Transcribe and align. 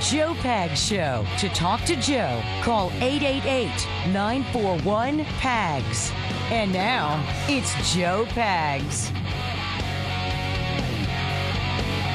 Joe 0.00 0.34
Pags 0.34 0.76
Show. 0.76 1.26
To 1.38 1.48
talk 1.54 1.82
to 1.84 1.96
Joe, 1.96 2.42
call 2.62 2.90
888 3.00 3.68
941 4.12 5.24
PAGS. 5.24 6.12
And 6.50 6.72
now, 6.72 7.24
it's 7.48 7.72
Joe 7.94 8.26
Pags. 8.28 9.10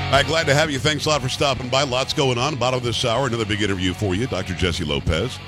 All 0.05 0.12
right, 0.18 0.26
glad 0.26 0.46
to 0.48 0.54
have 0.54 0.70
you. 0.70 0.78
Thanks 0.78 1.05
a 1.05 1.09
lot 1.09 1.22
for 1.22 1.30
stopping 1.30 1.70
by. 1.70 1.84
Lots 1.84 2.14
going 2.14 2.38
on. 2.38 2.55
Bottom 2.55 2.78
of 2.78 2.84
this 2.84 3.04
hour, 3.04 3.28
another 3.28 3.46
big 3.46 3.62
interview 3.62 3.94
for 3.94 4.13
you, 4.13 4.27
Dr. 4.27 4.54
Jesse 4.54 4.84
Lopez. 4.84 5.40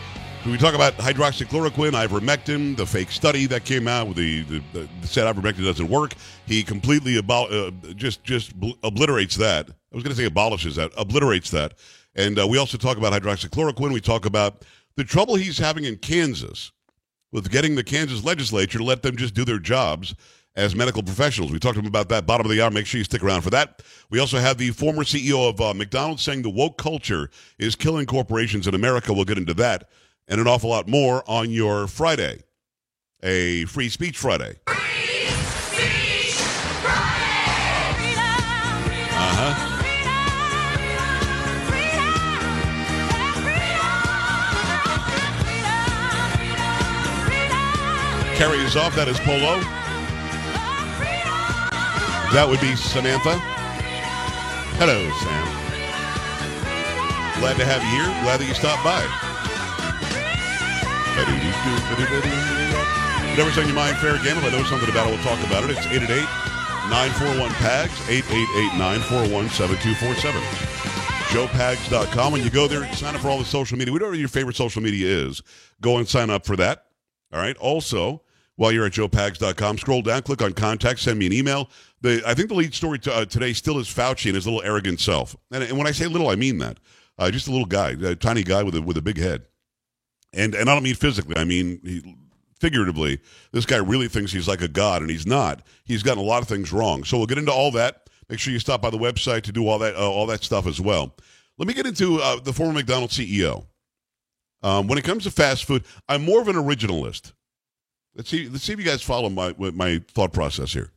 We 0.45 0.57
talk 0.57 0.73
about 0.73 0.97
hydroxychloroquine, 0.97 1.91
ivermectin, 1.91 2.75
the 2.75 2.85
fake 2.85 3.11
study 3.11 3.45
that 3.45 3.63
came 3.63 3.87
out 3.87 4.07
with 4.07 4.17
the, 4.17 4.41
the, 4.41 4.63
the 4.73 5.07
said 5.07 5.33
ivermectin 5.33 5.63
doesn't 5.63 5.87
work. 5.87 6.15
He 6.45 6.63
completely 6.63 7.15
abol- 7.15 7.51
uh, 7.51 7.93
just 7.93 8.23
just 8.23 8.59
bl- 8.59 8.71
obliterates 8.83 9.35
that. 9.37 9.69
I 9.69 9.95
was 9.95 10.03
going 10.03 10.15
to 10.15 10.21
say 10.21 10.25
abolishes 10.25 10.75
that, 10.75 10.91
obliterates 10.97 11.51
that. 11.51 11.73
And 12.15 12.39
uh, 12.39 12.47
we 12.47 12.57
also 12.57 12.77
talk 12.77 12.97
about 12.97 13.13
hydroxychloroquine. 13.13 13.91
We 13.91 14.01
talk 14.01 14.25
about 14.25 14.63
the 14.95 15.03
trouble 15.03 15.35
he's 15.35 15.57
having 15.57 15.85
in 15.85 15.97
Kansas 15.97 16.71
with 17.31 17.49
getting 17.49 17.75
the 17.75 17.83
Kansas 17.83 18.23
legislature 18.23 18.77
to 18.77 18.83
let 18.83 19.01
them 19.01 19.15
just 19.17 19.33
do 19.33 19.43
their 19.43 19.59
jobs 19.59 20.15
as 20.55 20.75
medical 20.75 21.01
professionals. 21.01 21.51
We 21.51 21.57
talked 21.57 21.75
to 21.75 21.79
him 21.79 21.87
about 21.87 22.09
that 22.09 22.27
bottom 22.27 22.45
of 22.45 22.51
the 22.51 22.61
hour. 22.61 22.69
Make 22.69 22.85
sure 22.85 22.99
you 22.99 23.03
stick 23.03 23.23
around 23.23 23.41
for 23.41 23.49
that. 23.49 23.81
We 24.11 24.19
also 24.19 24.37
have 24.37 24.57
the 24.57 24.69
former 24.69 25.03
CEO 25.03 25.49
of 25.49 25.59
uh, 25.59 25.73
McDonald's 25.73 26.21
saying 26.21 26.43
the 26.43 26.49
woke 26.51 26.77
culture 26.77 27.31
is 27.57 27.75
killing 27.75 28.05
corporations 28.05 28.67
in 28.67 28.75
America. 28.75 29.13
We'll 29.13 29.25
get 29.25 29.39
into 29.39 29.55
that 29.55 29.89
and 30.27 30.39
an 30.39 30.47
awful 30.47 30.69
lot 30.69 30.87
more 30.87 31.23
on 31.27 31.49
your 31.49 31.87
Friday, 31.87 32.43
a 33.21 33.65
Free 33.65 33.89
Speech 33.89 34.17
Friday. 34.17 34.55
Carries 48.35 48.75
off. 48.75 48.95
That 48.95 49.07
is 49.07 49.19
Polo. 49.19 49.61
That 52.33 52.49
would 52.49 52.59
be 52.59 52.75
Samantha. 52.75 53.37
Hello, 54.81 54.97
Sam. 55.21 55.45
Glad 57.39 57.57
to 57.57 57.65
have 57.65 57.83
you 57.85 57.93
here. 57.93 58.09
Glad 58.25 58.41
that 58.41 58.47
you 58.49 58.55
stopped 58.57 58.81
by. 58.81 59.05
Whatever's 63.29 63.57
on 63.59 63.65
your 63.69 63.75
mind, 63.75 63.97
fair 63.97 64.17
game. 64.23 64.37
If 64.37 64.45
I 64.45 64.49
know 64.49 64.63
something 64.65 64.89
about 64.89 65.05
it, 65.05 65.13
we'll 65.13 65.21
talk 65.21 65.37
about 65.45 65.63
it. 65.63 65.69
It's 65.77 65.85
888 65.85 66.25
941 66.89 67.53
PAGS, 67.61 68.09
888 68.09 68.77
941 68.81 69.49
7247. 69.53 70.41
JoePags.com. 71.29 72.33
When 72.33 72.43
you 72.43 72.49
go 72.49 72.67
there, 72.67 72.91
sign 72.93 73.13
up 73.13 73.21
for 73.21 73.29
all 73.29 73.37
the 73.37 73.45
social 73.45 73.77
media. 73.77 73.93
Whatever 73.93 74.15
your 74.15 74.27
favorite 74.27 74.55
social 74.55 74.81
media 74.81 75.07
is, 75.07 75.43
go 75.81 75.97
and 75.97 76.07
sign 76.07 76.31
up 76.31 76.47
for 76.47 76.55
that. 76.57 76.85
All 77.31 77.39
right. 77.39 77.55
Also, 77.57 78.22
while 78.55 78.71
you're 78.71 78.85
at 78.85 78.93
joepags.com, 78.93 79.77
scroll 79.77 80.01
down, 80.01 80.21
click 80.21 80.41
on 80.41 80.53
contact, 80.53 80.99
send 80.99 81.19
me 81.19 81.25
an 81.25 81.33
email. 81.33 81.69
The, 82.01 82.21
I 82.25 82.33
think 82.33 82.49
the 82.49 82.55
lead 82.55 82.73
story 82.73 82.99
to, 82.99 83.13
uh, 83.13 83.25
today 83.25 83.53
still 83.53 83.79
is 83.79 83.87
Fauci 83.87 84.27
and 84.27 84.35
his 84.35 84.45
little 84.45 84.61
arrogant 84.61 84.99
self. 84.99 85.35
And, 85.51 85.63
and 85.63 85.77
when 85.77 85.87
I 85.87 85.91
say 85.91 86.07
little, 86.07 86.29
I 86.29 86.35
mean 86.35 86.59
that. 86.59 86.77
Uh, 87.17 87.31
just 87.31 87.47
a 87.47 87.51
little 87.51 87.65
guy, 87.65 87.91
a 87.91 88.15
tiny 88.15 88.43
guy 88.43 88.63
with 88.63 88.75
a, 88.75 88.81
with 88.81 88.97
a 88.97 89.01
big 89.01 89.17
head. 89.17 89.45
And, 90.33 90.55
and 90.55 90.69
I 90.69 90.73
don't 90.73 90.83
mean 90.83 90.95
physically, 90.95 91.37
I 91.37 91.43
mean 91.43 91.79
he, 91.83 92.15
figuratively. 92.59 93.19
This 93.51 93.65
guy 93.65 93.77
really 93.77 94.07
thinks 94.07 94.31
he's 94.31 94.47
like 94.47 94.61
a 94.61 94.67
god, 94.67 95.01
and 95.01 95.11
he's 95.11 95.27
not. 95.27 95.61
He's 95.83 96.01
gotten 96.01 96.23
a 96.23 96.25
lot 96.25 96.41
of 96.41 96.47
things 96.47 96.71
wrong. 96.71 97.03
So 97.03 97.17
we'll 97.17 97.27
get 97.27 97.37
into 97.37 97.51
all 97.51 97.71
that. 97.71 98.09
Make 98.29 98.39
sure 98.39 98.53
you 98.53 98.59
stop 98.59 98.81
by 98.81 98.89
the 98.89 98.97
website 98.97 99.43
to 99.43 99.51
do 99.51 99.67
all 99.67 99.79
that, 99.79 99.95
uh, 99.95 100.09
all 100.09 100.25
that 100.27 100.43
stuff 100.43 100.65
as 100.65 100.79
well. 100.79 101.13
Let 101.57 101.67
me 101.67 101.73
get 101.73 101.85
into 101.85 102.19
uh, 102.21 102.39
the 102.39 102.53
former 102.53 102.73
McDonald's 102.73 103.17
CEO. 103.17 103.65
Um, 104.63 104.87
when 104.87 104.97
it 104.97 105.03
comes 105.03 105.23
to 105.25 105.31
fast 105.31 105.65
food, 105.65 105.83
I'm 106.07 106.23
more 106.23 106.41
of 106.41 106.47
an 106.47 106.55
originalist. 106.55 107.33
Let's 108.15 108.29
see. 108.29 108.47
Let's 108.47 108.63
see 108.63 108.73
if 108.73 108.79
you 108.79 108.85
guys 108.85 109.01
follow 109.01 109.29
my 109.29 109.55
my 109.57 110.01
thought 110.09 110.33
process 110.33 110.73
here. 110.73 110.91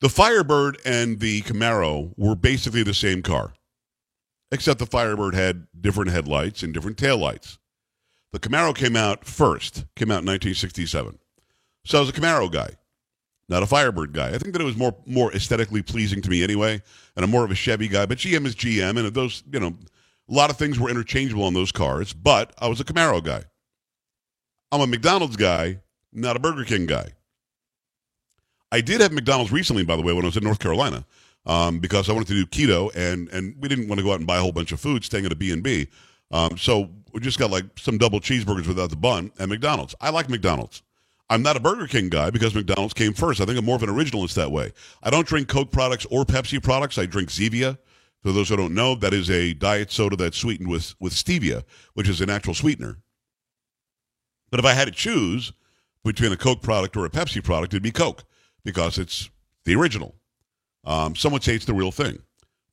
The 0.00 0.08
Firebird 0.08 0.78
and 0.84 1.18
the 1.18 1.42
Camaro 1.42 2.12
were 2.16 2.36
basically 2.36 2.84
the 2.84 2.94
same 2.94 3.20
car, 3.20 3.52
except 4.52 4.78
the 4.78 4.86
Firebird 4.86 5.34
had 5.34 5.66
different 5.78 6.12
headlights 6.12 6.62
and 6.62 6.72
different 6.72 6.96
taillights. 6.96 7.58
The 8.30 8.38
Camaro 8.38 8.74
came 8.76 8.94
out 8.94 9.24
first, 9.24 9.86
came 9.96 10.10
out 10.10 10.22
in 10.22 10.26
1967. 10.26 11.18
So 11.84 11.98
I 11.98 12.00
was 12.00 12.10
a 12.10 12.12
Camaro 12.12 12.52
guy, 12.52 12.76
not 13.48 13.64
a 13.64 13.66
Firebird 13.66 14.12
guy. 14.12 14.28
I 14.28 14.38
think 14.38 14.52
that 14.52 14.62
it 14.62 14.66
was 14.66 14.76
more 14.76 14.94
more 15.04 15.34
aesthetically 15.34 15.82
pleasing 15.82 16.22
to 16.22 16.30
me 16.30 16.44
anyway, 16.44 16.80
and 17.16 17.24
I'm 17.24 17.30
more 17.30 17.44
of 17.44 17.50
a 17.50 17.56
Chevy 17.56 17.88
guy. 17.88 18.06
But 18.06 18.18
GM 18.18 18.46
is 18.46 18.54
GM, 18.54 18.98
and 18.98 19.08
those 19.14 19.42
you 19.52 19.58
know, 19.58 19.74
a 20.28 20.32
lot 20.32 20.50
of 20.50 20.56
things 20.56 20.78
were 20.78 20.90
interchangeable 20.90 21.44
on 21.44 21.54
those 21.54 21.72
cars. 21.72 22.12
But 22.12 22.54
I 22.58 22.68
was 22.68 22.78
a 22.78 22.84
Camaro 22.84 23.24
guy. 23.24 23.44
I'm 24.70 24.80
a 24.82 24.86
McDonald's 24.86 25.36
guy, 25.36 25.80
not 26.12 26.36
a 26.36 26.38
Burger 26.38 26.64
King 26.64 26.86
guy. 26.86 27.12
I 28.70 28.82
did 28.82 29.00
have 29.00 29.12
McDonald's 29.12 29.50
recently, 29.50 29.82
by 29.82 29.96
the 29.96 30.02
way, 30.02 30.12
when 30.12 30.24
I 30.24 30.28
was 30.28 30.36
in 30.36 30.44
North 30.44 30.58
Carolina, 30.58 31.06
um, 31.46 31.78
because 31.78 32.10
I 32.10 32.12
wanted 32.12 32.28
to 32.28 32.44
do 32.44 32.46
keto, 32.46 32.94
and 32.94 33.28
and 33.30 33.56
we 33.58 33.68
didn't 33.68 33.88
want 33.88 33.98
to 33.98 34.04
go 34.04 34.12
out 34.12 34.18
and 34.18 34.26
buy 34.26 34.36
a 34.36 34.40
whole 34.40 34.52
bunch 34.52 34.72
of 34.72 34.80
food, 34.80 35.04
staying 35.04 35.24
at 35.24 35.32
a 35.32 35.36
B 35.36 35.52
and 35.52 35.62
B. 35.62 35.88
Um, 36.30 36.58
so 36.58 36.90
we 37.12 37.20
just 37.20 37.38
got 37.38 37.50
like 37.50 37.64
some 37.78 37.96
double 37.96 38.20
cheeseburgers 38.20 38.66
without 38.66 38.90
the 38.90 38.96
bun 38.96 39.32
at 39.38 39.48
McDonald's. 39.48 39.94
I 40.00 40.10
like 40.10 40.28
McDonald's. 40.28 40.82
I'm 41.30 41.42
not 41.42 41.56
a 41.56 41.60
Burger 41.60 41.86
King 41.86 42.10
guy 42.10 42.30
because 42.30 42.54
McDonald's 42.54 42.94
came 42.94 43.14
first. 43.14 43.40
I 43.40 43.46
think 43.46 43.58
I'm 43.58 43.64
more 43.64 43.76
of 43.76 43.82
an 43.82 43.90
originalist 43.90 44.34
that 44.34 44.50
way. 44.50 44.72
I 45.02 45.10
don't 45.10 45.26
drink 45.26 45.48
Coke 45.48 45.70
products 45.70 46.06
or 46.10 46.24
Pepsi 46.24 46.62
products. 46.62 46.98
I 46.98 47.06
drink 47.06 47.30
Zevia. 47.30 47.78
For 48.22 48.32
those 48.32 48.48
who 48.48 48.56
don't 48.56 48.74
know, 48.74 48.94
that 48.96 49.14
is 49.14 49.30
a 49.30 49.54
diet 49.54 49.92
soda 49.92 50.16
that's 50.16 50.36
sweetened 50.36 50.68
with 50.68 50.94
with 51.00 51.14
stevia, 51.14 51.64
which 51.94 52.08
is 52.08 52.20
a 52.20 52.26
natural 52.26 52.54
sweetener. 52.54 52.98
But 54.50 54.60
if 54.60 54.66
I 54.66 54.72
had 54.72 54.86
to 54.86 54.90
choose 54.92 55.52
between 56.04 56.32
a 56.32 56.36
Coke 56.36 56.62
product 56.62 56.96
or 56.96 57.04
a 57.04 57.10
Pepsi 57.10 57.42
product, 57.42 57.74
it'd 57.74 57.82
be 57.82 57.90
Coke 57.90 58.24
because 58.64 58.98
it's 58.98 59.28
the 59.64 59.74
original. 59.74 60.14
Um, 60.84 61.14
some 61.14 61.32
would 61.32 61.42
say 61.44 61.54
it's 61.54 61.64
the 61.66 61.74
real 61.74 61.90
thing. 61.92 62.18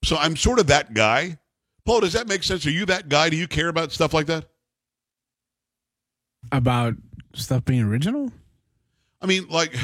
So 0.03 0.15
I'm 0.17 0.35
sort 0.35 0.59
of 0.59 0.67
that 0.67 0.93
guy. 0.93 1.37
Paul, 1.85 2.01
does 2.01 2.13
that 2.13 2.27
make 2.27 2.43
sense? 2.43 2.65
Are 2.65 2.71
you 2.71 2.85
that 2.85 3.09
guy? 3.09 3.29
Do 3.29 3.35
you 3.35 3.47
care 3.47 3.67
about 3.67 3.91
stuff 3.91 4.13
like 4.13 4.27
that? 4.27 4.45
About 6.51 6.95
stuff 7.33 7.65
being 7.65 7.81
original? 7.81 8.31
I 9.21 9.25
mean, 9.25 9.47
like 9.49 9.75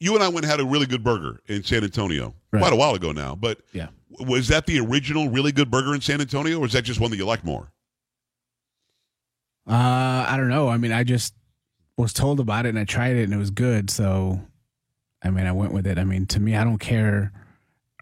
you 0.00 0.14
and 0.14 0.22
I 0.24 0.28
went 0.28 0.44
and 0.44 0.50
had 0.50 0.60
a 0.60 0.64
really 0.64 0.86
good 0.86 1.04
burger 1.04 1.40
in 1.46 1.62
San 1.62 1.84
Antonio 1.84 2.34
Right. 2.52 2.60
quite 2.60 2.72
a 2.72 2.76
while 2.76 2.94
ago 2.94 3.12
now. 3.12 3.34
But 3.36 3.60
Yeah. 3.72 3.88
was 4.18 4.48
that 4.48 4.66
the 4.66 4.80
original 4.80 5.28
really 5.28 5.52
good 5.52 5.70
burger 5.70 5.94
in 5.94 6.00
San 6.00 6.20
Antonio, 6.20 6.58
or 6.58 6.66
is 6.66 6.72
that 6.72 6.82
just 6.82 6.98
one 7.00 7.10
that 7.10 7.16
you 7.18 7.26
like 7.26 7.44
more? 7.44 7.70
Uh, 9.68 10.26
I 10.28 10.36
don't 10.36 10.48
know. 10.48 10.68
I 10.68 10.76
mean, 10.76 10.92
I 10.92 11.04
just 11.04 11.34
was 11.96 12.12
told 12.12 12.40
about 12.40 12.66
it 12.66 12.70
and 12.70 12.78
I 12.78 12.84
tried 12.84 13.16
it 13.16 13.24
and 13.24 13.34
it 13.34 13.38
was 13.38 13.50
good. 13.50 13.90
So, 13.90 14.40
I 15.22 15.30
mean, 15.30 15.46
I 15.46 15.52
went 15.52 15.72
with 15.72 15.86
it. 15.86 15.98
I 15.98 16.04
mean, 16.04 16.26
to 16.26 16.40
me, 16.40 16.56
I 16.56 16.64
don't 16.64 16.78
care 16.78 17.32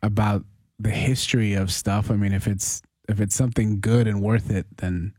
about 0.03 0.45
the 0.79 0.91
history 0.91 1.55
of 1.55 1.73
stuff. 1.73 2.11
I 2.11 2.15
mean, 2.15 2.33
if 2.33 2.47
it's 2.47 2.83
if 3.09 3.21
it's 3.21 3.35
something 3.35 3.81
good 3.81 4.07
and 4.07 4.23
worth 4.23 4.51
it, 4.51 4.67
then 4.77 5.15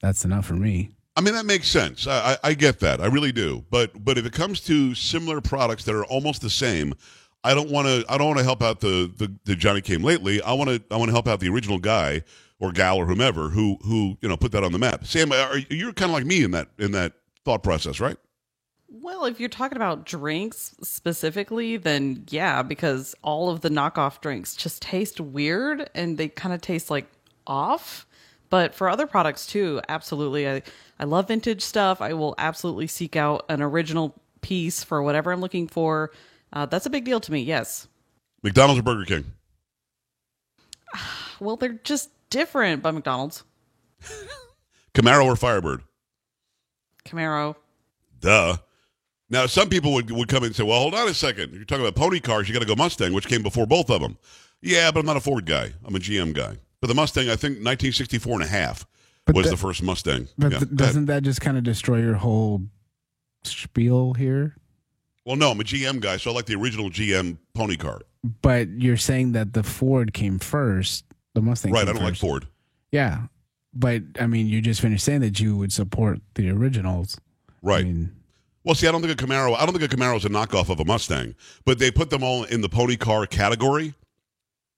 that's 0.00 0.24
enough 0.24 0.46
for 0.46 0.54
me. 0.54 0.90
I 1.16 1.20
mean, 1.20 1.34
that 1.34 1.46
makes 1.46 1.68
sense. 1.68 2.06
I, 2.06 2.32
I, 2.32 2.50
I 2.50 2.54
get 2.54 2.80
that. 2.80 3.00
I 3.00 3.06
really 3.06 3.32
do. 3.32 3.64
But 3.70 4.04
but 4.04 4.18
if 4.18 4.26
it 4.26 4.32
comes 4.32 4.60
to 4.62 4.94
similar 4.94 5.40
products 5.40 5.84
that 5.84 5.94
are 5.94 6.04
almost 6.04 6.42
the 6.42 6.50
same, 6.50 6.94
I 7.42 7.54
don't 7.54 7.70
want 7.70 7.86
to. 7.88 8.04
I 8.08 8.18
don't 8.18 8.28
want 8.28 8.38
to 8.38 8.44
help 8.44 8.62
out 8.62 8.80
the, 8.80 9.12
the 9.16 9.32
the 9.44 9.56
Johnny 9.56 9.80
came 9.80 10.02
lately. 10.02 10.40
I 10.42 10.52
want 10.52 10.70
to. 10.70 10.82
I 10.90 10.96
want 10.96 11.08
to 11.08 11.12
help 11.12 11.28
out 11.28 11.40
the 11.40 11.48
original 11.48 11.78
guy 11.78 12.22
or 12.64 12.72
gal 12.72 12.96
or 12.96 13.06
whomever 13.06 13.50
who 13.50 13.78
who 13.82 14.16
you 14.20 14.28
know 14.28 14.36
put 14.36 14.52
that 14.52 14.64
on 14.64 14.72
the 14.72 14.78
map. 14.78 15.06
Sam, 15.06 15.32
are, 15.32 15.58
you're 15.70 15.92
kind 15.92 16.10
of 16.10 16.14
like 16.14 16.26
me 16.26 16.42
in 16.42 16.52
that 16.52 16.68
in 16.78 16.92
that 16.92 17.12
thought 17.44 17.62
process, 17.62 18.00
right? 18.00 18.16
Well, 18.88 19.24
if 19.24 19.40
you're 19.40 19.48
talking 19.48 19.76
about 19.76 20.06
drinks 20.06 20.74
specifically, 20.82 21.76
then 21.76 22.24
yeah, 22.30 22.62
because 22.62 23.14
all 23.22 23.50
of 23.50 23.60
the 23.60 23.68
knockoff 23.68 24.20
drinks 24.20 24.54
just 24.54 24.82
taste 24.82 25.20
weird 25.20 25.90
and 25.94 26.16
they 26.16 26.28
kind 26.28 26.54
of 26.54 26.60
taste 26.60 26.90
like 26.90 27.06
off. 27.46 28.06
But 28.50 28.74
for 28.74 28.88
other 28.88 29.06
products 29.06 29.46
too, 29.46 29.80
absolutely. 29.88 30.48
I, 30.48 30.62
I 30.98 31.04
love 31.04 31.28
vintage 31.28 31.60
stuff. 31.60 32.00
I 32.00 32.12
will 32.12 32.34
absolutely 32.38 32.86
seek 32.86 33.16
out 33.16 33.44
an 33.48 33.60
original 33.62 34.14
piece 34.42 34.84
for 34.84 35.02
whatever 35.02 35.32
I'm 35.32 35.40
looking 35.40 35.66
for. 35.66 36.12
Uh, 36.52 36.66
that's 36.66 36.86
a 36.86 36.90
big 36.90 37.04
deal 37.04 37.18
to 37.20 37.32
me, 37.32 37.40
yes. 37.42 37.88
McDonald's 38.42 38.78
or 38.78 38.84
Burger 38.84 39.04
King? 39.04 39.32
Well, 41.40 41.56
they're 41.56 41.80
just 41.82 42.10
different 42.34 42.82
by 42.82 42.90
McDonald's. 42.90 43.44
Camaro 44.92 45.24
or 45.24 45.36
Firebird? 45.36 45.82
Camaro. 47.06 47.54
Duh. 48.20 48.56
Now, 49.30 49.46
some 49.46 49.68
people 49.68 49.92
would, 49.94 50.10
would 50.10 50.28
come 50.28 50.38
in 50.42 50.48
and 50.48 50.56
say, 50.56 50.62
well, 50.64 50.80
hold 50.80 50.94
on 50.94 51.08
a 51.08 51.14
second. 51.14 51.52
You're 51.54 51.64
talking 51.64 51.84
about 51.84 51.94
pony 51.96 52.20
cars, 52.20 52.48
you 52.48 52.54
got 52.54 52.60
to 52.60 52.66
go 52.66 52.74
Mustang, 52.76 53.12
which 53.12 53.26
came 53.28 53.42
before 53.42 53.66
both 53.66 53.88
of 53.90 54.00
them. 54.00 54.18
Yeah, 54.60 54.90
but 54.90 55.00
I'm 55.00 55.06
not 55.06 55.16
a 55.16 55.20
Ford 55.20 55.46
guy. 55.46 55.72
I'm 55.84 55.94
a 55.94 55.98
GM 55.98 56.32
guy. 56.34 56.56
But 56.80 56.88
the 56.88 56.94
Mustang, 56.94 57.24
I 57.28 57.36
think 57.36 57.54
1964 57.64 58.32
and 58.34 58.42
a 58.42 58.46
half 58.46 58.86
But 59.26 59.36
was 59.36 59.44
that- 59.46 59.50
the 59.52 59.56
first 59.56 59.82
Mustang. 59.82 60.28
But 60.36 60.52
Yeah, 60.52 60.58
th- 60.58 60.70
doesn't 60.74 61.06
that 61.06 61.22
just 61.22 61.40
kind 61.40 61.56
of 61.56 61.62
destroy 61.64 61.98
your 62.00 62.14
whole 62.14 62.62
spiel 63.44 64.14
here? 64.14 64.56
Well, 65.24 65.36
no, 65.36 65.52
I'm 65.52 65.60
a 65.60 65.64
GM 65.64 66.00
guy, 66.00 66.18
so 66.18 66.30
I 66.30 66.34
like 66.34 66.46
the 66.46 66.54
original 66.56 66.90
GM 66.90 67.38
pony 67.54 67.76
car. 67.76 68.00
But 68.42 68.68
you're 68.80 68.96
saying 68.98 69.32
that 69.32 69.54
the 69.54 69.62
Ford 69.62 70.12
came 70.12 70.38
first 70.38 71.04
The 71.34 71.42
Mustang. 71.42 71.72
right. 71.72 71.86
I 71.88 71.92
don't 71.92 72.02
like. 72.02 72.16
Ford. 72.16 72.46
Yeah, 72.92 73.22
but 73.72 74.02
I 74.20 74.26
mean, 74.26 74.46
you 74.46 74.60
just 74.60 74.80
finished 74.80 75.04
saying 75.04 75.20
that 75.20 75.40
you 75.40 75.56
would 75.56 75.72
support 75.72 76.20
the 76.34 76.48
originals. 76.50 77.18
Right. 77.60 77.80
I 77.80 77.84
mean, 77.84 78.12
Well, 78.62 78.74
see, 78.74 78.86
I 78.86 78.92
don't 78.92 79.02
think 79.02 79.20
a 79.20 79.24
Camaro. 79.24 79.56
I 79.56 79.66
don't 79.66 79.76
think 79.76 79.92
a 79.92 79.96
Camaro 79.96 80.16
is 80.16 80.24
a 80.24 80.28
knockoff 80.28 80.68
of 80.70 80.80
a 80.80 80.84
Mustang, 80.84 81.34
but 81.64 81.78
they 81.78 81.90
put 81.90 82.10
them 82.10 82.22
all 82.22 82.44
in 82.44 82.60
the 82.60 82.68
pony 82.68 82.96
car 82.96 83.26
category. 83.26 83.94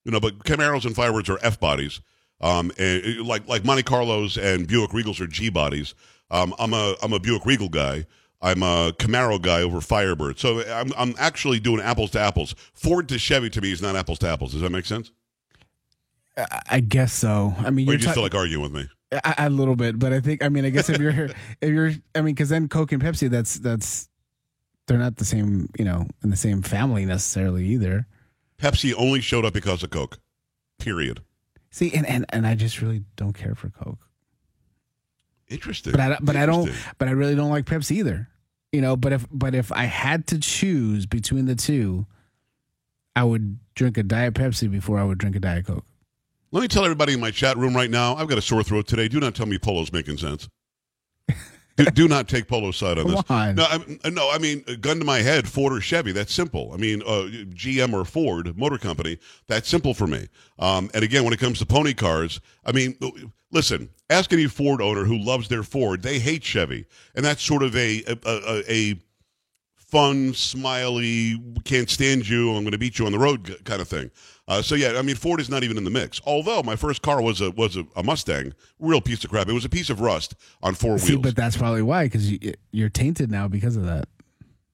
You 0.05 0.13
know, 0.13 0.21
but 0.21 0.39
Camaros 0.45 0.85
and 0.87 0.95
Firebirds 0.95 1.29
are 1.29 1.39
F 1.43 1.59
bodies, 1.59 2.01
um, 2.41 2.71
and 2.79 3.21
uh, 3.21 3.25
like 3.25 3.47
like 3.49 3.65
Monte 3.65 3.83
Carlos 3.83 4.37
and 4.39 4.67
Buick 4.67 4.91
Regals 4.93 5.21
are 5.21 5.27
G 5.27 5.51
bodies. 5.51 5.95
Um, 6.31 6.55
I'm 6.59 6.73
a 6.73 6.95
I'm 7.03 7.13
a 7.13 7.19
Buick 7.19 7.45
Regal 7.45 7.69
guy. 7.69 8.07
I'm 8.41 8.63
a 8.63 8.93
Camaro 8.99 9.41
guy 9.43 9.63
over 9.63 9.81
Firebird. 9.81 10.39
So 10.39 10.61
I'm 10.73 10.93
I'm 10.97 11.15
actually 11.19 11.59
doing 11.59 11.81
apples 11.81 12.13
to 12.13 12.21
apples. 12.21 12.55
Ford 12.73 13.09
to 13.09 13.19
Chevy 13.19 13.51
to 13.51 13.61
me 13.61 13.73
is 13.73 13.83
not 13.83 13.97
apples 13.97 14.21
to 14.21 14.29
apples. 14.29 14.53
Does 14.53 14.61
that 14.61 14.71
make 14.71 14.87
sense? 14.87 15.11
I, 16.69 16.81
guess 16.81 17.13
so. 17.13 17.55
I 17.59 17.71
mean, 17.71 17.89
Or 17.89 17.93
you're 17.93 17.95
you 17.95 17.99
just 17.99 18.09
ta- 18.09 18.15
feel 18.15 18.23
like 18.23 18.35
arguing 18.35 18.63
with 18.63 18.73
me? 18.73 18.89
a, 19.13 19.35
a 19.39 19.51
little 19.51 19.77
bit, 19.77 19.99
but 19.99 20.13
I 20.13 20.21
think 20.21 20.43
I 20.43 20.49
mean, 20.49 20.65
I 20.65 20.71
guess 20.71 20.91
if 20.91 20.99
you're 20.99 21.13
here 21.13 21.31
if 21.61 21.71
you're, 21.71 21.93
I 22.15 22.21
mean, 22.21 22.35
because 22.35 22.49
then 22.49 22.69
Coke 22.69 22.93
and 22.93 23.03
Pepsi, 23.03 23.31
that's 23.31 23.55
that's 23.59 24.09
they're 24.87 24.99
not 24.99 25.17
the 25.17 25.25
same, 25.25 25.69
you 25.79 25.85
know, 25.85 26.07
in 26.23 26.31
the 26.31 26.37
same 26.37 26.63
family 26.63 27.05
necessarily 27.07 27.67
either. 27.67 28.07
Pepsi 28.59 28.95
only 28.97 29.21
showed 29.21 29.45
up 29.45 29.53
because 29.55 29.83
of 29.83 29.91
Coke. 29.91 30.19
Period. 30.79 31.21
See, 31.71 31.93
and 31.95 32.07
and, 32.07 32.27
and 32.31 32.47
I 32.47 32.55
just 32.55 32.81
really 32.81 33.05
don't 33.17 33.33
care 33.33 33.55
for 33.55 33.71
Coke. 33.71 33.99
Interesting. 35.49 35.93
but 35.93 36.01
I 36.01 36.19
but 36.21 36.37
I 36.37 36.45
don't 36.47 36.71
but 36.99 37.09
I 37.09 37.13
really 37.13 37.35
don't 37.35 37.51
like 37.51 37.65
Pepsi 37.67 37.93
either. 37.93 38.29
You 38.73 38.81
know, 38.81 38.97
but 38.97 39.13
if 39.13 39.27
but 39.31 39.55
if 39.55 39.71
I 39.73 39.85
had 39.85 40.27
to 40.29 40.39
choose 40.39 41.07
between 41.07 41.47
the 41.47 41.55
two, 41.55 42.07
I 43.15 43.25
would 43.25 43.59
drink 43.75 43.97
a 43.97 44.03
Diet 44.03 44.35
Pepsi 44.35 44.71
before 44.71 44.99
I 44.99 45.05
would 45.05 45.19
drink 45.19 45.37
a 45.37 45.41
Diet 45.41 45.67
Coke. 45.67 45.85
Let 46.57 46.63
me 46.63 46.69
tell 46.69 46.85
everybody 46.85 47.13
in 47.13 47.21
my 47.21 47.31
chat 47.31 47.59
room 47.59 47.77
right 47.77 47.91
now, 47.91 48.17
I've 48.17 48.29
got 48.29 48.39
a 48.39 48.41
sore 48.41 48.63
throat 48.63 48.87
today. 48.87 49.09
Do 49.09 49.21
not 49.21 49.35
tell 49.35 49.45
me 49.45 49.59
Polo's 49.59 49.93
making 49.93 50.17
sense. 50.17 50.49
do, 51.77 51.85
do 51.85 52.09
not 52.09 52.29
take 52.29 52.49
Polo's 52.49 52.79
side 52.79 52.97
on 52.97 53.05
Come 53.05 53.13
this. 53.13 53.25
on. 53.29 53.55
No, 53.57 53.65
I, 53.65 54.09
no, 54.09 54.31
I 54.31 54.39
mean, 54.39 54.65
gun 54.81 54.99
to 54.99 55.05
my 55.05 55.19
head, 55.19 55.47
Ford 55.47 55.75
or 55.75 55.83
Chevy. 55.83 56.13
That's 56.13 56.33
simple. 56.33 56.71
I 56.73 56.79
mean, 56.79 57.03
uh, 57.03 57.29
GM 57.53 57.93
or 57.93 58.07
Ford 58.07 58.57
Motor 58.57 58.79
Company. 58.79 59.19
That's 59.49 59.69
simple 59.69 59.93
for 59.93 60.07
me. 60.07 60.29
Um, 60.59 60.89
and 60.95 61.05
again, 61.05 61.25
when 61.25 61.35
it 61.35 61.41
comes 61.41 61.59
to 61.59 61.67
pony 61.67 61.93
cars, 61.93 62.41
I 62.65 62.73
mean, 62.73 62.97
listen. 63.53 63.91
Ask 64.09 64.33
any 64.33 64.47
Ford 64.47 64.81
owner 64.81 65.05
who 65.05 65.19
loves 65.19 65.49
their 65.49 65.63
Ford. 65.63 66.01
They 66.01 66.19
hate 66.19 66.43
Chevy, 66.43 66.87
and 67.15 67.23
that's 67.23 67.43
sort 67.43 67.65
of 67.65 67.77
a 67.77 68.03
a, 68.07 68.17
a, 68.25 68.73
a 68.73 68.95
fun, 69.87 70.35
smiley, 70.35 71.41
can't 71.65 71.89
stand 71.89 72.29
you, 72.29 72.51
I'm 72.51 72.65
going 72.65 72.73
to 72.73 72.79
beat 72.79 72.99
you 72.99 73.07
on 73.07 73.13
the 73.13 73.19
road 73.19 73.61
kind 73.65 73.81
of 73.81 73.89
thing. 73.89 74.11
Uh, 74.49 74.63
so 74.63 74.75
yeah, 74.77 74.93
I 74.97 75.03
mean, 75.03 75.17
Ford 75.17 75.41
is 75.41 75.51
not 75.51 75.65
even 75.65 75.77
in 75.77 75.83
the 75.85 75.91
mix. 75.91 76.21
Although 76.25 76.63
my 76.63 76.77
first 76.77 77.03
car 77.03 77.21
was 77.21 77.41
a 77.41 77.51
was 77.51 77.77
a, 77.77 77.85
a 77.97 78.03
Mustang, 78.03 78.53
real 78.79 79.01
piece 79.01 79.25
of 79.25 79.31
crap. 79.31 79.49
It 79.49 79.53
was 79.53 79.65
a 79.65 79.69
piece 79.69 79.91
of 79.91 80.01
rust 80.01 80.35
on 80.63 80.75
four 80.75 80.99
See, 80.99 81.13
wheels. 81.15 81.23
but 81.23 81.37
that's 81.37 81.57
probably 81.57 81.83
why 81.83 82.05
because 82.05 82.31
you, 82.31 82.53
you're 82.71 82.89
tainted 82.89 83.31
now 83.31 83.49
because 83.49 83.77
of 83.77 83.85
that. 83.87 84.09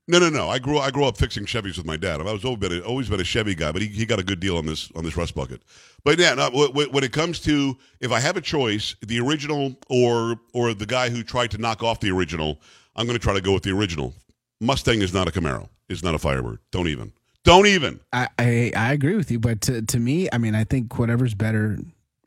No, 0.09 0.19
no, 0.19 0.29
no. 0.29 0.51
I 0.51 0.59
grew 0.59 0.79
I 0.79 0.91
grew 0.91 1.05
up 1.07 1.17
fixing 1.17 1.47
Chevys 1.47 1.79
with 1.79 1.87
my 1.87 1.97
dad. 1.97 2.21
I 2.21 2.25
was 2.33 2.45
always 2.45 2.59
been 2.59 2.73
a, 2.73 2.81
always 2.81 3.09
been 3.09 3.21
a 3.21 3.25
Chevy 3.25 3.55
guy, 3.55 3.73
but 3.73 3.81
he, 3.81 3.89
he 3.89 4.05
got 4.05 4.19
a 4.19 4.25
good 4.25 4.41
deal 4.41 4.59
on 4.59 4.67
this 4.67 4.91
on 4.95 5.05
this 5.05 5.17
rust 5.17 5.35
bucket. 5.35 5.63
But 6.05 6.19
yeah, 6.19 6.35
no, 6.35 6.51
wh- 6.51 6.71
wh- 6.73 6.93
when 6.93 7.03
it 7.05 7.13
comes 7.13 7.39
to 7.41 7.79
if 8.01 8.13
I 8.13 8.21
have 8.21 8.37
a 8.37 8.41
choice, 8.43 8.95
the 9.01 9.21
original 9.21 9.75
or 9.89 10.39
or 10.53 10.75
the 10.75 10.87
guy 10.87 11.09
who 11.09 11.23
tried 11.23 11.51
to 11.53 11.59
knock 11.59 11.83
off 11.83 12.01
the 12.01 12.11
original, 12.11 12.61
I'm 12.95 13.07
going 13.07 13.19
to 13.19 13.23
try 13.23 13.33
to 13.33 13.41
go 13.41 13.55
with 13.55 13.63
the 13.63 13.71
original. 13.71 14.13
Mustang 14.61 15.01
is 15.01 15.15
not 15.15 15.29
a 15.29 15.31
Camaro. 15.31 15.69
It's 15.89 16.03
not 16.03 16.15
a 16.15 16.19
Firebird. 16.19 16.59
Don't 16.73 16.89
even. 16.89 17.13
Don't 17.45 17.67
even. 17.67 18.01
I, 18.13 18.29
I 18.39 18.73
I 18.77 18.93
agree 18.93 19.17
with 19.17 19.31
you, 19.31 19.39
but 19.39 19.61
to 19.63 19.83
to 19.83 19.99
me, 19.99 20.29
I 20.33 20.39
mean, 20.39 20.55
I 20.55 20.65
think 20.65 20.99
whatever's 20.99 21.35
better 21.35 21.79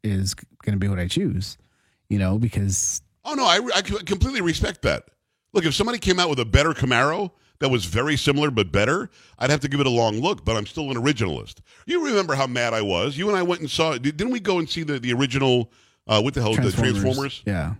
is 0.03 0.33
going 0.33 0.73
to 0.73 0.77
be 0.77 0.87
what 0.87 0.99
I 0.99 1.07
choose. 1.07 1.57
You 2.09 2.19
know, 2.19 2.37
because 2.37 3.01
Oh 3.23 3.33
no, 3.33 3.45
I, 3.45 3.59
I 3.75 3.81
completely 3.81 4.41
respect 4.41 4.81
that. 4.83 5.05
Look, 5.53 5.65
if 5.65 5.73
somebody 5.73 5.97
came 5.97 6.19
out 6.19 6.29
with 6.29 6.39
a 6.39 6.45
better 6.45 6.73
Camaro 6.73 7.31
that 7.59 7.69
was 7.69 7.85
very 7.85 8.17
similar 8.17 8.51
but 8.51 8.71
better, 8.71 9.09
I'd 9.39 9.49
have 9.49 9.61
to 9.61 9.69
give 9.69 9.79
it 9.79 9.87
a 9.87 9.91
long 9.91 10.19
look. 10.19 10.43
But 10.45 10.57
I'm 10.57 10.65
still 10.65 10.91
an 10.91 10.97
originalist. 10.97 11.55
You 11.85 12.05
remember 12.05 12.35
how 12.35 12.45
mad 12.45 12.73
I 12.73 12.81
was? 12.81 13.17
You 13.17 13.29
and 13.29 13.37
I 13.37 13.43
went 13.43 13.61
and 13.61 13.71
saw. 13.71 13.97
Didn't 13.97 14.31
we 14.31 14.39
go 14.39 14.59
and 14.59 14.69
see 14.69 14.83
the 14.83 14.99
the 14.99 15.13
original? 15.13 15.71
Uh, 16.07 16.21
what 16.21 16.33
the 16.35 16.41
hell? 16.41 16.53
The 16.53 16.71
Transformers. 16.71 17.41
Yeah. 17.45 17.75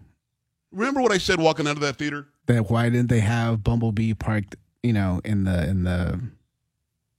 Remember 0.72 1.02
what 1.02 1.12
I 1.12 1.20
said 1.20 1.40
walking 1.40 1.68
out 1.68 1.76
of 1.76 1.82
that 1.82 1.98
theater? 1.98 2.28
that 2.48 2.70
why 2.70 2.90
didn't 2.90 3.10
they 3.10 3.22
have 3.22 3.64
Bumblebee 3.64 4.14
parked, 4.14 4.56
you 4.84 4.94
know, 4.94 5.22
in 5.24 5.44
the 5.46 5.68
in 5.68 5.84
the 5.84 6.20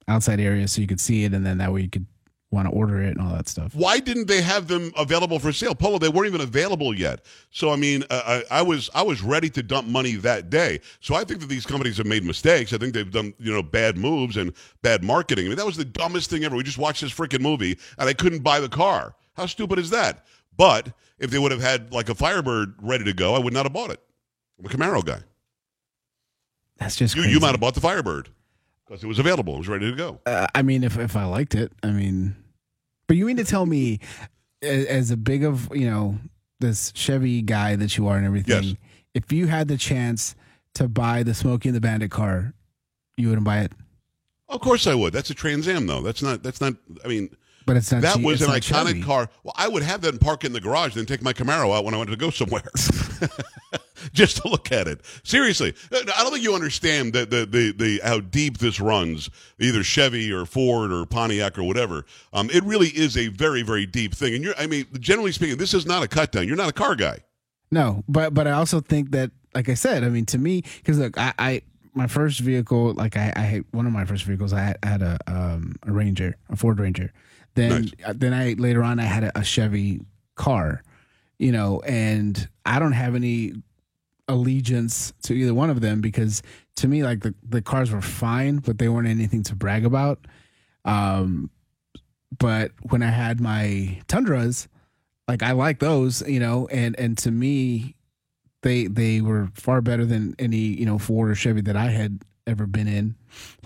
outside 0.08 0.40
area 0.40 0.68
so 0.68 0.80
you 0.80 0.86
could 0.86 1.00
see 1.00 1.24
it 1.24 1.32
and 1.34 1.44
then 1.44 1.58
that 1.58 1.72
way 1.72 1.82
you 1.82 1.88
could 1.90 2.06
want 2.52 2.68
to 2.68 2.72
order 2.72 3.02
it 3.02 3.16
and 3.16 3.20
all 3.20 3.34
that 3.34 3.48
stuff. 3.48 3.74
Why 3.74 3.98
didn't 3.98 4.28
they 4.28 4.40
have 4.40 4.68
them 4.68 4.92
available 4.96 5.40
for 5.40 5.52
sale? 5.52 5.74
Polo, 5.74 5.98
they 5.98 6.08
weren't 6.08 6.28
even 6.28 6.40
available 6.40 6.94
yet. 6.96 7.24
So 7.50 7.70
I 7.70 7.76
mean, 7.76 8.04
uh, 8.08 8.42
I, 8.50 8.58
I 8.58 8.62
was 8.62 8.88
I 8.94 9.02
was 9.02 9.20
ready 9.20 9.50
to 9.50 9.62
dump 9.64 9.88
money 9.88 10.14
that 10.16 10.48
day. 10.48 10.80
So 11.00 11.16
I 11.16 11.24
think 11.24 11.40
that 11.40 11.48
these 11.48 11.66
companies 11.66 11.96
have 11.96 12.06
made 12.06 12.24
mistakes. 12.24 12.72
I 12.72 12.78
think 12.78 12.94
they've 12.94 13.10
done 13.10 13.34
you 13.38 13.52
know 13.52 13.62
bad 13.64 13.96
moves 13.98 14.36
and 14.36 14.52
bad 14.82 15.02
marketing. 15.02 15.46
I 15.46 15.48
mean, 15.48 15.56
that 15.58 15.66
was 15.66 15.76
the 15.76 15.84
dumbest 15.84 16.30
thing 16.30 16.44
ever. 16.44 16.54
We 16.54 16.62
just 16.62 16.78
watched 16.78 17.00
this 17.00 17.12
freaking 17.12 17.40
movie 17.40 17.76
and 17.98 18.08
I 18.08 18.12
couldn't 18.12 18.44
buy 18.44 18.60
the 18.60 18.68
car. 18.68 19.14
How 19.34 19.46
stupid 19.46 19.78
is 19.80 19.90
that? 19.90 20.24
But 20.56 20.92
if 21.18 21.30
they 21.30 21.38
would 21.40 21.50
have 21.50 21.60
had 21.60 21.92
like 21.92 22.08
a 22.08 22.14
Firebird 22.14 22.74
ready 22.80 23.04
to 23.04 23.12
go, 23.12 23.34
I 23.34 23.40
would 23.40 23.52
not 23.52 23.64
have 23.66 23.72
bought 23.72 23.90
it. 23.90 24.00
I'm 24.58 24.64
a 24.66 24.68
Camaro 24.68 25.04
guy. 25.04 25.18
That's 26.78 26.94
just 26.96 27.14
You 27.16 27.22
crazy. 27.22 27.34
you 27.34 27.40
might 27.40 27.50
have 27.50 27.60
bought 27.60 27.74
the 27.74 27.80
Firebird 27.80 28.28
because 28.86 29.02
it 29.02 29.06
was 29.06 29.18
available. 29.18 29.54
It 29.54 29.58
was 29.58 29.68
ready 29.68 29.90
to 29.90 29.96
go. 29.96 30.20
Uh, 30.26 30.46
I 30.54 30.62
mean, 30.62 30.84
if 30.84 30.98
if 30.98 31.16
I 31.16 31.24
liked 31.24 31.54
it, 31.54 31.72
I 31.82 31.90
mean, 31.90 32.36
but 33.06 33.16
you 33.16 33.26
mean 33.26 33.36
to 33.38 33.44
tell 33.44 33.66
me, 33.66 34.00
as, 34.62 34.86
as 34.86 35.10
a 35.10 35.16
big 35.16 35.44
of 35.44 35.74
you 35.74 35.88
know 35.90 36.18
this 36.60 36.92
Chevy 36.94 37.42
guy 37.42 37.76
that 37.76 37.96
you 37.96 38.08
are 38.08 38.16
and 38.16 38.26
everything, 38.26 38.62
Yes. 38.62 38.74
if 39.14 39.32
you 39.32 39.46
had 39.46 39.68
the 39.68 39.76
chance 39.76 40.34
to 40.74 40.88
buy 40.88 41.22
the 41.22 41.34
Smokey 41.34 41.68
and 41.68 41.76
the 41.76 41.80
Bandit 41.80 42.10
car, 42.10 42.54
you 43.16 43.28
wouldn't 43.28 43.44
buy 43.46 43.60
it. 43.60 43.72
Of 44.48 44.60
course 44.60 44.86
I 44.86 44.94
would. 44.94 45.12
That's 45.12 45.30
a 45.30 45.34
Trans 45.34 45.66
Am 45.68 45.86
though. 45.86 46.00
That's 46.02 46.22
not. 46.22 46.42
That's 46.42 46.60
not. 46.60 46.74
I 47.04 47.08
mean. 47.08 47.30
But 47.66 47.76
it's 47.76 47.90
not. 47.90 48.02
That 48.02 48.20
was 48.20 48.42
an 48.42 48.50
iconic 48.50 49.04
car. 49.04 49.28
Well, 49.42 49.52
I 49.56 49.66
would 49.66 49.82
have 49.82 50.00
that 50.02 50.10
and 50.10 50.20
park 50.20 50.44
in 50.44 50.52
the 50.52 50.60
garage, 50.60 50.94
then 50.94 51.04
take 51.04 51.20
my 51.20 51.32
Camaro 51.32 51.76
out 51.76 51.84
when 51.84 51.94
I 51.94 51.96
wanted 51.96 52.12
to 52.12 52.16
go 52.16 52.30
somewhere, 52.30 52.62
just 54.12 54.36
to 54.38 54.48
look 54.48 54.70
at 54.70 54.86
it. 54.86 55.00
Seriously, 55.24 55.74
I 55.92 56.22
don't 56.22 56.32
think 56.32 56.44
you 56.44 56.54
understand 56.54 57.12
the 57.12 57.26
the 57.26 57.44
the, 57.44 57.72
the 57.72 58.00
how 58.04 58.20
deep 58.20 58.58
this 58.58 58.78
runs. 58.78 59.28
Either 59.58 59.82
Chevy 59.82 60.32
or 60.32 60.46
Ford 60.46 60.92
or 60.92 61.04
Pontiac 61.06 61.58
or 61.58 61.64
whatever. 61.64 62.06
Um, 62.32 62.49
it 62.50 62.62
really 62.62 62.88
is 62.88 63.16
a 63.16 63.28
very 63.28 63.62
very 63.62 63.85
deep 63.85 64.14
thing. 64.14 64.35
And 64.35 64.44
you're, 64.44 64.54
I 64.56 64.68
mean, 64.68 64.87
generally 65.00 65.32
speaking, 65.32 65.56
this 65.56 65.75
is 65.75 65.87
not 65.87 66.04
a 66.04 66.08
cut 66.08 66.30
down. 66.30 66.46
You're 66.46 66.56
not 66.56 66.68
a 66.68 66.73
car 66.73 66.94
guy. 66.94 67.18
No, 67.73 68.04
but 68.08 68.32
but 68.32 68.46
I 68.46 68.52
also 68.52 68.80
think 68.80 69.11
that, 69.11 69.32
like 69.54 69.68
I 69.68 69.75
said, 69.75 70.04
I 70.04 70.08
mean, 70.08 70.25
to 70.26 70.38
me, 70.38 70.62
because 70.76 70.99
look, 70.99 71.18
I, 71.18 71.35
I 71.37 71.62
my 71.94 72.06
first 72.06 72.40
vehicle, 72.40 72.92
like 72.94 73.16
I, 73.16 73.32
I 73.35 73.40
had 73.40 73.64
one 73.73 73.87
of 73.87 73.92
my 73.92 74.04
first 74.04 74.25
vehicles, 74.25 74.52
I 74.52 74.61
had, 74.61 74.78
I 74.82 74.87
had 74.87 75.02
a 75.02 75.18
um 75.26 75.75
a 75.82 75.90
Ranger, 75.90 76.37
a 76.49 76.56
Ford 76.56 76.78
Ranger. 76.78 77.12
Then 77.56 77.70
Nice. 77.70 77.90
uh, 78.04 78.12
then 78.16 78.32
I 78.32 78.52
later 78.52 78.82
on 78.84 79.00
I 79.00 79.04
had 79.04 79.25
a, 79.25 79.38
a 79.40 79.42
Chevy 79.44 80.00
car, 80.36 80.82
you 81.38 81.50
know, 81.50 81.80
and 81.80 82.48
I 82.64 82.78
don't 82.78 82.92
have 82.92 83.14
any 83.16 83.54
allegiance 84.28 85.12
to 85.22 85.34
either 85.34 85.54
one 85.54 85.70
of 85.70 85.80
them 85.80 86.00
because 86.00 86.42
to 86.76 86.86
me, 86.88 87.02
like 87.02 87.20
the 87.22 87.34
the 87.42 87.62
cars 87.62 87.90
were 87.90 88.00
fine, 88.02 88.58
but 88.58 88.78
they 88.78 88.88
weren't 88.88 89.08
anything 89.08 89.42
to 89.44 89.56
brag 89.56 89.84
about. 89.84 90.26
Um, 90.84 91.50
but 92.38 92.72
when 92.90 93.02
I 93.02 93.10
had 93.10 93.40
my 93.40 94.00
Tundras, 94.08 94.68
like 95.26 95.42
I 95.42 95.52
like 95.52 95.78
those, 95.78 96.22
you 96.28 96.40
know, 96.40 96.68
and 96.68 96.98
and 96.98 97.16
to 97.18 97.30
me, 97.30 97.94
they 98.62 98.86
they 98.86 99.20
were 99.20 99.48
far 99.54 99.80
better 99.80 100.04
than 100.04 100.34
any 100.38 100.58
you 100.58 100.84
know 100.86 100.98
Ford 100.98 101.30
or 101.30 101.34
Chevy 101.34 101.62
that 101.62 101.76
I 101.76 101.86
had 101.88 102.22
ever 102.46 102.66
been 102.66 102.86
in, 102.88 103.16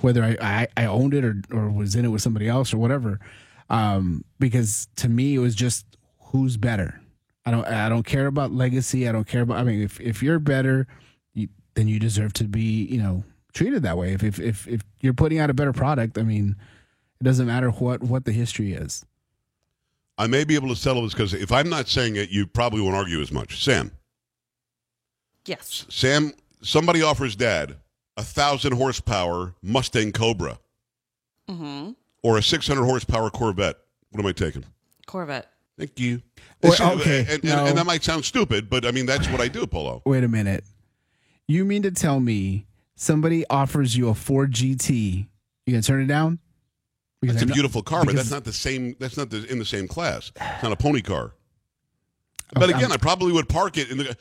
whether 0.01 0.23
I 0.23 0.37
I, 0.41 0.69
I 0.77 0.87
owned 0.87 1.15
it 1.15 1.25
or 1.25 1.43
or 1.53 1.69
was 1.71 1.97
in 1.97 2.05
it 2.05 2.09
with 2.09 2.23
somebody 2.23 2.47
else 2.49 2.73
or 2.73 2.79
whatever. 2.79 3.19
Um, 3.71 4.25
because 4.39 4.89
to 4.97 5.09
me, 5.09 5.35
it 5.35 5.39
was 5.39 5.55
just 5.55 5.87
who's 6.19 6.57
better. 6.57 7.01
I 7.47 7.51
don't 7.51 7.67
I 7.67 7.89
don't 7.89 8.05
care 8.05 8.27
about 8.27 8.53
legacy. 8.53 9.09
I 9.09 9.13
don't 9.13 9.27
care 9.27 9.43
about. 9.43 9.59
I 9.59 9.65
mean, 9.65 9.81
if 9.83 10.01
if 10.01 10.23
you're 10.23 10.39
better, 10.39 10.87
you, 11.35 11.49
then 11.75 11.89
you 11.89 11.99
deserve 11.99 12.33
to 12.35 12.45
be 12.45 12.85
you 12.85 12.99
know 12.99 13.25
treated 13.53 13.83
that 13.85 13.97
way. 13.97 14.13
If 14.13 14.23
if 14.23 14.39
if 14.39 14.69
if 14.69 14.83
you're 15.01 15.15
putting 15.15 15.39
out 15.39 15.51
a 15.51 15.55
better 15.55 15.73
product, 15.73 16.19
I 16.19 16.23
mean, 16.23 16.57
it 17.21 17.25
doesn't 17.25 17.47
matter 17.47 17.71
what 17.71 18.03
what 18.03 18.25
the 18.25 18.33
history 18.33 18.73
is. 18.75 19.07
I 20.19 20.27
may 20.27 20.45
be 20.45 20.55
able 20.55 20.69
to 20.69 20.77
settle 20.77 21.03
this 21.03 21.15
because 21.15 21.33
if 21.33 21.51
I'm 21.51 21.71
not 21.71 21.89
saying 21.89 22.17
it, 22.17 22.29
you 22.29 22.47
probably 22.47 22.83
won't 22.83 22.95
argue 22.97 23.23
as 23.23 23.33
much. 23.33 23.65
Sam, 23.65 23.91
Yes. 25.47 25.87
Sam, 25.89 26.33
somebody 26.63 27.01
offers 27.03 27.35
Dad 27.35 27.77
a 28.17 28.23
thousand 28.23 28.73
horsepower 28.73 29.55
Mustang 29.63 30.13
Cobra 30.13 30.59
Mm-hmm. 31.49 31.93
Or 32.23 32.39
a 32.39 32.43
600 32.43 32.85
horsepower 32.85 33.31
Corvette. 33.31 33.77
What 34.11 34.21
am 34.21 34.27
I 34.27 34.33
taking? 34.33 34.65
Corvette. 35.07 35.51
Thank 35.79 35.99
you. 35.99 36.21
Well, 36.63 36.73
It's- 36.75 37.01
okay, 37.01 37.21
and, 37.21 37.29
and, 37.31 37.45
no. 37.45 37.67
and 37.67 37.79
that 37.79 37.87
might 37.87 38.05
sound 38.05 38.25
stupid, 38.25 38.69
but 38.69 38.85
I 38.85 38.91
mean 38.91 39.07
that's 39.07 39.29
what 39.29 39.41
I 39.41 39.49
do, 39.49 39.67
Polo. 39.67 40.03
Wait 40.05 40.23
a 40.25 40.29
minute. 40.29 40.65
You 41.49 41.65
mean 41.65 41.83
to 41.83 41.91
tell 41.91 42.21
me 42.21 42.67
somebody 42.97 43.45
offers 43.49 43.97
you 43.97 44.09
a 44.09 44.15
Ford 44.15 44.53
GT, 44.53 45.27
you 45.67 45.73
gonna 45.73 45.83
turn 45.83 46.03
it 46.03 46.07
down? 46.07 46.39
Because 47.21 47.37
That's 47.37 47.43
I 47.43 47.47
a 47.47 47.49
know- 47.49 47.55
beautiful 47.55 47.83
car, 47.83 48.05
but 48.05 48.15
that's 48.15 48.31
not 48.31 48.45
the 48.45 48.53
same. 48.53 48.95
That's 48.99 49.17
not 49.17 49.31
the, 49.31 49.45
in 49.51 49.59
the 49.59 49.65
same 49.65 49.89
class. 49.89 50.33
It's 50.37 50.63
not 50.63 50.73
a 50.73 50.77
pony 50.77 51.01
car. 51.03 51.33
But 52.53 52.69
again, 52.71 52.91
I 52.91 52.97
probably 52.97 53.31
would 53.33 53.49
park 53.49 53.79
it 53.79 53.91
in 53.93 53.99
the 53.99 54.17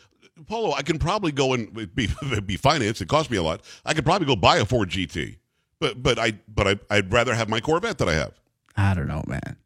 Polo. 0.48 0.72
I 0.74 0.84
can 0.84 1.00
probably 1.00 1.32
go 1.32 1.54
and 1.54 1.74
be 1.96 2.08
be 2.46 2.58
financed. 2.58 3.02
It 3.02 3.08
cost 3.08 3.32
me 3.32 3.38
a 3.38 3.44
lot. 3.44 3.62
I 3.86 3.94
could 3.96 4.06
probably 4.06 4.28
go 4.28 4.36
buy 4.36 4.58
a 4.58 4.66
Ford 4.66 4.90
GT, 4.90 5.38
but 5.80 6.02
but 6.02 6.20
I 6.20 6.34
but 6.48 6.68
I, 6.68 6.80
I'd 6.90 7.12
rather 7.12 7.34
have 7.34 7.50
my 7.50 7.60
Corvette 7.60 7.98
that 8.00 8.10
I 8.10 8.14
have. 8.14 8.34
I 8.76 8.94
don't 8.94 9.08
know, 9.08 9.24
man. 9.28 9.58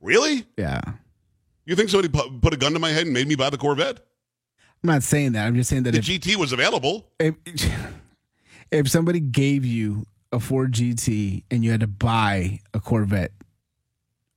Really? 0.00 0.46
Yeah. 0.56 0.80
You 1.64 1.74
think 1.74 1.90
somebody 1.90 2.08
pu- 2.08 2.38
put 2.40 2.54
a 2.54 2.56
gun 2.56 2.72
to 2.74 2.78
my 2.78 2.90
head 2.90 3.04
and 3.04 3.12
made 3.12 3.26
me 3.26 3.34
buy 3.34 3.50
the 3.50 3.58
Corvette? 3.58 3.96
I'm 4.82 4.88
not 4.90 5.02
saying 5.02 5.32
that. 5.32 5.46
I'm 5.46 5.54
just 5.56 5.68
saying 5.68 5.82
that 5.84 5.92
The 5.92 5.98
if, 5.98 6.04
GT 6.04 6.36
was 6.36 6.52
available. 6.52 7.08
if 7.18 7.34
if 8.70 8.88
somebody 8.90 9.20
gave 9.20 9.64
you 9.64 10.04
a 10.32 10.38
Ford 10.40 10.72
GT 10.72 11.42
and 11.50 11.64
you 11.64 11.70
had 11.70 11.80
to 11.80 11.86
buy 11.86 12.60
a 12.72 12.80
Corvette, 12.80 13.32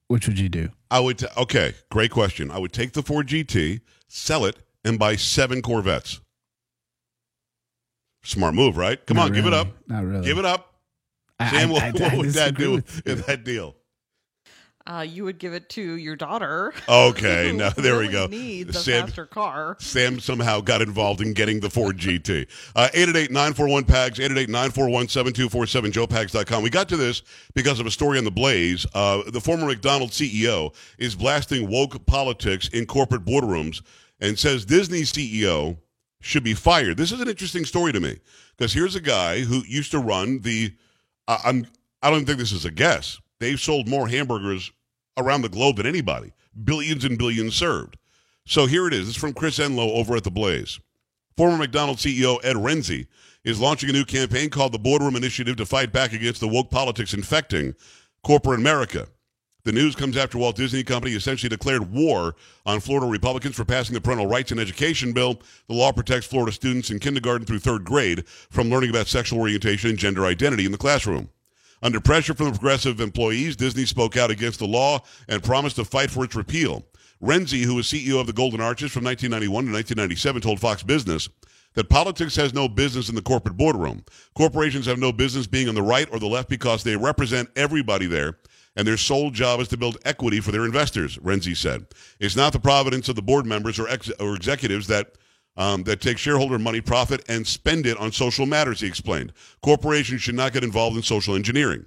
which 0.07 0.27
would 0.27 0.39
you 0.39 0.49
do? 0.49 0.69
I 0.89 0.99
would. 0.99 1.19
T- 1.19 1.27
okay, 1.37 1.75
great 1.91 2.09
question. 2.11 2.49
I 2.49 2.57
would 2.57 2.73
take 2.73 2.93
the 2.93 3.03
Ford 3.03 3.27
GT, 3.27 3.81
sell 4.07 4.45
it, 4.45 4.57
and 4.83 4.97
buy 4.97 5.15
seven 5.15 5.61
Corvettes. 5.61 6.19
Smart 8.23 8.53
move, 8.53 8.75
right? 8.75 9.03
Come 9.05 9.17
Not 9.17 9.27
on, 9.27 9.33
give 9.33 9.45
it 9.45 9.53
up. 9.53 9.67
Not 9.87 10.03
really. 10.03 10.25
Give 10.25 10.37
it 10.39 10.45
up. 10.45 10.68
I- 11.39 11.49
Sam, 11.51 11.69
I- 11.69 11.71
what, 11.71 11.83
I- 11.83 11.91
what 11.91 12.01
I 12.13 12.17
would 12.17 12.29
that 12.31 12.55
do 12.55 12.71
with 12.73 13.07
in 13.07 13.21
that 13.21 13.43
deal? 13.43 13.75
Uh, 14.87 15.01
you 15.01 15.23
would 15.23 15.37
give 15.37 15.53
it 15.53 15.69
to 15.69 15.81
your 15.97 16.15
daughter. 16.15 16.73
Okay, 16.87 17.49
who 17.51 17.57
now 17.57 17.69
there 17.69 17.99
we 17.99 18.07
go. 18.07 18.25
Needs 18.25 18.75
a 18.75 18.79
Sam- 18.79 19.05
faster 19.05 19.27
car. 19.27 19.77
Sam 19.79 20.19
somehow 20.19 20.61
got 20.61 20.81
involved 20.81 21.21
in 21.21 21.33
getting 21.33 21.59
the 21.59 21.69
Ford 21.69 21.97
GT. 21.97 22.47
Uh, 22.75 22.87
888-941-PAGS, 22.95 24.17
888-941-7247, 24.19 25.91
joepags.com. 25.91 26.63
We 26.63 26.69
got 26.71 26.89
to 26.89 26.97
this 26.97 27.21
because 27.53 27.79
of 27.79 27.85
a 27.85 27.91
story 27.91 28.17
on 28.17 28.23
The 28.23 28.31
Blaze. 28.31 28.85
Uh, 28.93 29.21
the 29.29 29.41
former 29.41 29.67
McDonald's 29.67 30.19
CEO 30.19 30.73
is 30.97 31.13
blasting 31.15 31.69
woke 31.69 32.03
politics 32.07 32.67
in 32.69 32.85
corporate 32.87 33.25
boardrooms 33.25 33.81
and 34.19 34.39
says 34.39 34.65
Disney 34.65 35.01
CEO 35.01 35.77
should 36.21 36.43
be 36.43 36.53
fired. 36.55 36.97
This 36.97 37.11
is 37.11 37.19
an 37.21 37.27
interesting 37.29 37.65
story 37.65 37.93
to 37.93 37.99
me 37.99 38.17
because 38.57 38.73
here's 38.73 38.95
a 38.95 39.01
guy 39.01 39.41
who 39.41 39.61
used 39.67 39.91
to 39.91 39.99
run 39.99 40.39
the, 40.41 40.73
uh, 41.29 41.37
I'm, 41.45 41.67
I 42.01 42.09
don't 42.09 42.25
think 42.25 42.39
this 42.39 42.51
is 42.51 42.65
a 42.65 42.71
guess. 42.71 43.21
They've 43.39 43.59
sold 43.59 43.87
more 43.87 44.07
hamburgers 44.07 44.71
around 45.15 45.43
the 45.43 45.49
globe 45.49 45.77
than 45.77 45.85
anybody, 45.85 46.33
billions 46.63 47.05
and 47.05 47.17
billions 47.17 47.55
served. 47.55 47.97
So 48.45 48.65
here 48.65 48.87
it 48.87 48.93
is. 48.93 49.07
It's 49.07 49.17
from 49.17 49.33
Chris 49.33 49.59
Enloe 49.59 49.93
over 49.93 50.15
at 50.15 50.23
The 50.23 50.31
Blaze. 50.31 50.79
Former 51.37 51.57
McDonald's 51.57 52.03
CEO 52.03 52.43
Ed 52.43 52.55
Rensi 52.55 53.07
is 53.43 53.61
launching 53.61 53.89
a 53.89 53.93
new 53.93 54.05
campaign 54.05 54.49
called 54.49 54.71
the 54.71 54.79
Boardroom 54.79 55.15
Initiative 55.15 55.55
to 55.57 55.65
fight 55.65 55.93
back 55.93 56.13
against 56.13 56.41
the 56.41 56.47
woke 56.47 56.71
politics 56.71 57.13
infecting 57.13 57.75
corporate 58.23 58.59
America. 58.59 59.07
The 59.65 59.73
news 59.73 59.93
comes 59.93 60.15
after 60.15 60.37
Walt 60.37 60.55
Disney 60.55 60.83
Company 60.83 61.13
essentially 61.13 61.49
declared 61.49 61.91
war 61.91 62.35
on 62.65 62.79
Florida 62.79 63.07
Republicans 63.07 63.55
for 63.55 63.65
passing 63.65 63.93
the 63.93 63.99
Parental 63.99 64.25
Rights 64.25 64.53
in 64.53 64.59
Education 64.59 65.11
bill. 65.11 65.41
The 65.67 65.75
law 65.75 65.91
protects 65.91 66.27
Florida 66.27 66.53
students 66.53 66.89
in 66.89 66.99
kindergarten 66.99 67.45
through 67.45 67.59
third 67.59 67.83
grade 67.83 68.25
from 68.27 68.69
learning 68.69 68.91
about 68.91 69.07
sexual 69.07 69.39
orientation 69.39 69.89
and 69.89 69.99
gender 69.99 70.25
identity 70.25 70.65
in 70.65 70.71
the 70.71 70.77
classroom. 70.77 71.29
Under 71.81 71.99
pressure 71.99 72.33
from 72.33 72.47
the 72.47 72.51
progressive 72.51 73.01
employees, 73.01 73.57
Disney 73.57 73.85
spoke 73.85 74.15
out 74.15 74.31
against 74.31 74.59
the 74.59 74.67
law 74.67 74.99
and 75.27 75.43
promised 75.43 75.75
to 75.75 75.85
fight 75.85 76.09
for 76.09 76.23
its 76.23 76.35
repeal. 76.35 76.85
Rensi, 77.21 77.63
who 77.63 77.75
was 77.75 77.87
CEO 77.87 78.19
of 78.19 78.27
the 78.27 78.33
Golden 78.33 78.61
Arches 78.61 78.91
from 78.91 79.03
1991 79.03 79.65
to 79.65 79.71
1997, 79.73 80.41
told 80.41 80.59
Fox 80.61 80.83
Business 80.83 81.27
that 81.73 81.89
politics 81.89 82.35
has 82.35 82.53
no 82.53 82.67
business 82.67 83.09
in 83.09 83.15
the 83.15 83.21
corporate 83.21 83.57
boardroom. 83.57 84.03
Corporations 84.35 84.85
have 84.85 84.99
no 84.99 85.11
business 85.11 85.47
being 85.47 85.69
on 85.69 85.75
the 85.75 85.81
right 85.81 86.07
or 86.11 86.19
the 86.19 86.27
left 86.27 86.49
because 86.49 86.83
they 86.83 86.95
represent 86.95 87.49
everybody 87.55 88.07
there, 88.07 88.37
and 88.79 88.87
their 88.87 88.95
sole 88.95 89.29
job 89.29 89.59
is 89.59 89.67
to 89.67 89.75
build 89.75 89.97
equity 90.05 90.39
for 90.39 90.53
their 90.53 90.63
investors, 90.63 91.17
Rensi 91.17 91.53
said. 91.53 91.85
It's 92.17 92.37
not 92.37 92.53
the 92.53 92.61
providence 92.61 93.09
of 93.09 93.17
the 93.17 93.21
board 93.21 93.45
members 93.45 93.77
or, 93.77 93.89
ex- 93.89 94.09
or 94.21 94.37
executives 94.37 94.87
that 94.87 95.15
um, 95.57 95.83
that 95.83 95.99
take 95.99 96.17
shareholder 96.17 96.57
money, 96.57 96.79
profit, 96.79 97.21
and 97.27 97.45
spend 97.45 97.85
it 97.85 97.97
on 97.97 98.13
social 98.13 98.45
matters, 98.45 98.79
he 98.79 98.87
explained. 98.87 99.33
Corporations 99.61 100.21
should 100.21 100.35
not 100.35 100.53
get 100.53 100.63
involved 100.63 100.95
in 100.95 101.03
social 101.03 101.35
engineering. 101.35 101.85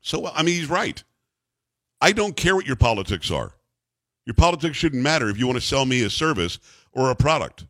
So, 0.00 0.28
I 0.28 0.44
mean, 0.44 0.54
he's 0.54 0.70
right. 0.70 1.02
I 2.00 2.12
don't 2.12 2.36
care 2.36 2.54
what 2.54 2.66
your 2.66 2.76
politics 2.76 3.32
are. 3.32 3.54
Your 4.26 4.34
politics 4.34 4.76
shouldn't 4.76 5.02
matter 5.02 5.28
if 5.28 5.36
you 5.36 5.48
want 5.48 5.58
to 5.58 5.66
sell 5.66 5.86
me 5.86 6.04
a 6.04 6.10
service 6.10 6.60
or 6.92 7.10
a 7.10 7.16
product. 7.16 7.66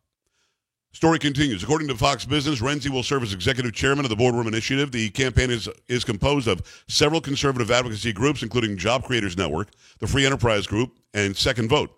Story 0.96 1.18
continues. 1.18 1.62
According 1.62 1.88
to 1.88 1.94
Fox 1.94 2.24
Business, 2.24 2.62
Rensi 2.62 2.88
will 2.88 3.02
serve 3.02 3.22
as 3.22 3.34
executive 3.34 3.74
chairman 3.74 4.06
of 4.06 4.08
the 4.08 4.16
Boardroom 4.16 4.46
Initiative. 4.46 4.90
The 4.90 5.10
campaign 5.10 5.50
is, 5.50 5.68
is 5.88 6.04
composed 6.04 6.48
of 6.48 6.62
several 6.88 7.20
conservative 7.20 7.70
advocacy 7.70 8.14
groups, 8.14 8.42
including 8.42 8.78
Job 8.78 9.04
Creators 9.04 9.36
Network, 9.36 9.68
the 9.98 10.06
Free 10.06 10.24
Enterprise 10.24 10.66
Group, 10.66 10.98
and 11.12 11.36
Second 11.36 11.68
Vote. 11.68 11.90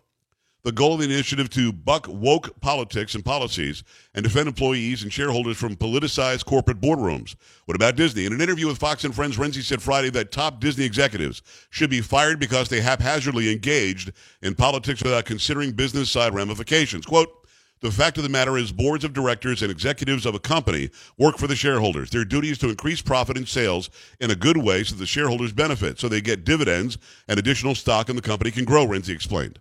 The 0.64 0.72
goal 0.72 0.94
of 0.94 0.98
the 0.98 1.04
initiative 1.04 1.48
to 1.50 1.72
buck 1.72 2.08
woke 2.08 2.60
politics 2.60 3.14
and 3.14 3.24
policies 3.24 3.84
and 4.14 4.24
defend 4.24 4.48
employees 4.48 5.04
and 5.04 5.12
shareholders 5.12 5.58
from 5.58 5.76
politicized 5.76 6.44
corporate 6.46 6.80
boardrooms. 6.80 7.36
What 7.66 7.76
about 7.76 7.94
Disney? 7.94 8.26
In 8.26 8.32
an 8.32 8.40
interview 8.40 8.66
with 8.66 8.78
Fox 8.78 9.04
and 9.04 9.14
Friends, 9.14 9.36
Rensi 9.36 9.62
said 9.62 9.80
Friday 9.80 10.10
that 10.10 10.32
top 10.32 10.58
Disney 10.58 10.84
executives 10.84 11.40
should 11.70 11.88
be 11.88 12.00
fired 12.00 12.40
because 12.40 12.68
they 12.68 12.80
haphazardly 12.80 13.52
engaged 13.52 14.10
in 14.42 14.56
politics 14.56 15.04
without 15.04 15.24
considering 15.24 15.70
business 15.70 16.10
side 16.10 16.34
ramifications. 16.34 17.06
Quote, 17.06 17.30
the 17.80 17.90
fact 17.90 18.16
of 18.16 18.22
the 18.22 18.28
matter 18.28 18.56
is, 18.56 18.72
boards 18.72 19.04
of 19.04 19.12
directors 19.12 19.62
and 19.62 19.70
executives 19.70 20.26
of 20.26 20.34
a 20.34 20.40
company 20.40 20.90
work 21.16 21.38
for 21.38 21.46
the 21.46 21.56
shareholders. 21.56 22.10
Their 22.10 22.24
duty 22.24 22.50
is 22.50 22.58
to 22.58 22.68
increase 22.68 23.00
profit 23.00 23.36
and 23.36 23.48
sales 23.48 23.90
in 24.20 24.30
a 24.30 24.36
good 24.36 24.56
way 24.56 24.82
so 24.84 24.96
the 24.96 25.06
shareholders 25.06 25.52
benefit, 25.52 25.98
so 25.98 26.08
they 26.08 26.20
get 26.20 26.44
dividends 26.44 26.98
and 27.28 27.38
additional 27.38 27.74
stock 27.74 28.08
and 28.08 28.18
the 28.18 28.22
company 28.22 28.50
can 28.50 28.64
grow, 28.64 28.86
Rensi 28.86 29.10
explained. 29.10 29.58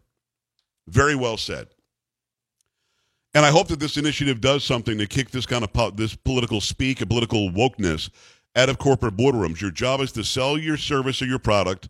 Very 0.88 1.16
well 1.16 1.38
said. 1.38 1.68
And 3.34 3.46
I 3.46 3.52
hope 3.52 3.68
that 3.68 3.80
this 3.80 3.98
initiative 3.98 4.42
does 4.42 4.64
something 4.64 4.98
to 4.98 5.06
kick 5.06 5.30
this 5.30 5.46
kind 5.46 5.64
of 5.64 5.72
po- 5.72 5.92
this 5.92 6.16
political 6.16 6.60
speak 6.60 7.02
and 7.02 7.10
political 7.10 7.50
wokeness 7.52 8.10
out 8.56 8.70
of 8.70 8.80
corporate 8.80 9.16
boardrooms. 9.16 9.62
Your 9.62 9.70
job 9.70 10.02
is 10.02 10.12
to 10.14 10.24
sell 10.24 10.58
your 10.58 10.78
service 10.78 11.22
or 11.22 11.26
your 11.26 11.38
product 11.38 11.90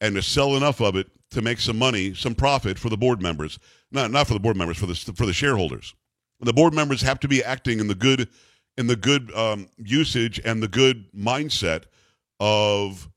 and 0.00 0.14
to 0.14 0.22
sell 0.22 0.56
enough 0.56 0.80
of 0.80 0.96
it 0.96 1.08
to 1.30 1.42
make 1.42 1.60
some 1.60 1.78
money, 1.78 2.14
some 2.14 2.34
profit 2.34 2.78
for 2.78 2.88
the 2.88 2.96
board 2.96 3.20
members. 3.22 3.58
Not 3.90 4.10
not 4.10 4.26
for 4.26 4.34
the 4.34 4.40
board 4.40 4.56
members, 4.56 4.78
for 4.78 4.86
the 4.86 4.94
for 4.94 5.26
the 5.26 5.32
shareholders. 5.32 5.94
The 6.40 6.52
board 6.52 6.74
members 6.74 7.02
have 7.02 7.20
to 7.20 7.28
be 7.28 7.42
acting 7.42 7.80
in 7.80 7.88
the 7.88 7.94
good 7.94 8.28
in 8.76 8.86
the 8.86 8.96
good 8.96 9.34
um, 9.34 9.68
usage 9.76 10.40
and 10.44 10.62
the 10.62 10.68
good 10.68 11.12
mindset 11.12 11.84
of 12.38 13.08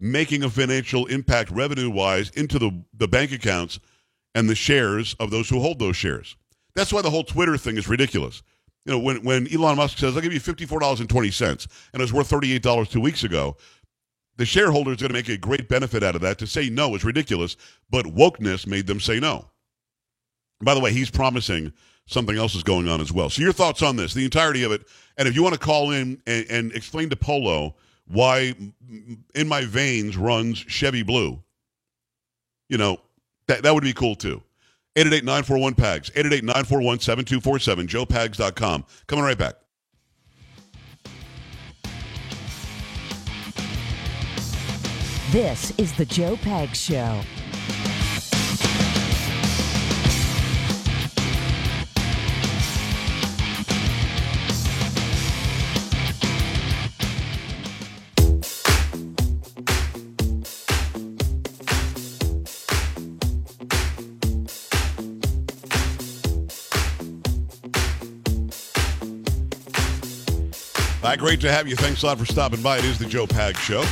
making 0.00 0.42
a 0.42 0.50
financial 0.50 1.06
impact 1.06 1.50
revenue 1.50 1.90
wise 1.90 2.30
into 2.30 2.58
the, 2.58 2.82
the 2.94 3.08
bank 3.08 3.32
accounts 3.32 3.78
and 4.34 4.48
the 4.48 4.54
shares 4.54 5.14
of 5.20 5.30
those 5.30 5.48
who 5.48 5.60
hold 5.60 5.78
those 5.78 5.96
shares. 5.96 6.36
That's 6.74 6.92
why 6.92 7.02
the 7.02 7.10
whole 7.10 7.24
Twitter 7.24 7.56
thing 7.56 7.76
is 7.76 7.88
ridiculous. 7.88 8.42
You 8.84 8.92
know, 8.92 8.98
when, 8.98 9.22
when 9.24 9.52
Elon 9.52 9.76
Musk 9.76 9.98
says, 9.98 10.16
I'll 10.16 10.22
give 10.22 10.32
you 10.32 10.40
$54.20, 10.40 11.50
and 11.92 12.00
it 12.00 12.04
was 12.04 12.12
worth 12.12 12.30
$38 12.30 12.88
two 12.88 13.00
weeks 13.00 13.24
ago, 13.24 13.56
the 14.36 14.46
shareholder 14.46 14.92
is 14.92 14.98
going 14.98 15.08
to 15.08 15.14
make 15.14 15.28
a 15.28 15.36
great 15.36 15.68
benefit 15.68 16.02
out 16.02 16.14
of 16.14 16.20
that. 16.22 16.38
To 16.38 16.46
say 16.46 16.68
no 16.68 16.94
is 16.94 17.04
ridiculous, 17.04 17.56
but 17.90 18.06
wokeness 18.06 18.66
made 18.66 18.86
them 18.86 19.00
say 19.00 19.18
no. 19.20 19.50
By 20.60 20.74
the 20.74 20.80
way, 20.80 20.92
he's 20.92 21.10
promising 21.10 21.72
something 22.06 22.36
else 22.36 22.54
is 22.54 22.62
going 22.62 22.88
on 22.88 23.00
as 23.00 23.12
well. 23.12 23.28
So 23.30 23.42
your 23.42 23.52
thoughts 23.52 23.82
on 23.82 23.96
this, 23.96 24.14
the 24.14 24.24
entirety 24.24 24.62
of 24.62 24.72
it, 24.72 24.86
and 25.16 25.26
if 25.28 25.34
you 25.34 25.42
want 25.42 25.54
to 25.54 25.60
call 25.60 25.90
in 25.90 26.22
and, 26.26 26.46
and 26.48 26.72
explain 26.72 27.10
to 27.10 27.16
Polo 27.16 27.74
why 28.06 28.54
in 29.34 29.48
my 29.48 29.64
veins 29.64 30.16
runs 30.16 30.58
Chevy 30.58 31.02
Blue, 31.02 31.42
you 32.68 32.78
know, 32.78 33.00
that, 33.48 33.62
that 33.62 33.74
would 33.74 33.82
be 33.84 33.92
cool 33.92 34.14
too. 34.14 34.42
888-941-PAGS, 34.96 36.10
888-941-7247, 36.10 37.86
joepags.com. 37.86 38.84
Coming 39.06 39.24
right 39.24 39.36
back. 39.36 39.56
This 45.36 45.70
is 45.76 45.92
the 45.92 46.06
Joe 46.06 46.38
Pag 46.38 46.74
Show. 46.74 47.20
Hi, 71.02 71.16
great 71.16 71.42
to 71.42 71.52
have 71.52 71.68
you. 71.68 71.76
Thanks 71.76 72.02
a 72.02 72.06
lot 72.06 72.18
for 72.18 72.24
stopping 72.24 72.62
by. 72.62 72.78
It 72.78 72.86
is 72.86 72.98
the 72.98 73.04
Joe 73.04 73.26
Pag 73.26 73.58
Show. 73.58 73.84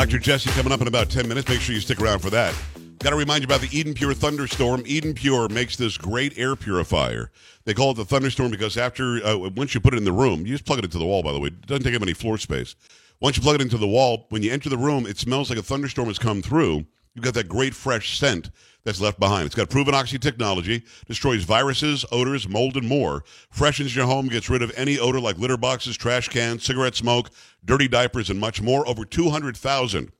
Dr. 0.00 0.18
Jesse 0.18 0.48
coming 0.52 0.72
up 0.72 0.80
in 0.80 0.88
about 0.88 1.10
10 1.10 1.28
minutes. 1.28 1.46
Make 1.46 1.60
sure 1.60 1.74
you 1.74 1.80
stick 1.82 2.00
around 2.00 2.20
for 2.20 2.30
that. 2.30 2.54
Got 3.00 3.10
to 3.10 3.16
remind 3.16 3.42
you 3.42 3.44
about 3.44 3.60
the 3.60 3.68
Eden 3.70 3.92
Pure 3.92 4.14
Thunderstorm. 4.14 4.82
Eden 4.86 5.12
Pure 5.12 5.50
makes 5.50 5.76
this 5.76 5.98
great 5.98 6.38
air 6.38 6.56
purifier. 6.56 7.30
They 7.66 7.74
call 7.74 7.90
it 7.90 7.98
the 7.98 8.06
Thunderstorm 8.06 8.50
because 8.50 8.78
after, 8.78 9.22
uh, 9.22 9.36
once 9.36 9.74
you 9.74 9.80
put 9.80 9.92
it 9.92 9.98
in 9.98 10.04
the 10.04 10.12
room, 10.12 10.46
you 10.46 10.54
just 10.54 10.64
plug 10.64 10.78
it 10.78 10.86
into 10.86 10.96
the 10.96 11.04
wall, 11.04 11.22
by 11.22 11.32
the 11.32 11.38
way. 11.38 11.48
It 11.48 11.66
doesn't 11.66 11.84
take 11.84 11.94
up 11.94 12.00
any 12.00 12.14
floor 12.14 12.38
space. 12.38 12.76
Once 13.20 13.36
you 13.36 13.42
plug 13.42 13.56
it 13.56 13.60
into 13.60 13.76
the 13.76 13.86
wall, 13.86 14.24
when 14.30 14.42
you 14.42 14.50
enter 14.50 14.70
the 14.70 14.78
room, 14.78 15.04
it 15.04 15.18
smells 15.18 15.50
like 15.50 15.58
a 15.58 15.62
thunderstorm 15.62 16.08
has 16.08 16.18
come 16.18 16.40
through. 16.40 16.86
You've 17.14 17.24
got 17.24 17.34
that 17.34 17.48
great 17.48 17.74
fresh 17.74 18.18
scent 18.18 18.50
that's 18.84 19.00
left 19.00 19.18
behind. 19.18 19.46
It's 19.46 19.54
got 19.54 19.68
proven 19.68 19.94
oxy 19.94 20.18
technology, 20.18 20.84
destroys 21.06 21.44
viruses, 21.44 22.04
odors, 22.10 22.48
mold, 22.48 22.76
and 22.76 22.88
more. 22.88 23.24
Freshens 23.50 23.94
your 23.94 24.06
home, 24.06 24.28
gets 24.28 24.48
rid 24.48 24.62
of 24.62 24.72
any 24.76 24.98
odor 24.98 25.20
like 25.20 25.38
litter 25.38 25.56
boxes, 25.56 25.96
trash 25.96 26.28
cans, 26.28 26.64
cigarette 26.64 26.94
smoke, 26.94 27.30
dirty 27.64 27.88
diapers, 27.88 28.30
and 28.30 28.38
much 28.38 28.62
more. 28.62 28.88
Over 28.88 29.04
200,000 29.04 30.12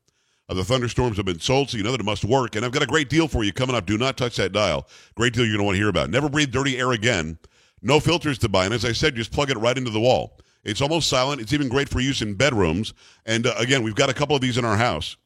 of 0.49 0.57
the 0.57 0.65
thunderstorms 0.65 1.17
have 1.17 1.27
been 1.27 1.39
sold, 1.39 1.71
so 1.71 1.77
you 1.77 1.85
know 1.85 1.93
that 1.93 2.01
it 2.01 2.05
must 2.05 2.25
work. 2.25 2.57
And 2.57 2.65
I've 2.65 2.73
got 2.73 2.83
a 2.83 2.87
great 2.87 3.09
deal 3.09 3.29
for 3.29 3.45
you 3.45 3.53
coming 3.53 3.77
up. 3.77 3.87
Do 3.87 3.97
not 3.97 4.17
touch 4.17 4.37
that 4.37 4.53
dial. 4.53 4.87
Great 5.15 5.33
deal 5.33 5.45
you're 5.45 5.57
going 5.57 5.61
to 5.61 5.65
want 5.65 5.77
to 5.77 5.81
hear 5.81 5.89
about. 5.89 6.11
Never 6.11 6.29
breathe 6.29 6.51
dirty 6.51 6.77
air 6.77 6.91
again. 6.91 7.39
No 7.83 8.01
filters 8.01 8.37
to 8.39 8.49
buy. 8.49 8.65
And 8.65 8.75
as 8.75 8.85
I 8.85 8.93
said, 8.93 9.15
just 9.15 9.33
plug 9.33 9.51
it 9.51 9.57
right 9.59 9.79
into 9.79 9.91
the 9.91 10.01
wall. 10.01 10.39
It's 10.65 10.83
almost 10.83 11.09
silent. 11.09 11.41
It's 11.41 11.53
even 11.53 11.69
great 11.69 11.89
for 11.89 12.01
use 12.01 12.21
in 12.21 12.35
bedrooms. 12.35 12.93
And 13.25 13.47
uh, 13.47 13.55
again, 13.57 13.83
we've 13.83 13.95
got 13.95 14.11
a 14.11 14.15
couple 14.15 14.35
of 14.35 14.43
these 14.43 14.59
in 14.59 14.65
our 14.65 14.77
house. 14.77 15.17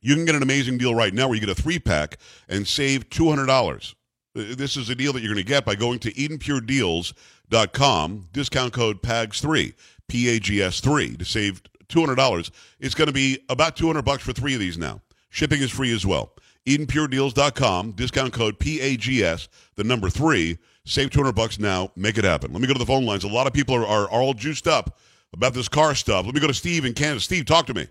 You 0.00 0.14
can 0.14 0.24
get 0.24 0.34
an 0.34 0.42
amazing 0.42 0.78
deal 0.78 0.94
right 0.94 1.12
now 1.12 1.28
where 1.28 1.34
you 1.34 1.40
get 1.40 1.50
a 1.56 1.60
three 1.60 1.78
pack 1.78 2.18
and 2.48 2.66
save 2.66 3.08
$200. 3.10 3.94
Uh, 4.36 4.54
This 4.54 4.76
is 4.76 4.88
a 4.90 4.94
deal 4.94 5.12
that 5.12 5.20
you're 5.20 5.32
going 5.32 5.44
to 5.44 5.48
get 5.48 5.64
by 5.64 5.74
going 5.74 5.98
to 6.00 6.12
EdenPureDeals.com, 6.12 8.28
discount 8.32 8.72
code 8.72 9.02
PAGS3, 9.02 9.74
P 10.08 10.28
A 10.28 10.38
G 10.38 10.62
S 10.62 10.80
3, 10.80 11.16
to 11.16 11.24
save 11.24 11.62
$200. 11.88 12.50
It's 12.80 12.94
going 12.94 13.08
to 13.08 13.12
be 13.12 13.38
about 13.48 13.76
200 13.76 14.02
bucks 14.02 14.22
for 14.22 14.32
three 14.32 14.54
of 14.54 14.60
these 14.60 14.78
now. 14.78 15.00
Shipping 15.30 15.60
is 15.60 15.70
free 15.70 15.94
as 15.94 16.06
well. 16.06 16.32
EdenPureDeals.com, 16.66 17.92
discount 17.92 18.32
code 18.32 18.58
PAGS, 18.58 19.48
the 19.76 19.84
number 19.84 20.10
three. 20.10 20.58
Save 20.84 21.10
200 21.10 21.32
bucks 21.32 21.58
now. 21.58 21.90
Make 21.96 22.16
it 22.16 22.24
happen. 22.24 22.52
Let 22.52 22.60
me 22.60 22.68
go 22.68 22.72
to 22.72 22.78
the 22.78 22.86
phone 22.86 23.04
lines. 23.04 23.24
A 23.24 23.28
lot 23.28 23.48
of 23.48 23.52
people 23.52 23.74
are, 23.74 23.84
are, 23.84 24.04
are 24.04 24.20
all 24.20 24.34
juiced 24.34 24.68
up 24.68 24.98
about 25.32 25.52
this 25.52 25.68
car 25.68 25.96
stuff. 25.96 26.26
Let 26.26 26.34
me 26.34 26.40
go 26.40 26.46
to 26.46 26.54
Steve 26.54 26.84
in 26.84 26.94
Kansas. 26.94 27.24
Steve, 27.24 27.44
talk 27.44 27.66
to 27.66 27.74
me. 27.74 27.88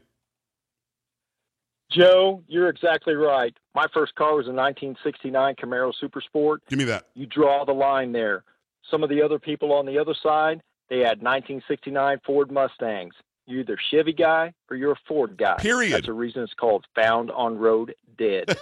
Joe, 1.92 2.44
you're 2.48 2.70
exactly 2.70 3.14
right. 3.14 3.56
My 3.74 3.86
first 3.94 4.16
car 4.16 4.36
was 4.36 4.48
a 4.48 4.52
1969 4.52 5.56
Camaro 5.56 5.94
Super 6.00 6.22
Sport. 6.22 6.62
Give 6.70 6.80
me 6.80 6.86
that. 6.86 7.08
You 7.14 7.26
draw 7.26 7.66
the 7.66 7.74
line 7.74 8.12
there. 8.12 8.44
Some 8.90 9.04
of 9.04 9.10
the 9.10 9.22
other 9.22 9.40
people 9.40 9.74
on 9.74 9.86
the 9.86 9.98
other 9.98 10.16
side, 10.22 10.62
they 10.90 10.98
had 10.98 11.22
1969 11.22 12.20
Ford 12.26 12.52
Mustangs. 12.52 13.14
You're 13.48 13.62
either 13.62 13.78
Chevy 13.92 14.14
guy 14.14 14.54
or 14.70 14.78
you're 14.78 14.94
a 14.94 15.00
Ford 15.08 15.38
guy. 15.38 15.56
Period. 15.58 15.94
That's 15.94 16.06
the 16.08 16.14
reason 16.14 16.44
it's 16.44 16.54
called 16.54 16.86
Found 16.96 17.32
on 17.32 17.58
Road 17.58 17.94
Dead. 18.18 18.46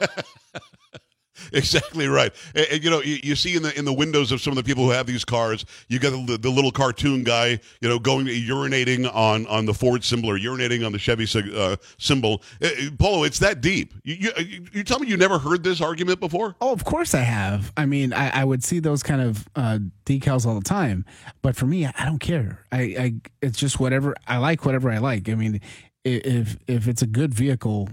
Exactly 1.54 2.08
right. 2.08 2.34
And, 2.56 2.68
and, 2.72 2.84
you 2.84 2.90
know, 2.90 3.02
you, 3.02 3.20
you 3.24 3.36
see 3.36 3.56
in 3.56 3.64
the 3.64 3.78
in 3.78 3.86
the 3.86 3.94
windows 3.94 4.32
of 4.32 4.42
some 4.42 4.52
of 4.52 4.58
the 4.58 4.64
people 4.64 4.84
who 4.84 4.92
have 4.92 5.06
these 5.06 5.24
cars, 5.24 5.66
you 5.88 6.00
got 6.00 6.12
the, 6.28 6.38
the 6.38 6.50
little 6.50 6.72
cartoon 6.72 7.24
guy, 7.24 7.60
you 7.80 7.90
know, 7.90 8.00
going 8.00 8.26
urinating 8.26 9.14
on 9.14 9.46
on 9.48 9.66
the 9.66 9.74
Ford 9.74 10.04
symbol 10.04 10.30
or 10.30 10.38
urinating 10.38 10.86
on 10.86 10.92
the 10.92 11.00
Chevy 11.00 11.28
uh, 11.56 11.76
symbol. 11.98 12.42
Uh, 12.62 12.70
Polo, 12.98 13.24
it's 13.24 13.40
that 13.40 13.62
deep. 13.62 13.94
You, 14.04 14.32
you 14.38 14.66
you 14.74 14.84
tell 14.84 15.00
me 15.00 15.08
you 15.08 15.18
never 15.18 15.40
heard 15.40 15.64
this 15.64 15.82
argument 15.82 16.20
before? 16.20 16.56
Oh, 16.60 16.72
of 16.72 16.84
course 16.84 17.14
I 17.14 17.22
have. 17.22 17.72
I 17.78 17.86
mean, 17.86 18.14
I, 18.14 18.42
I 18.42 18.44
would 18.44 18.64
see 18.64 18.80
those 18.80 19.04
kind 19.04 19.22
of 19.22 19.48
uh, 19.56 19.80
decals 20.06 20.46
all 20.46 20.56
the 20.56 20.62
time, 20.62 21.06
but 21.42 21.56
for 21.56 21.66
me, 21.66 21.86
I 21.86 22.06
don't 22.06 22.20
care. 22.20 22.60
I, 22.72 22.82
I 22.82 23.14
it's 23.42 23.58
just 23.58 23.80
whatever 23.80 24.16
I 24.28 24.38
like, 24.38 24.66
whatever 24.66 24.90
I 24.90 24.98
like. 24.98 25.30
I 25.30 25.36
mean, 25.36 25.62
if 26.04 26.58
if 26.68 26.88
it's 26.88 27.02
a 27.02 27.08
good 27.08 27.34
vehicle, 27.34 27.90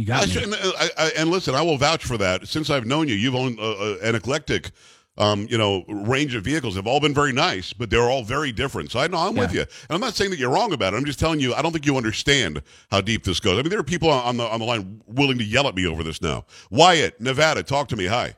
you 0.00 0.06
got 0.06 0.24
I 0.24 0.34
me. 0.34 0.42
and, 0.44 0.54
uh, 0.54 0.72
I, 0.78 0.90
I, 0.96 1.10
and 1.18 1.30
listen, 1.30 1.54
I 1.54 1.60
will 1.60 1.76
vouch 1.76 2.04
for 2.04 2.16
that. 2.16 2.48
Since 2.48 2.70
I've 2.70 2.86
known 2.86 3.06
you, 3.06 3.14
you've 3.14 3.34
owned 3.34 3.60
uh, 3.60 3.72
uh, 3.72 3.96
an 4.02 4.14
eclectic, 4.14 4.70
um, 5.18 5.46
you 5.50 5.58
know, 5.58 5.84
range 5.88 6.34
of 6.34 6.42
vehicles. 6.42 6.74
They've 6.74 6.86
all 6.86 7.00
been 7.00 7.12
very 7.12 7.32
nice, 7.32 7.74
but 7.74 7.90
they're 7.90 8.08
all 8.08 8.24
very 8.24 8.50
different. 8.50 8.90
So 8.90 8.98
I 8.98 9.08
know 9.08 9.18
I'm 9.18 9.36
with 9.36 9.52
you, 9.52 9.60
and 9.60 9.90
I'm 9.90 10.00
not 10.00 10.14
saying 10.14 10.30
that 10.30 10.38
you're 10.38 10.50
wrong 10.50 10.72
about 10.72 10.94
it. 10.94 10.96
I'm 10.96 11.04
just 11.04 11.18
telling 11.18 11.38
you, 11.38 11.52
I 11.52 11.60
don't 11.60 11.72
think 11.72 11.84
you 11.84 11.98
understand 11.98 12.62
how 12.90 13.02
deep 13.02 13.24
this 13.24 13.40
goes. 13.40 13.58
I 13.58 13.62
mean, 13.62 13.68
there 13.68 13.78
are 13.78 13.84
people 13.84 14.08
on 14.08 14.38
the 14.38 14.44
on 14.44 14.60
the 14.60 14.66
line 14.66 15.02
willing 15.06 15.36
to 15.36 15.44
yell 15.44 15.68
at 15.68 15.74
me 15.74 15.86
over 15.86 16.02
this 16.02 16.22
now. 16.22 16.46
Wyatt, 16.70 17.20
Nevada, 17.20 17.62
talk 17.62 17.88
to 17.88 17.96
me. 17.96 18.06
Hi. 18.06 18.36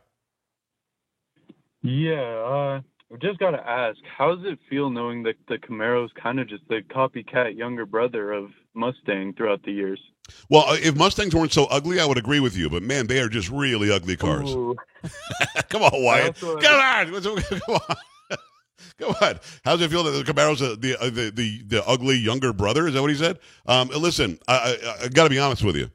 Yeah, 1.82 2.22
uh, 2.22 2.80
I 3.12 3.16
just 3.20 3.38
got 3.38 3.50
to 3.52 3.68
ask, 3.68 3.98
how 4.16 4.34
does 4.34 4.44
it 4.46 4.58
feel 4.70 4.90
knowing 4.90 5.22
that 5.24 5.34
the 5.48 5.58
Camaro's 5.58 6.10
kind 6.20 6.40
of 6.40 6.48
just 6.48 6.66
the 6.68 6.80
copycat 6.90 7.56
younger 7.56 7.86
brother 7.86 8.32
of 8.32 8.50
Mustang 8.74 9.34
throughout 9.34 9.62
the 9.64 9.72
years? 9.72 10.00
Well, 10.48 10.64
uh, 10.68 10.76
if 10.80 10.96
Mustangs 10.96 11.34
weren't 11.34 11.52
so 11.52 11.64
ugly, 11.66 12.00
I 12.00 12.06
would 12.06 12.18
agree 12.18 12.40
with 12.40 12.56
you. 12.56 12.68
But 12.68 12.82
man, 12.82 13.06
they 13.06 13.20
are 13.20 13.28
just 13.28 13.50
really 13.50 13.90
ugly 13.90 14.16
cars. 14.16 14.52
Come 15.68 15.82
on, 15.82 16.02
Wyatt. 16.02 16.36
Come 16.40 16.54
on. 16.54 17.22
Come 17.22 17.74
on. 17.74 17.96
Come 18.98 19.14
on. 19.20 19.40
How 19.64 19.76
does 19.76 19.82
it 19.82 19.90
feel 19.90 20.02
that 20.04 20.10
the 20.10 20.24
Camaro's 20.24 20.60
a, 20.60 20.76
the, 20.76 20.96
uh, 21.00 21.10
the 21.10 21.30
the 21.30 21.62
the 21.66 21.86
ugly 21.86 22.16
younger 22.16 22.52
brother? 22.52 22.86
Is 22.86 22.94
that 22.94 23.00
what 23.00 23.10
he 23.10 23.16
said? 23.16 23.38
Um, 23.66 23.88
listen, 23.88 24.38
I, 24.46 24.76
I, 25.00 25.04
I 25.04 25.08
got 25.08 25.24
to 25.24 25.30
be 25.30 25.38
honest 25.38 25.62
with 25.62 25.76
you. 25.76 25.90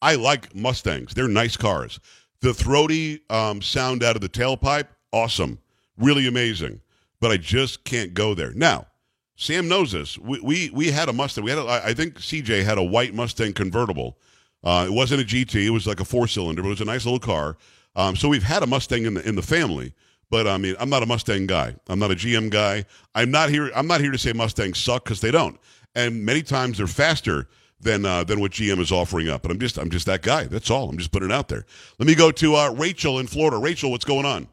I 0.00 0.16
like 0.16 0.54
Mustangs. 0.54 1.14
They're 1.14 1.28
nice 1.28 1.56
cars. 1.56 2.00
The 2.40 2.52
throaty 2.52 3.20
um, 3.30 3.62
sound 3.62 4.02
out 4.02 4.16
of 4.16 4.22
the 4.22 4.28
tailpipe, 4.28 4.88
awesome, 5.12 5.58
really 5.96 6.26
amazing. 6.26 6.80
But 7.20 7.30
I 7.30 7.36
just 7.36 7.84
can't 7.84 8.14
go 8.14 8.34
there 8.34 8.52
now. 8.52 8.86
Sam 9.36 9.68
knows 9.68 9.92
this. 9.92 10.18
We 10.18 10.40
we, 10.40 10.70
we 10.70 10.90
had 10.90 11.08
a 11.08 11.12
Mustang. 11.12 11.44
We 11.44 11.50
had 11.50 11.58
a, 11.58 11.66
I 11.68 11.94
think 11.94 12.16
CJ 12.16 12.64
had 12.64 12.78
a 12.78 12.82
white 12.82 13.14
Mustang 13.14 13.52
convertible. 13.52 14.18
Uh, 14.64 14.86
it 14.88 14.92
wasn't 14.92 15.20
a 15.20 15.24
GT. 15.24 15.66
It 15.66 15.70
was 15.70 15.86
like 15.86 16.00
a 16.00 16.04
four 16.04 16.28
cylinder, 16.28 16.62
but 16.62 16.68
it 16.68 16.70
was 16.70 16.80
a 16.80 16.84
nice 16.86 17.04
little 17.04 17.18
car. 17.18 17.56
Um, 17.96 18.14
so 18.14 18.28
we've 18.28 18.42
had 18.42 18.62
a 18.62 18.66
Mustang 18.66 19.04
in 19.04 19.14
the 19.14 19.28
in 19.28 19.34
the 19.34 19.42
family. 19.42 19.94
But 20.30 20.46
I 20.46 20.56
mean, 20.56 20.76
I'm 20.80 20.88
not 20.88 21.02
a 21.02 21.06
Mustang 21.06 21.46
guy. 21.46 21.74
I'm 21.88 21.98
not 21.98 22.10
a 22.10 22.14
GM 22.14 22.50
guy. 22.50 22.86
I'm 23.14 23.30
not 23.30 23.50
here. 23.50 23.70
I'm 23.74 23.86
not 23.86 24.00
here 24.00 24.12
to 24.12 24.18
say 24.18 24.32
Mustangs 24.32 24.78
suck 24.78 25.04
because 25.04 25.20
they 25.20 25.30
don't. 25.30 25.58
And 25.94 26.24
many 26.24 26.42
times 26.42 26.78
they're 26.78 26.86
faster 26.86 27.48
than 27.80 28.06
uh, 28.06 28.24
than 28.24 28.40
what 28.40 28.52
GM 28.52 28.78
is 28.78 28.92
offering 28.92 29.28
up. 29.28 29.42
But 29.42 29.50
I'm 29.50 29.58
just 29.58 29.76
I'm 29.76 29.90
just 29.90 30.06
that 30.06 30.22
guy. 30.22 30.44
That's 30.44 30.70
all. 30.70 30.88
I'm 30.88 30.96
just 30.96 31.12
putting 31.12 31.30
it 31.30 31.34
out 31.34 31.48
there. 31.48 31.66
Let 31.98 32.06
me 32.06 32.14
go 32.14 32.30
to 32.30 32.56
uh, 32.56 32.70
Rachel 32.70 33.18
in 33.18 33.26
Florida. 33.26 33.58
Rachel, 33.58 33.90
what's 33.90 34.04
going 34.04 34.24
on? 34.24 34.48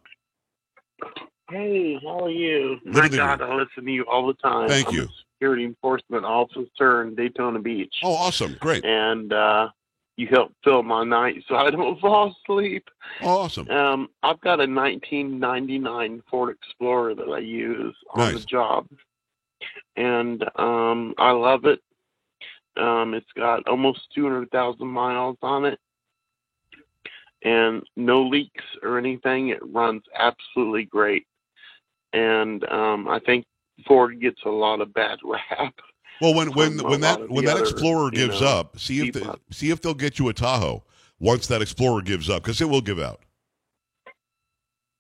Hey, 1.50 2.00
how 2.04 2.26
are 2.26 2.30
you? 2.30 2.78
My 2.86 3.08
God, 3.10 3.42
I 3.42 3.56
listen 3.56 3.86
to 3.86 3.92
you 3.92 4.04
all 4.04 4.28
the 4.28 4.36
time. 4.36 4.68
Thank 4.70 4.88
I'm 4.88 4.96
you. 4.96 5.04
a 5.06 5.08
security 5.34 5.64
enforcement 5.66 6.24
officer 6.24 7.02
in 7.04 7.16
Daytona 7.16 7.60
Beach. 7.60 7.96
Oh, 8.04 8.14
awesome, 8.14 8.56
great, 8.60 8.86
And 8.86 9.34
uh, 9.34 9.70
you 10.16 10.28
help 10.28 10.54
fill 10.64 10.84
my 10.84 11.04
night 11.04 11.44
so 11.48 11.56
I 11.56 11.72
don't 11.72 12.00
fall 12.02 12.36
asleep. 12.44 12.88
awesome. 13.22 13.68
Um, 13.70 14.10
I've 14.22 14.40
got 14.42 14.60
a 14.60 14.68
1999 14.70 16.22
Ford 16.30 16.56
Explorer 16.56 17.16
that 17.16 17.30
I 17.30 17.40
use 17.40 17.96
on 18.14 18.34
Nice. 18.34 18.42
the 18.42 18.46
job. 18.46 18.88
And 19.96 20.44
um, 20.58 21.16
I 21.18 21.32
love 21.32 21.66
it. 21.66 21.80
Um, 22.78 23.14
it's 23.16 23.32
got 23.36 23.68
almost 23.68 24.02
200,000 24.14 24.88
miles 24.88 25.38
on 25.42 25.66
it. 25.66 25.80
And 27.44 27.82
no 27.96 28.22
leaks 28.22 28.64
or 28.84 28.98
anything. 29.00 29.50
It 29.50 29.60
runs 29.72 30.04
absolutely 30.16 30.84
great. 30.86 31.26
And 32.14 32.64
um, 32.66 33.08
I 33.08 33.20
think 33.20 33.46
Ford 33.88 34.20
gets 34.20 34.40
a 34.46 34.50
lot 34.50 34.82
of 34.82 34.94
bad 34.94 35.20
rap. 35.24 35.74
Well, 36.22 36.34
when 36.34 36.52
when 36.54 36.84
when 36.84 37.02
that 37.02 37.30
when 37.30 37.46
that 37.46 37.56
other, 37.56 37.64
Explorer 37.64 38.06
you 38.06 38.28
gives 38.28 38.42
know, 38.42 38.48
up, 38.48 38.80
see 38.80 39.00
if 39.08 39.14
people. 39.14 39.38
the, 39.48 39.54
see 39.54 39.70
if 39.70 39.82
they'll 39.82 39.94
get 39.94 40.20
you 40.20 40.28
a 40.28 40.34
Tahoe 40.34 40.84
once 41.20 41.48
that 41.48 41.62
Explorer 41.62 42.02
gives 42.02 42.30
up 42.30 42.44
because 42.44 42.60
it 42.60 42.66
will 42.66 42.82
give 42.82 43.00
out. 43.00 43.22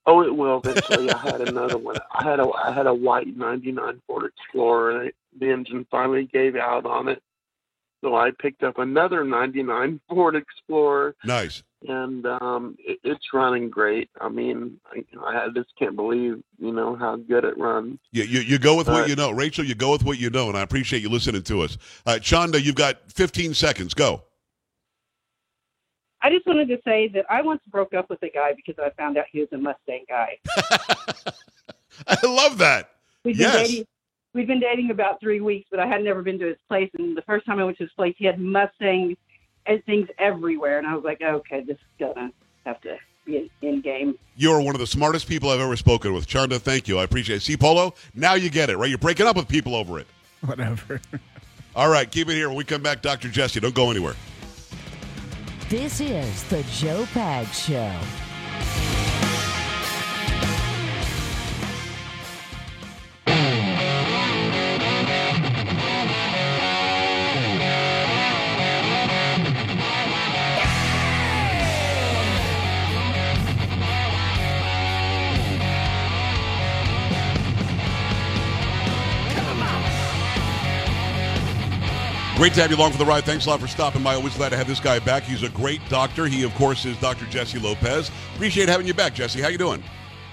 Oh, 0.06 0.24
it 0.24 0.36
will 0.36 0.62
eventually. 0.64 1.12
I 1.12 1.18
had 1.18 1.42
another 1.42 1.78
one. 1.78 1.98
I 2.14 2.24
had 2.24 2.40
a 2.40 2.50
I 2.50 2.72
had 2.72 2.88
a 2.88 2.94
white 2.94 3.36
'99 3.36 4.02
Ford 4.08 4.32
Explorer, 4.32 4.92
and 4.92 5.08
it, 5.10 5.16
the 5.40 5.52
engine 5.52 5.86
finally 5.92 6.26
gave 6.26 6.56
out 6.56 6.86
on 6.86 7.10
it. 7.10 7.22
So 8.02 8.16
I 8.16 8.32
picked 8.40 8.64
up 8.64 8.78
another 8.78 9.24
'99 9.26 10.00
Ford 10.08 10.36
Explorer, 10.36 11.16
Nice. 11.26 11.64
and 11.88 12.26
um, 12.26 12.78
it, 12.80 12.98
it's 13.04 13.26
running 13.34 13.70
great. 13.70 14.10
I 14.22 14.30
mean, 14.30 14.80
I, 15.22 15.46
I 15.46 15.48
just 15.54 15.70
can't 15.78 15.96
believe 15.98 16.42
you 16.58 16.72
know 16.72 16.96
how 16.96 17.18
good 17.18 17.44
it 17.44 17.58
runs. 17.58 18.00
Yeah, 18.14 18.24
you, 18.24 18.40
you 18.40 18.58
go 18.58 18.78
with 18.78 18.88
what 18.88 19.10
you 19.10 19.16
know, 19.18 19.32
Rachel. 19.32 19.66
You 19.66 19.76
go 19.76 19.92
with 19.92 20.04
what 20.06 20.18
you 20.18 20.30
know, 20.30 20.48
and 20.48 20.58
I 20.58 20.62
appreciate 20.62 21.02
you 21.02 21.10
listening 21.10 21.44
to 21.44 21.62
us. 21.62 21.78
Uh, 22.06 22.20
Chanda, 22.20 22.62
you've 22.62 22.76
got 22.76 23.12
15 23.12 23.54
seconds. 23.54 23.94
Go. 23.94 24.24
I 26.22 26.30
just 26.30 26.46
wanted 26.46 26.68
to 26.70 26.78
say 26.86 27.08
that 27.10 27.26
I 27.30 27.42
once 27.42 27.62
broke 27.70 27.94
up 27.94 28.10
with 28.10 28.22
a 28.24 28.30
guy 28.30 28.54
because 28.54 28.76
I 28.78 28.90
found 29.02 29.18
out 29.18 29.26
he 29.32 29.40
was 29.40 29.48
a 29.54 29.58
Mustang 29.58 30.04
guy. 30.08 30.38
I 32.08 32.18
love 32.26 32.58
that. 32.60 32.92
We'd 33.24 33.38
been 33.38 33.52
Yes. 33.52 33.68
dating. 33.70 33.86
We'd 34.34 34.48
been 34.48 34.60
dating 34.60 34.92
about 34.92 35.20
three 35.20 35.42
weeks, 35.42 35.68
but 35.72 35.80
I 35.80 35.88
had 35.88 36.04
never 36.04 36.22
been 36.22 36.38
to 36.40 36.48
his 36.48 36.58
place. 36.68 36.90
And 36.98 37.18
the 37.18 37.24
first 37.24 37.46
time 37.46 37.60
I 37.60 37.64
went 37.64 37.78
to 37.78 37.84
his 37.84 37.94
place, 37.94 38.16
he 38.18 38.26
had 38.26 38.40
Mustangs 38.40 39.18
and 39.66 39.84
things 39.86 40.08
everywhere, 40.18 40.78
and 40.78 40.88
I 40.88 40.96
was 40.96 41.04
like, 41.04 41.22
okay, 41.22 41.62
this 41.62 41.78
is 41.78 41.84
gonna 42.00 42.32
have 42.66 42.80
to 42.82 42.98
be 43.26 43.38
in, 43.38 43.50
in 43.62 43.82
game. 43.82 44.18
You 44.36 44.52
are 44.52 44.62
one 44.62 44.76
of 44.76 44.80
the 44.80 44.88
smartest 44.88 45.28
people 45.28 45.50
I've 45.50 45.60
ever 45.60 45.76
spoken 45.76 46.14
with. 46.14 46.28
Chanda, 46.28 46.60
thank 46.60 46.88
you. 46.88 47.00
I 47.00 47.04
appreciate 47.04 47.38
it. 47.38 47.42
See, 47.42 47.58
Polo, 47.58 47.94
now 48.14 48.34
you 48.34 48.50
get 48.50 48.70
it, 48.70 48.78
right? 48.78 48.90
You're 48.90 48.98
breaking 48.98 49.28
up 49.28 49.36
with 49.36 49.48
people 49.48 49.76
over 49.76 50.00
it. 50.00 50.08
Whatever. 50.46 51.02
All 51.76 51.90
right, 51.90 52.10
keep 52.10 52.30
it 52.30 52.34
here. 52.34 52.50
When 52.50 52.58
we 52.58 52.64
come 52.64 52.82
back, 52.82 53.02
Dr. 53.02 53.30
Jesse, 53.30 53.60
don't 53.60 53.76
go 53.76 53.92
anywhere. 53.92 54.16
This 55.70 56.02
is 56.02 56.44
the 56.46 56.64
Joe 56.72 57.06
Pag 57.14 57.48
Show. 57.48 59.09
Great 82.40 82.54
to 82.54 82.62
have 82.62 82.72
you 82.72 82.78
along 82.78 82.94
for 82.94 82.98
the 82.98 83.06
ride. 83.06 83.26
Thanks 83.26 83.48
a 83.48 83.50
lot 83.50 83.60
for 83.60 83.68
stopping 83.68 84.02
by. 84.02 84.16
Always 84.16 84.34
glad 84.38 84.48
to 84.52 84.56
have 84.56 84.66
this 84.66 84.80
guy 84.80 84.98
back. 85.00 85.24
He's 85.24 85.44
a 85.44 85.50
great 85.50 85.82
doctor. 85.90 86.26
He, 86.26 86.44
of 86.44 86.56
course, 86.56 86.86
is 86.86 86.96
Dr. 87.00 87.26
Jesse 87.26 87.60
Lopez. 87.60 88.10
Appreciate 88.34 88.70
having 88.70 88.88
you 88.88 88.94
back, 88.94 89.14
Jesse. 89.14 89.42
How 89.42 89.50
you 89.50 89.58
doing? 89.58 89.84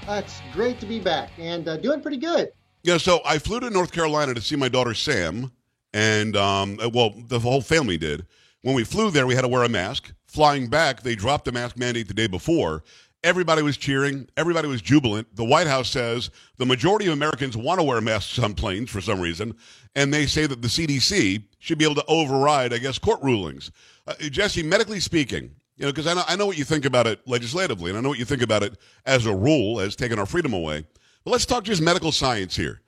Uh, 0.06 0.22
it's 0.24 0.40
great 0.52 0.78
to 0.78 0.86
be 0.86 1.00
back 1.00 1.30
and 1.36 1.66
uh, 1.66 1.78
doing 1.78 2.00
pretty 2.00 2.18
good. 2.18 2.52
Yeah, 2.84 2.98
so 2.98 3.22
I 3.26 3.40
flew 3.40 3.58
to 3.58 3.70
North 3.70 3.90
Carolina 3.90 4.34
to 4.34 4.40
see 4.40 4.54
my 4.54 4.68
daughter 4.68 4.94
Sam, 4.94 5.50
and 5.94 6.36
um, 6.36 6.78
uh, 6.80 6.88
well, 6.90 7.12
the 7.26 7.40
whole 7.40 7.60
family 7.60 7.98
did. 7.98 8.24
When 8.62 8.76
we 8.76 8.84
flew 8.84 9.10
there, 9.10 9.26
we 9.26 9.34
had 9.34 9.42
to 9.42 9.48
wear 9.48 9.64
a 9.64 9.68
mask. 9.68 10.12
Flying 10.26 10.68
back, 10.68 11.02
they 11.02 11.16
dropped 11.16 11.44
the 11.44 11.50
mask 11.50 11.76
mandate 11.76 12.06
the 12.06 12.14
day 12.14 12.28
before. 12.28 12.84
Everybody 13.24 13.62
was 13.62 13.76
cheering. 13.76 14.28
Everybody 14.36 14.68
was 14.68 14.82
jubilant. 14.82 15.34
The 15.34 15.44
White 15.44 15.66
House 15.66 15.88
says 15.88 16.30
the 16.58 16.66
majority 16.66 17.06
of 17.06 17.12
Americans 17.12 17.56
want 17.56 17.80
to 17.80 17.84
wear 17.84 18.00
masks 18.00 18.38
on 18.38 18.54
planes 18.54 18.90
for 18.90 19.00
some 19.00 19.20
reason, 19.20 19.54
and 19.94 20.12
they 20.12 20.26
say 20.26 20.46
that 20.46 20.62
the 20.62 20.68
CDC 20.68 21.42
should 21.58 21.78
be 21.78 21.84
able 21.84 21.96
to 21.96 22.04
override, 22.06 22.72
I 22.72 22.78
guess, 22.78 22.98
court 22.98 23.20
rulings. 23.22 23.70
Uh, 24.06 24.14
Jesse, 24.20 24.62
medically 24.62 25.00
speaking, 25.00 25.50
you 25.76 25.84
know, 25.84 25.92
because 25.92 26.06
I 26.06 26.14
know, 26.14 26.22
I 26.28 26.36
know 26.36 26.46
what 26.46 26.58
you 26.58 26.64
think 26.64 26.84
about 26.84 27.06
it 27.06 27.20
legislatively, 27.26 27.90
and 27.90 27.98
I 27.98 28.00
know 28.00 28.10
what 28.10 28.18
you 28.18 28.24
think 28.24 28.42
about 28.42 28.62
it 28.62 28.78
as 29.04 29.26
a 29.26 29.34
rule, 29.34 29.80
as 29.80 29.96
taking 29.96 30.18
our 30.18 30.26
freedom 30.26 30.52
away. 30.52 30.86
But 31.24 31.32
let's 31.32 31.46
talk 31.46 31.64
just 31.64 31.82
medical 31.82 32.12
science 32.12 32.54
here. 32.54 32.80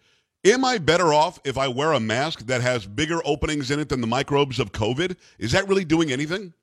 Am 0.45 0.65
I 0.65 0.79
better 0.79 1.13
off 1.13 1.41
if 1.45 1.59
I 1.59 1.67
wear 1.67 1.93
a 1.93 2.01
mask 2.01 2.47
that 2.47 2.61
has 2.61 2.87
bigger 2.87 3.21
openings 3.25 3.73
in 3.73 3.81
it 3.81 3.89
than 3.89 4.01
the 4.01 4.07
microbes 4.07 4.61
of 4.61 4.71
COVID? 4.71 5.17
Is 5.39 5.51
that 5.53 5.69
really 5.69 5.85
doing 5.85 6.13
anything? 6.13 6.55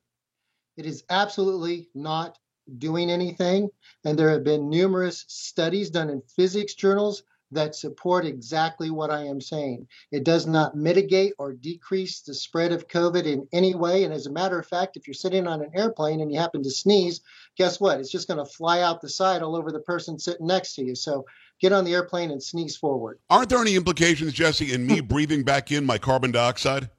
It 0.78 0.86
is 0.86 1.04
absolutely 1.10 1.90
not 1.94 2.38
doing 2.78 3.10
anything. 3.10 3.68
And 4.04 4.18
there 4.18 4.30
have 4.30 4.44
been 4.44 4.70
numerous 4.70 5.24
studies 5.28 5.90
done 5.90 6.10
in 6.10 6.22
physics 6.34 6.74
journals 6.74 7.22
that 7.52 7.74
support 7.74 8.26
exactly 8.26 8.90
what 8.90 9.10
I 9.10 9.24
am 9.24 9.40
saying. 9.40 9.86
It 10.10 10.24
does 10.24 10.46
not 10.46 10.76
mitigate 10.76 11.34
or 11.38 11.52
decrease 11.52 12.20
the 12.20 12.34
spread 12.34 12.72
of 12.72 12.88
COVID 12.88 13.24
in 13.24 13.46
any 13.52 13.74
way. 13.74 14.04
And 14.04 14.12
as 14.12 14.26
a 14.26 14.32
matter 14.32 14.58
of 14.58 14.66
fact, 14.66 14.96
if 14.96 15.06
you're 15.06 15.14
sitting 15.14 15.46
on 15.46 15.62
an 15.62 15.70
airplane 15.74 16.20
and 16.20 16.32
you 16.32 16.38
happen 16.38 16.62
to 16.64 16.70
sneeze, 16.70 17.20
guess 17.56 17.80
what? 17.80 18.00
It's 18.00 18.10
just 18.10 18.28
going 18.28 18.44
to 18.44 18.52
fly 18.52 18.80
out 18.80 19.00
the 19.00 19.08
side 19.08 19.42
all 19.42 19.56
over 19.56 19.70
the 19.70 19.80
person 19.80 20.18
sitting 20.18 20.46
next 20.46 20.74
to 20.74 20.84
you. 20.84 20.94
So 20.94 21.24
get 21.60 21.72
on 21.72 21.84
the 21.84 21.94
airplane 21.94 22.30
and 22.30 22.42
sneeze 22.42 22.76
forward. 22.76 23.18
Aren't 23.30 23.48
there 23.48 23.60
any 23.60 23.76
implications, 23.76 24.32
Jesse, 24.32 24.72
in 24.72 24.86
me 24.86 24.98
hmm. 24.98 25.06
breathing 25.06 25.44
back 25.44 25.70
in 25.70 25.84
my 25.84 25.98
carbon 25.98 26.32
dioxide? 26.32 26.90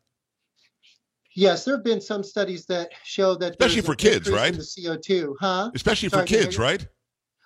Yes, 1.38 1.66
there 1.66 1.76
have 1.76 1.84
been 1.84 2.02
some 2.02 2.24
studies 2.24 2.66
that 2.66 2.90
show 3.04 3.36
that 3.36 3.52
Especially 3.52 3.82
for 3.82 3.94
kids, 3.94 4.28
right? 4.28 4.54
The 4.54 4.64
CO2, 4.64 5.36
huh? 5.40 5.70
Especially 5.76 6.10
for 6.10 6.16
Sorry, 6.16 6.24
I 6.24 6.26
kids, 6.26 6.58
right? 6.58 6.88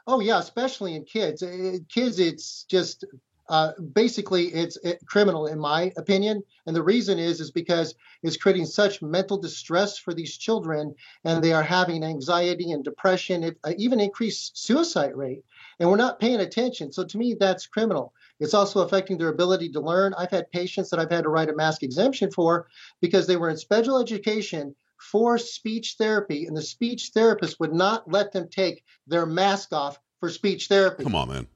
Oh 0.07 0.21
yeah, 0.21 0.39
especially 0.39 0.95
in 0.95 1.03
kids. 1.03 1.43
Kids, 1.89 2.17
it's 2.17 2.63
just 2.69 3.03
uh, 3.49 3.73
basically 3.93 4.45
it's 4.45 4.77
uh, 4.85 4.93
criminal 5.05 5.47
in 5.47 5.59
my 5.59 5.91
opinion, 5.97 6.41
and 6.65 6.73
the 6.73 6.81
reason 6.81 7.19
is 7.19 7.41
is 7.41 7.51
because 7.51 7.93
it's 8.23 8.37
creating 8.37 8.65
such 8.65 9.01
mental 9.01 9.37
distress 9.37 9.97
for 9.97 10.13
these 10.13 10.37
children, 10.37 10.95
and 11.25 11.43
they 11.43 11.51
are 11.51 11.61
having 11.61 12.01
anxiety 12.01 12.71
and 12.71 12.85
depression, 12.85 13.43
it, 13.43 13.57
uh, 13.65 13.73
even 13.77 13.99
increased 13.99 14.57
suicide 14.57 15.17
rate, 15.17 15.43
and 15.81 15.89
we're 15.89 15.97
not 15.97 16.17
paying 16.17 16.39
attention. 16.39 16.93
So 16.93 17.03
to 17.03 17.17
me, 17.17 17.35
that's 17.37 17.67
criminal. 17.67 18.13
It's 18.41 18.55
also 18.55 18.81
affecting 18.81 19.17
their 19.17 19.29
ability 19.29 19.69
to 19.69 19.79
learn. 19.79 20.15
I've 20.17 20.31
had 20.31 20.51
patients 20.51 20.89
that 20.89 20.99
I've 20.99 21.11
had 21.11 21.23
to 21.23 21.29
write 21.29 21.49
a 21.49 21.55
mask 21.55 21.83
exemption 21.83 22.31
for 22.31 22.67
because 22.99 23.27
they 23.27 23.37
were 23.37 23.49
in 23.49 23.57
special 23.57 23.99
education 23.99 24.75
for 24.99 25.37
speech 25.37 25.95
therapy, 25.97 26.45
and 26.47 26.57
the 26.57 26.61
speech 26.61 27.11
therapist 27.13 27.59
would 27.59 27.73
not 27.73 28.11
let 28.11 28.31
them 28.31 28.47
take 28.49 28.83
their 29.07 29.25
mask 29.25 29.73
off 29.73 29.99
for 30.19 30.29
speech 30.29 30.67
therapy. 30.67 31.03
Come 31.03 31.15
on, 31.15 31.29
man. 31.29 31.47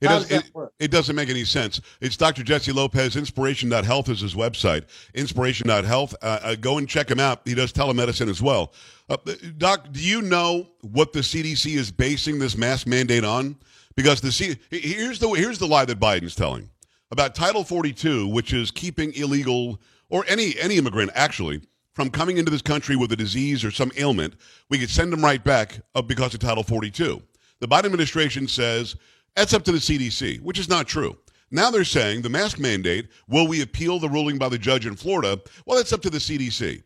It, 0.00 0.08
does, 0.08 0.28
does 0.28 0.42
it, 0.42 0.52
it 0.78 0.90
doesn't 0.90 1.16
make 1.16 1.30
any 1.30 1.44
sense. 1.44 1.80
It's 2.00 2.16
Dr. 2.16 2.42
Jesse 2.42 2.72
Lopez. 2.72 3.16
Inspiration.health 3.16 4.08
is 4.10 4.20
his 4.20 4.34
website. 4.34 4.84
Inspiration.health. 5.14 6.14
Uh, 6.20 6.38
uh, 6.42 6.54
go 6.56 6.76
and 6.76 6.86
check 6.86 7.10
him 7.10 7.20
out. 7.20 7.40
He 7.46 7.54
does 7.54 7.72
telemedicine 7.72 8.28
as 8.28 8.42
well. 8.42 8.74
Uh, 9.08 9.16
Doc, 9.56 9.92
do 9.92 10.00
you 10.00 10.20
know 10.20 10.68
what 10.82 11.14
the 11.14 11.20
CDC 11.20 11.76
is 11.76 11.90
basing 11.90 12.38
this 12.38 12.56
mask 12.56 12.86
mandate 12.86 13.24
on? 13.24 13.56
Because 13.96 14.20
the 14.20 14.58
here's 14.70 15.18
the 15.18 15.28
here's 15.30 15.58
the 15.58 15.66
lie 15.66 15.84
that 15.84 16.00
Biden's 16.00 16.34
telling 16.34 16.70
about 17.10 17.34
Title 17.34 17.62
42, 17.62 18.26
which 18.28 18.52
is 18.52 18.70
keeping 18.70 19.12
illegal 19.14 19.80
or 20.08 20.24
any 20.28 20.58
any 20.58 20.76
immigrant 20.76 21.12
actually 21.14 21.62
from 21.92 22.10
coming 22.10 22.38
into 22.38 22.50
this 22.50 22.62
country 22.62 22.96
with 22.96 23.12
a 23.12 23.16
disease 23.16 23.64
or 23.64 23.70
some 23.70 23.92
ailment. 23.96 24.34
We 24.68 24.78
could 24.78 24.90
send 24.90 25.12
them 25.12 25.24
right 25.24 25.42
back 25.42 25.80
uh, 25.94 26.02
because 26.02 26.34
of 26.34 26.40
Title 26.40 26.64
42. 26.64 27.22
The 27.60 27.68
Biden 27.68 27.84
administration 27.84 28.48
says 28.48 28.96
that's 29.36 29.54
up 29.54 29.62
to 29.64 29.72
the 29.72 29.78
CDC, 29.78 30.40
which 30.40 30.58
is 30.58 30.68
not 30.68 30.88
true. 30.88 31.16
Now 31.50 31.70
they're 31.70 31.84
saying 31.84 32.22
the 32.22 32.28
mask 32.28 32.58
mandate, 32.58 33.08
will 33.28 33.46
we 33.46 33.62
appeal 33.62 34.00
the 34.00 34.08
ruling 34.08 34.38
by 34.38 34.48
the 34.48 34.58
judge 34.58 34.86
in 34.86 34.96
Florida? 34.96 35.40
Well, 35.66 35.76
that's 35.76 35.92
up 35.92 36.02
to 36.02 36.10
the 36.10 36.18
CDC. 36.18 36.82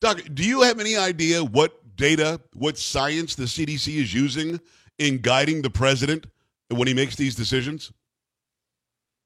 Doc, 0.00 0.22
do 0.32 0.42
you 0.42 0.62
have 0.62 0.80
any 0.80 0.96
idea 0.96 1.44
what 1.44 1.96
data, 1.96 2.40
what 2.54 2.78
science 2.78 3.34
the 3.34 3.44
CDC 3.44 3.94
is 3.96 4.14
using 4.14 4.58
in 4.98 5.18
guiding 5.18 5.60
the 5.60 5.70
president 5.70 6.26
when 6.68 6.88
he 6.88 6.94
makes 6.94 7.16
these 7.16 7.34
decisions? 7.34 7.92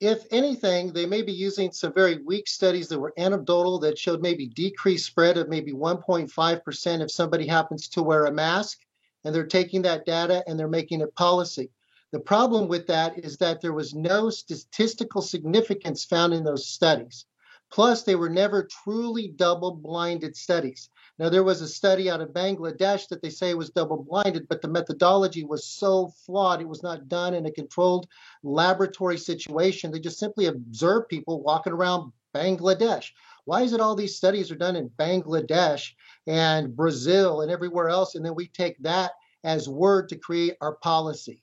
If 0.00 0.24
anything, 0.30 0.92
they 0.92 1.04
may 1.04 1.20
be 1.20 1.32
using 1.32 1.72
some 1.72 1.92
very 1.92 2.22
weak 2.22 2.48
studies 2.48 2.88
that 2.88 2.98
were 2.98 3.12
anecdotal 3.18 3.78
that 3.80 3.98
showed 3.98 4.22
maybe 4.22 4.46
decreased 4.46 5.06
spread 5.06 5.36
of 5.36 5.48
maybe 5.48 5.72
1.5% 5.72 7.00
if 7.02 7.10
somebody 7.10 7.46
happens 7.46 7.88
to 7.88 8.02
wear 8.02 8.24
a 8.24 8.32
mask, 8.32 8.78
and 9.24 9.34
they're 9.34 9.46
taking 9.46 9.82
that 9.82 10.06
data 10.06 10.42
and 10.46 10.58
they're 10.58 10.68
making 10.68 11.02
it 11.02 11.14
policy. 11.14 11.70
The 12.12 12.20
problem 12.20 12.66
with 12.66 12.86
that 12.86 13.18
is 13.18 13.36
that 13.36 13.60
there 13.60 13.74
was 13.74 13.94
no 13.94 14.30
statistical 14.30 15.20
significance 15.20 16.04
found 16.04 16.32
in 16.32 16.44
those 16.44 16.66
studies. 16.66 17.26
Plus, 17.70 18.02
they 18.02 18.16
were 18.16 18.30
never 18.30 18.64
truly 18.64 19.28
double 19.28 19.72
blinded 19.72 20.34
studies. 20.34 20.88
Now, 21.20 21.28
there 21.28 21.44
was 21.44 21.60
a 21.60 21.68
study 21.68 22.08
out 22.08 22.22
of 22.22 22.30
Bangladesh 22.30 23.08
that 23.08 23.20
they 23.20 23.28
say 23.28 23.52
was 23.52 23.68
double 23.68 24.02
blinded, 24.02 24.48
but 24.48 24.62
the 24.62 24.68
methodology 24.68 25.44
was 25.44 25.66
so 25.66 26.14
flawed. 26.24 26.62
It 26.62 26.68
was 26.68 26.82
not 26.82 27.08
done 27.08 27.34
in 27.34 27.44
a 27.44 27.52
controlled 27.52 28.08
laboratory 28.42 29.18
situation. 29.18 29.90
They 29.90 30.00
just 30.00 30.18
simply 30.18 30.46
observed 30.46 31.10
people 31.10 31.42
walking 31.42 31.74
around 31.74 32.14
Bangladesh. 32.34 33.10
Why 33.44 33.60
is 33.60 33.74
it 33.74 33.82
all 33.82 33.94
these 33.94 34.16
studies 34.16 34.50
are 34.50 34.56
done 34.56 34.76
in 34.76 34.88
Bangladesh 34.88 35.90
and 36.26 36.74
Brazil 36.74 37.42
and 37.42 37.50
everywhere 37.50 37.90
else, 37.90 38.14
and 38.14 38.24
then 38.24 38.34
we 38.34 38.48
take 38.48 38.78
that 38.78 39.12
as 39.44 39.68
word 39.68 40.08
to 40.08 40.16
create 40.16 40.56
our 40.62 40.76
policy? 40.76 41.42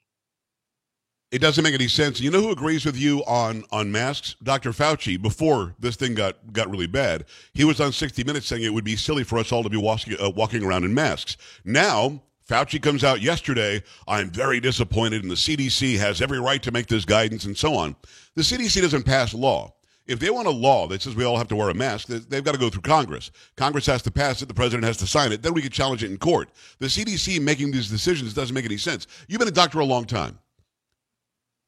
It 1.30 1.40
doesn't 1.40 1.64
make 1.64 1.74
any 1.74 1.90
sense. 1.90 2.22
You 2.22 2.32
know 2.32 2.42
who 2.42 2.52
agrees 2.52 2.86
with 2.86 2.96
you 2.96 3.20
on 3.26 3.64
on 3.72 3.92
masks? 3.92 4.36
Dr. 4.44 4.72
Fauci. 4.72 5.22
Before 5.22 5.76
this 5.78 5.98
thing 5.98 6.14
got 6.16 6.54
got 6.54 6.70
really 6.70 6.88
bad, 6.88 7.26
he 7.54 7.66
was 7.66 7.82
on 7.82 7.92
60 7.92 8.24
Minutes 8.24 8.46
saying 8.48 8.64
it 8.64 8.74
would 8.74 8.86
be 8.86 8.96
silly 8.96 9.24
for 9.26 9.38
us 9.38 9.52
all 9.52 9.62
to 9.64 9.70
be 9.70 9.76
walking 9.78 10.16
uh, 10.22 10.30
walking 10.30 10.64
around 10.64 10.84
in 10.86 10.94
masks. 10.94 11.38
Now. 11.66 12.22
Fauci 12.50 12.82
comes 12.82 13.04
out 13.04 13.20
yesterday. 13.20 13.84
I'm 14.08 14.30
very 14.30 14.62
disappointed, 14.62 15.22
and 15.22 15.30
the 15.30 15.36
CDC 15.36 15.98
has 15.98 16.22
every 16.22 16.40
right 16.40 16.64
to 16.64 16.72
make 16.72 16.88
this 16.88 17.04
guidance 17.04 17.44
and 17.44 17.58
so 17.58 17.76
on. 17.76 17.94
The 18.36 18.42
CDC 18.42 18.82
doesn't 18.82 19.04
pass 19.04 19.34
law. 19.34 19.74
If 20.06 20.20
they 20.20 20.30
want 20.30 20.48
a 20.48 20.52
law 20.52 20.88
that 20.88 21.02
says 21.02 21.14
we 21.14 21.26
all 21.26 21.38
have 21.38 21.50
to 21.50 21.58
wear 21.58 21.68
a 21.68 21.74
mask, 21.74 22.08
they- 22.08 22.20
they've 22.20 22.46
got 22.46 22.54
to 22.54 22.58
go 22.58 22.70
through 22.70 22.84
Congress. 22.84 23.32
Congress 23.58 23.86
has 23.88 24.02
to 24.04 24.12
pass 24.12 24.42
it. 24.42 24.46
The 24.48 24.54
president 24.54 24.86
has 24.86 24.96
to 25.00 25.08
sign 25.08 25.34
it. 25.34 25.42
Then 25.42 25.54
we 25.54 25.62
can 25.62 25.72
challenge 25.72 26.06
it 26.06 26.10
in 26.10 26.18
court. 26.18 26.48
The 26.80 26.88
CDC 26.88 27.42
making 27.42 27.72
these 27.72 27.90
decisions 27.90 28.34
doesn't 28.34 28.54
make 28.54 28.64
any 28.64 28.78
sense. 28.78 29.08
You've 29.28 29.40
been 29.40 29.50
a 29.50 29.52
doctor 29.52 29.82
a 29.82 29.86
long 29.86 30.06
time. 30.06 30.40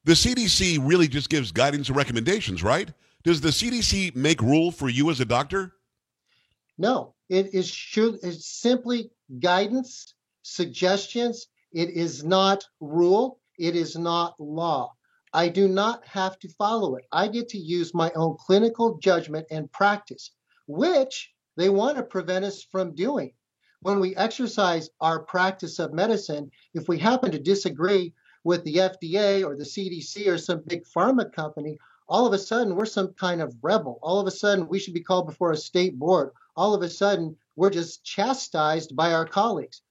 The 0.04 0.12
CDC 0.12 0.78
really 0.82 1.08
just 1.08 1.28
gives 1.28 1.52
guidance 1.52 1.88
and 1.88 1.96
recommendations, 1.96 2.62
right? 2.62 2.90
Does 3.22 3.42
the 3.42 3.50
CDC 3.50 4.16
make 4.16 4.40
rule 4.40 4.70
for 4.70 4.88
you 4.88 5.10
as 5.10 5.20
a 5.20 5.26
doctor? 5.26 5.74
No, 6.78 7.14
it 7.28 7.54
is 7.54 7.68
should 7.68 8.18
it's 8.22 8.46
simply 8.46 9.10
guidance, 9.40 10.14
suggestions. 10.42 11.48
It 11.72 11.90
is 11.90 12.24
not 12.24 12.64
rule. 12.80 13.40
It 13.58 13.76
is 13.76 13.96
not 13.96 14.40
law. 14.40 14.94
I 15.34 15.48
do 15.48 15.68
not 15.68 16.04
have 16.06 16.38
to 16.40 16.48
follow 16.48 16.96
it. 16.96 17.04
I 17.12 17.28
get 17.28 17.50
to 17.50 17.58
use 17.58 17.92
my 17.92 18.10
own 18.16 18.36
clinical 18.40 18.98
judgment 18.98 19.46
and 19.50 19.70
practice, 19.70 20.30
which 20.66 21.30
they 21.58 21.68
want 21.68 21.98
to 21.98 22.02
prevent 22.02 22.46
us 22.46 22.64
from 22.64 22.94
doing. 22.94 23.32
When 23.82 24.00
we 24.00 24.16
exercise 24.16 24.88
our 25.00 25.20
practice 25.20 25.78
of 25.78 25.92
medicine, 25.92 26.50
if 26.72 26.88
we 26.88 26.98
happen 26.98 27.30
to 27.32 27.38
disagree 27.38 28.14
with 28.44 28.64
the 28.64 28.76
FDA 28.76 29.44
or 29.44 29.56
the 29.56 29.64
CDC 29.64 30.26
or 30.26 30.38
some 30.38 30.62
big 30.66 30.84
pharma 30.84 31.32
company, 31.32 31.78
all 32.08 32.26
of 32.26 32.32
a 32.32 32.38
sudden 32.38 32.74
we're 32.74 32.86
some 32.86 33.12
kind 33.14 33.40
of 33.40 33.54
rebel. 33.62 33.98
All 34.02 34.18
of 34.18 34.26
a 34.26 34.30
sudden 34.30 34.68
we 34.68 34.78
should 34.78 34.94
be 34.94 35.02
called 35.02 35.26
before 35.26 35.52
a 35.52 35.56
state 35.56 35.98
board. 35.98 36.30
All 36.56 36.74
of 36.74 36.82
a 36.82 36.90
sudden 36.90 37.36
we're 37.56 37.70
just 37.70 38.04
chastised 38.04 38.96
by 38.96 39.12
our 39.12 39.26
colleagues. 39.26 39.82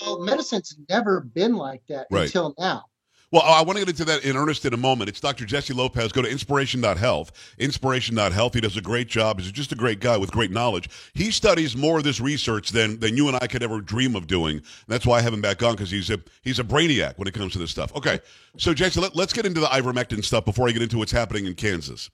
Well, 0.00 0.20
medicine's 0.20 0.76
never 0.88 1.20
been 1.20 1.54
like 1.54 1.82
that 1.88 2.06
Right. 2.10 2.24
until 2.24 2.54
now. 2.58 2.84
Well, 3.32 3.42
I 3.42 3.62
want 3.62 3.78
to 3.78 3.84
get 3.86 3.88
into 3.88 4.04
that 4.04 4.24
in 4.24 4.36
earnest 4.36 4.66
in 4.66 4.74
a 4.74 4.76
moment. 4.76 5.08
It's 5.08 5.18
Dr. 5.18 5.46
Jesse 5.46 5.72
Lopez. 5.72 6.12
Go 6.12 6.20
to 6.20 6.28
inspiration.health. 6.28 7.32
Inspiration.health. 7.58 8.52
He 8.52 8.60
does 8.60 8.76
a 8.76 8.82
great 8.82 9.08
job. 9.08 9.40
He's 9.40 9.50
just 9.50 9.72
a 9.72 9.74
great 9.74 10.00
guy 10.00 10.18
with 10.18 10.30
great 10.30 10.50
knowledge. 10.50 10.90
He 11.14 11.30
studies 11.30 11.74
more 11.74 11.96
of 11.96 12.04
this 12.04 12.20
research 12.20 12.72
than, 12.72 13.00
than 13.00 13.16
you 13.16 13.28
and 13.28 13.38
I 13.40 13.46
could 13.46 13.62
ever 13.62 13.80
dream 13.80 14.16
of 14.16 14.26
doing. 14.26 14.56
And 14.56 14.64
that's 14.86 15.06
why 15.06 15.16
I 15.16 15.22
have 15.22 15.32
him 15.32 15.40
back 15.40 15.62
on 15.62 15.72
because 15.72 15.90
he's 15.90 16.10
a 16.10 16.20
he's 16.42 16.58
a 16.58 16.64
brainiac 16.64 17.16
when 17.16 17.26
it 17.26 17.32
comes 17.32 17.54
to 17.54 17.58
this 17.58 17.70
stuff. 17.70 17.96
Okay, 17.96 18.20
so 18.58 18.74
Jesse, 18.74 19.00
let, 19.00 19.16
let's 19.16 19.32
get 19.32 19.46
into 19.46 19.60
the 19.60 19.66
ivermectin 19.68 20.22
stuff 20.22 20.44
before 20.44 20.68
I 20.68 20.72
get 20.72 20.82
into 20.82 20.98
what's 20.98 21.12
happening 21.12 21.46
in 21.46 21.54
Kansas. 21.54 22.10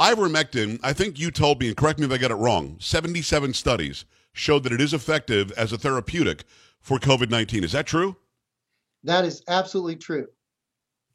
Ivermectin, 0.00 0.78
I 0.84 0.92
think 0.92 1.18
you 1.18 1.32
told 1.32 1.60
me, 1.60 1.66
and 1.66 1.76
correct 1.76 1.98
me 1.98 2.06
if 2.06 2.12
I 2.12 2.18
got 2.18 2.30
it 2.30 2.36
wrong, 2.36 2.76
77 2.78 3.54
studies 3.54 4.04
showed 4.32 4.62
that 4.62 4.72
it 4.72 4.80
is 4.80 4.94
effective 4.94 5.50
as 5.52 5.72
a 5.72 5.78
therapeutic 5.78 6.44
for 6.78 7.00
COVID 7.00 7.28
19. 7.28 7.64
Is 7.64 7.72
that 7.72 7.86
true? 7.86 8.14
That 9.02 9.24
is 9.24 9.42
absolutely 9.48 9.96
true. 9.96 10.28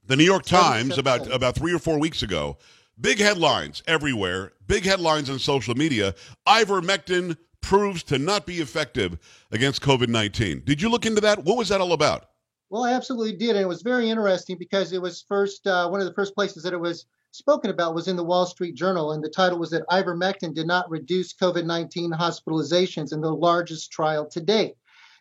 The 0.10 0.16
New 0.16 0.24
York 0.24 0.44
Times, 0.44 0.98
about, 0.98 1.32
about 1.32 1.54
three 1.54 1.72
or 1.72 1.78
four 1.78 2.00
weeks 2.00 2.24
ago, 2.24 2.58
big 3.00 3.20
headlines 3.20 3.84
everywhere, 3.86 4.54
big 4.66 4.84
headlines 4.84 5.30
on 5.30 5.38
social 5.38 5.76
media. 5.76 6.16
Ivermectin 6.48 7.38
proves 7.62 8.02
to 8.06 8.18
not 8.18 8.48
be 8.48 8.56
effective 8.56 9.20
against 9.52 9.84
COVID 9.84 10.08
19. 10.08 10.64
Did 10.66 10.82
you 10.82 10.90
look 10.90 11.06
into 11.06 11.22
that? 11.22 11.44
What 11.44 11.58
was 11.58 11.70
that 11.70 11.80
all 11.80 11.94
about? 11.94 12.26
Well, 12.72 12.86
I 12.86 12.94
absolutely 12.94 13.34
did, 13.34 13.52
and 13.52 13.60
it 13.60 13.68
was 13.68 13.84
very 13.84 14.10
interesting 14.10 14.58
because 14.58 14.94
it 14.94 15.02
was 15.02 15.22
first 15.22 15.68
uh, 15.68 15.88
one 15.88 16.00
of 16.00 16.08
the 16.08 16.14
first 16.16 16.34
places 16.34 16.64
that 16.64 16.74
it 16.74 16.80
was 16.80 17.06
spoken 17.30 17.70
about 17.70 17.94
was 17.94 18.08
in 18.08 18.16
the 18.16 18.24
Wall 18.24 18.48
Street 18.48 18.74
Journal, 18.74 19.12
and 19.12 19.24
the 19.24 19.30
title 19.30 19.60
was 19.60 19.70
that 19.70 19.88
ivermectin 19.90 20.56
did 20.56 20.66
not 20.66 20.90
reduce 20.90 21.36
COVID-19 21.36 22.18
hospitalizations 22.18 23.14
in 23.14 23.22
the 23.22 23.32
largest 23.32 23.92
trial 23.92 24.28
to 24.30 24.42
date. 24.42 24.74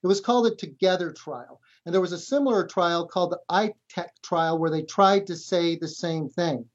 It 0.02 0.06
was 0.06 0.22
called 0.22 0.46
the 0.46 0.56
Together 0.56 1.12
trial, 1.12 1.60
and 1.88 1.94
there 1.94 2.02
was 2.02 2.12
a 2.12 2.18
similar 2.18 2.66
trial 2.66 3.08
called 3.08 3.32
the 3.32 3.40
ITEC 3.50 4.08
trial 4.22 4.58
where 4.58 4.68
they 4.68 4.82
tried 4.82 5.26
to 5.26 5.34
say 5.34 5.74
the 5.74 5.88
same 5.88 6.28
thing. 6.28 6.66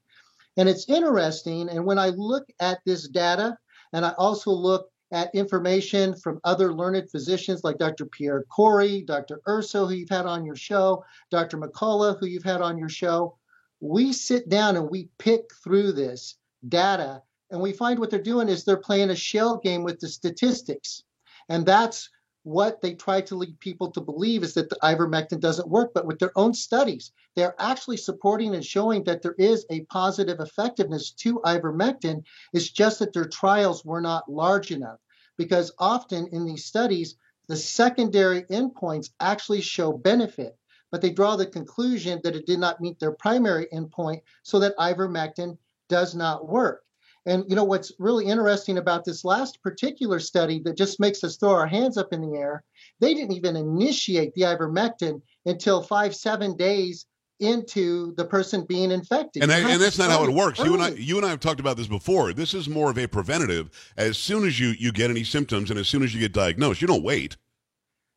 And 0.56 0.68
it's 0.68 0.88
interesting, 0.88 1.68
and 1.68 1.84
when 1.86 2.00
I 2.00 2.08
look 2.08 2.48
at 2.58 2.80
this 2.84 3.06
data, 3.06 3.56
and 3.92 4.04
I 4.04 4.10
also 4.18 4.50
look 4.50 4.90
at 5.12 5.32
information 5.32 6.16
from 6.16 6.40
other 6.42 6.74
learned 6.74 7.12
physicians 7.12 7.62
like 7.62 7.78
Dr. 7.78 8.06
Pierre 8.06 8.42
Kory, 8.50 9.02
Dr. 9.02 9.40
Urso, 9.46 9.86
who 9.86 9.94
you've 9.94 10.08
had 10.08 10.26
on 10.26 10.44
your 10.44 10.56
show, 10.56 11.04
Dr. 11.30 11.58
McCullough, 11.58 12.18
who 12.18 12.26
you've 12.26 12.42
had 12.42 12.60
on 12.60 12.76
your 12.76 12.88
show. 12.88 13.38
We 13.78 14.12
sit 14.12 14.48
down 14.48 14.74
and 14.74 14.90
we 14.90 15.10
pick 15.18 15.44
through 15.62 15.92
this 15.92 16.38
data, 16.68 17.22
and 17.52 17.60
we 17.60 17.72
find 17.72 18.00
what 18.00 18.10
they're 18.10 18.20
doing 18.20 18.48
is 18.48 18.64
they're 18.64 18.78
playing 18.78 19.10
a 19.10 19.14
shell 19.14 19.58
game 19.58 19.84
with 19.84 20.00
the 20.00 20.08
statistics. 20.08 21.04
And 21.48 21.64
that's 21.64 22.10
what 22.44 22.82
they 22.82 22.94
try 22.94 23.22
to 23.22 23.36
lead 23.36 23.58
people 23.58 23.90
to 23.90 24.00
believe 24.00 24.42
is 24.42 24.54
that 24.54 24.68
the 24.68 24.76
ivermectin 24.82 25.40
doesn't 25.40 25.68
work. 25.68 25.92
But 25.94 26.06
with 26.06 26.18
their 26.18 26.32
own 26.36 26.54
studies, 26.54 27.10
they're 27.34 27.54
actually 27.58 27.96
supporting 27.96 28.54
and 28.54 28.64
showing 28.64 29.04
that 29.04 29.22
there 29.22 29.34
is 29.38 29.66
a 29.70 29.84
positive 29.86 30.40
effectiveness 30.40 31.10
to 31.12 31.40
ivermectin. 31.40 32.22
It's 32.52 32.70
just 32.70 32.98
that 32.98 33.12
their 33.12 33.24
trials 33.26 33.84
were 33.84 34.00
not 34.00 34.30
large 34.30 34.70
enough 34.70 35.00
because 35.36 35.72
often 35.78 36.28
in 36.28 36.44
these 36.44 36.66
studies, 36.66 37.16
the 37.48 37.56
secondary 37.56 38.42
endpoints 38.44 39.10
actually 39.20 39.60
show 39.62 39.92
benefit, 39.92 40.56
but 40.90 41.00
they 41.00 41.10
draw 41.10 41.36
the 41.36 41.46
conclusion 41.46 42.20
that 42.24 42.36
it 42.36 42.46
did 42.46 42.58
not 42.58 42.80
meet 42.80 43.00
their 43.00 43.12
primary 43.12 43.66
endpoint, 43.72 44.20
so 44.42 44.60
that 44.60 44.76
ivermectin 44.78 45.58
does 45.88 46.14
not 46.14 46.48
work. 46.48 46.84
And 47.26 47.44
you 47.48 47.56
know 47.56 47.64
what's 47.64 47.92
really 47.98 48.26
interesting 48.26 48.78
about 48.78 49.04
this 49.04 49.24
last 49.24 49.62
particular 49.62 50.20
study 50.20 50.60
that 50.64 50.76
just 50.76 51.00
makes 51.00 51.24
us 51.24 51.36
throw 51.36 51.52
our 51.52 51.66
hands 51.66 51.96
up 51.96 52.12
in 52.12 52.20
the 52.20 52.38
air? 52.38 52.62
They 53.00 53.14
didn't 53.14 53.32
even 53.32 53.56
initiate 53.56 54.34
the 54.34 54.42
ivermectin 54.42 55.22
until 55.46 55.82
five, 55.82 56.14
seven 56.14 56.56
days 56.56 57.06
into 57.40 58.14
the 58.16 58.24
person 58.24 58.64
being 58.64 58.90
infected. 58.90 59.42
And, 59.42 59.52
I, 59.52 59.70
and 59.70 59.80
that's 59.80 59.98
not 59.98 60.10
how 60.10 60.24
it 60.24 60.30
works. 60.30 60.58
You 60.58 60.74
and 60.74 60.82
I, 60.82 60.90
oh. 60.90 60.94
you 60.94 61.16
and 61.16 61.26
I 61.26 61.30
have 61.30 61.40
talked 61.40 61.60
about 61.60 61.76
this 61.76 61.86
before. 61.86 62.32
This 62.32 62.54
is 62.54 62.68
more 62.68 62.90
of 62.90 62.98
a 62.98 63.06
preventative. 63.06 63.70
As 63.96 64.16
soon 64.16 64.46
as 64.46 64.60
you, 64.60 64.68
you 64.78 64.92
get 64.92 65.10
any 65.10 65.24
symptoms 65.24 65.70
and 65.70 65.78
as 65.78 65.88
soon 65.88 66.02
as 66.02 66.14
you 66.14 66.20
get 66.20 66.32
diagnosed, 66.32 66.80
you 66.80 66.86
don't 66.86 67.02
wait. 67.02 67.36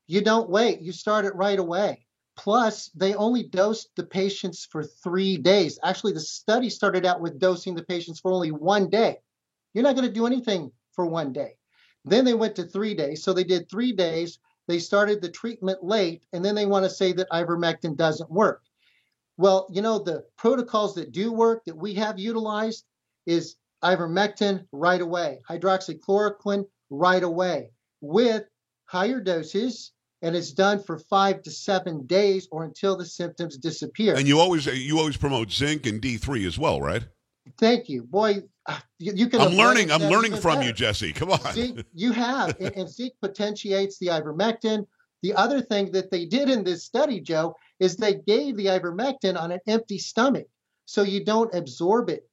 You 0.07 0.21
don't 0.21 0.49
wait, 0.49 0.81
you 0.81 0.91
start 0.93 1.25
it 1.25 1.35
right 1.35 1.59
away. 1.59 2.06
Plus, 2.37 2.91
they 2.95 3.15
only 3.15 3.43
dosed 3.43 3.89
the 3.95 4.05
patients 4.05 4.65
for 4.71 4.83
three 4.83 5.37
days. 5.37 5.79
Actually, 5.83 6.13
the 6.13 6.19
study 6.19 6.69
started 6.69 7.05
out 7.05 7.19
with 7.19 7.39
dosing 7.39 7.73
the 7.75 7.83
patients 7.83 8.19
for 8.19 8.31
only 8.31 8.51
one 8.51 8.89
day. 8.89 9.17
You're 9.73 9.83
not 9.83 9.95
going 9.95 10.07
to 10.07 10.13
do 10.13 10.27
anything 10.27 10.71
for 10.93 11.05
one 11.05 11.33
day. 11.33 11.57
Then 12.05 12.23
they 12.23 12.35
went 12.35 12.55
to 12.55 12.63
three 12.63 12.93
days. 12.93 13.23
So 13.23 13.33
they 13.33 13.43
did 13.43 13.69
three 13.69 13.91
days. 13.91 14.39
They 14.67 14.79
started 14.79 15.21
the 15.21 15.29
treatment 15.29 15.83
late, 15.83 16.23
and 16.31 16.45
then 16.45 16.55
they 16.55 16.65
want 16.65 16.85
to 16.85 16.89
say 16.89 17.11
that 17.13 17.29
ivermectin 17.31 17.97
doesn't 17.97 18.31
work. 18.31 18.63
Well, 19.37 19.67
you 19.71 19.81
know, 19.81 19.99
the 19.99 20.25
protocols 20.37 20.95
that 20.95 21.11
do 21.11 21.31
work 21.31 21.65
that 21.65 21.75
we 21.75 21.93
have 21.95 22.19
utilized 22.19 22.85
is 23.25 23.55
ivermectin 23.83 24.65
right 24.71 25.01
away, 25.01 25.41
hydroxychloroquine 25.49 26.65
right 26.89 27.23
away 27.23 27.71
with 28.01 28.43
higher 28.85 29.21
doses, 29.21 29.91
and 30.21 30.35
it's 30.35 30.51
done 30.51 30.81
for 30.81 30.97
five 30.97 31.43
to 31.43 31.51
seven 31.51 32.05
days 32.05 32.47
or 32.51 32.63
until 32.63 32.97
the 32.97 33.05
symptoms 33.05 33.57
disappear. 33.57 34.15
And 34.15 34.27
you 34.27 34.39
always 34.39 34.65
you 34.65 34.97
always 34.97 35.17
promote 35.17 35.51
zinc 35.51 35.85
and 35.85 36.01
D3 36.01 36.45
as 36.47 36.57
well, 36.57 36.81
right? 36.81 37.03
Thank 37.57 37.87
you, 37.87 38.03
boy. 38.03 38.43
ah, 38.67 38.83
You, 38.99 39.13
you 39.13 39.27
could 39.27 39.39
I'm 39.39 39.53
learning. 39.53 39.91
I'm 39.91 40.01
learning 40.03 40.35
from 40.35 40.55
better. 40.55 40.67
you, 40.67 40.73
Jesse. 40.73 41.13
Come 41.13 41.31
on. 41.31 41.39
Zinc, 41.53 41.83
you 41.93 42.11
have, 42.11 42.59
and, 42.59 42.75
and 42.75 42.89
zinc 42.89 43.13
potentiates 43.21 43.97
the 43.99 44.07
ivermectin. 44.07 44.85
The 45.23 45.33
other 45.33 45.61
thing 45.61 45.91
that 45.93 46.11
they 46.11 46.25
did 46.25 46.49
in 46.49 46.63
this 46.63 46.83
study, 46.83 47.19
Joe, 47.21 47.55
is 47.79 47.95
they 47.95 48.15
gave 48.15 48.57
the 48.57 48.65
ivermectin 48.65 49.39
on 49.39 49.51
an 49.51 49.59
empty 49.67 49.97
stomach, 49.97 50.47
so 50.85 51.03
you 51.03 51.23
don't 51.23 51.53
absorb 51.55 52.09
it. 52.09 52.29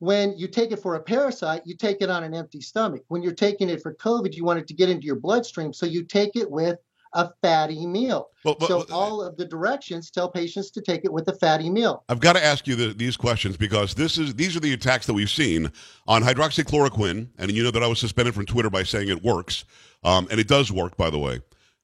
When 0.00 0.36
you 0.38 0.48
take 0.48 0.72
it 0.72 0.78
for 0.80 0.94
a 0.94 1.00
parasite, 1.00 1.62
you 1.66 1.76
take 1.76 2.00
it 2.00 2.08
on 2.10 2.22
an 2.24 2.34
empty 2.34 2.60
stomach. 2.60 3.02
When 3.08 3.22
you're 3.22 3.34
taking 3.34 3.68
it 3.68 3.82
for 3.82 3.94
COVID, 3.94 4.34
you 4.34 4.44
want 4.44 4.60
it 4.60 4.66
to 4.68 4.74
get 4.74 4.88
into 4.88 5.06
your 5.06 5.16
bloodstream, 5.16 5.72
so 5.72 5.86
you 5.86 6.04
take 6.04 6.36
it 6.36 6.50
with 6.50 6.78
a 7.12 7.30
fatty 7.42 7.86
meal. 7.86 8.28
Well, 8.44 8.56
but- 8.58 8.68
so 8.68 8.78
but- 8.80 8.90
all 8.90 9.22
of 9.22 9.36
the 9.36 9.44
directions 9.44 10.10
tell 10.10 10.30
patients 10.30 10.70
to 10.72 10.80
take 10.80 11.04
it 11.04 11.12
with 11.12 11.28
a 11.28 11.34
fatty 11.34 11.70
meal. 11.70 12.04
I've 12.08 12.20
got 12.20 12.34
to 12.34 12.44
ask 12.44 12.66
you 12.66 12.74
the, 12.76 12.94
these 12.94 13.16
questions 13.16 13.56
because 13.56 13.94
this 13.94 14.18
is 14.18 14.34
these 14.34 14.56
are 14.56 14.60
the 14.60 14.72
attacks 14.72 15.06
that 15.06 15.14
we've 15.14 15.30
seen 15.30 15.70
on 16.06 16.22
hydroxychloroquine, 16.22 17.28
and 17.38 17.50
you 17.52 17.62
know 17.62 17.70
that 17.70 17.82
I 17.82 17.86
was 17.86 17.98
suspended 17.98 18.34
from 18.34 18.46
Twitter 18.46 18.70
by 18.70 18.82
saying 18.82 19.08
it 19.08 19.22
works, 19.22 19.64
um, 20.04 20.28
and 20.30 20.38
it 20.40 20.48
does 20.48 20.70
work, 20.72 20.96
by 20.96 21.10
the 21.10 21.18
way. 21.18 21.40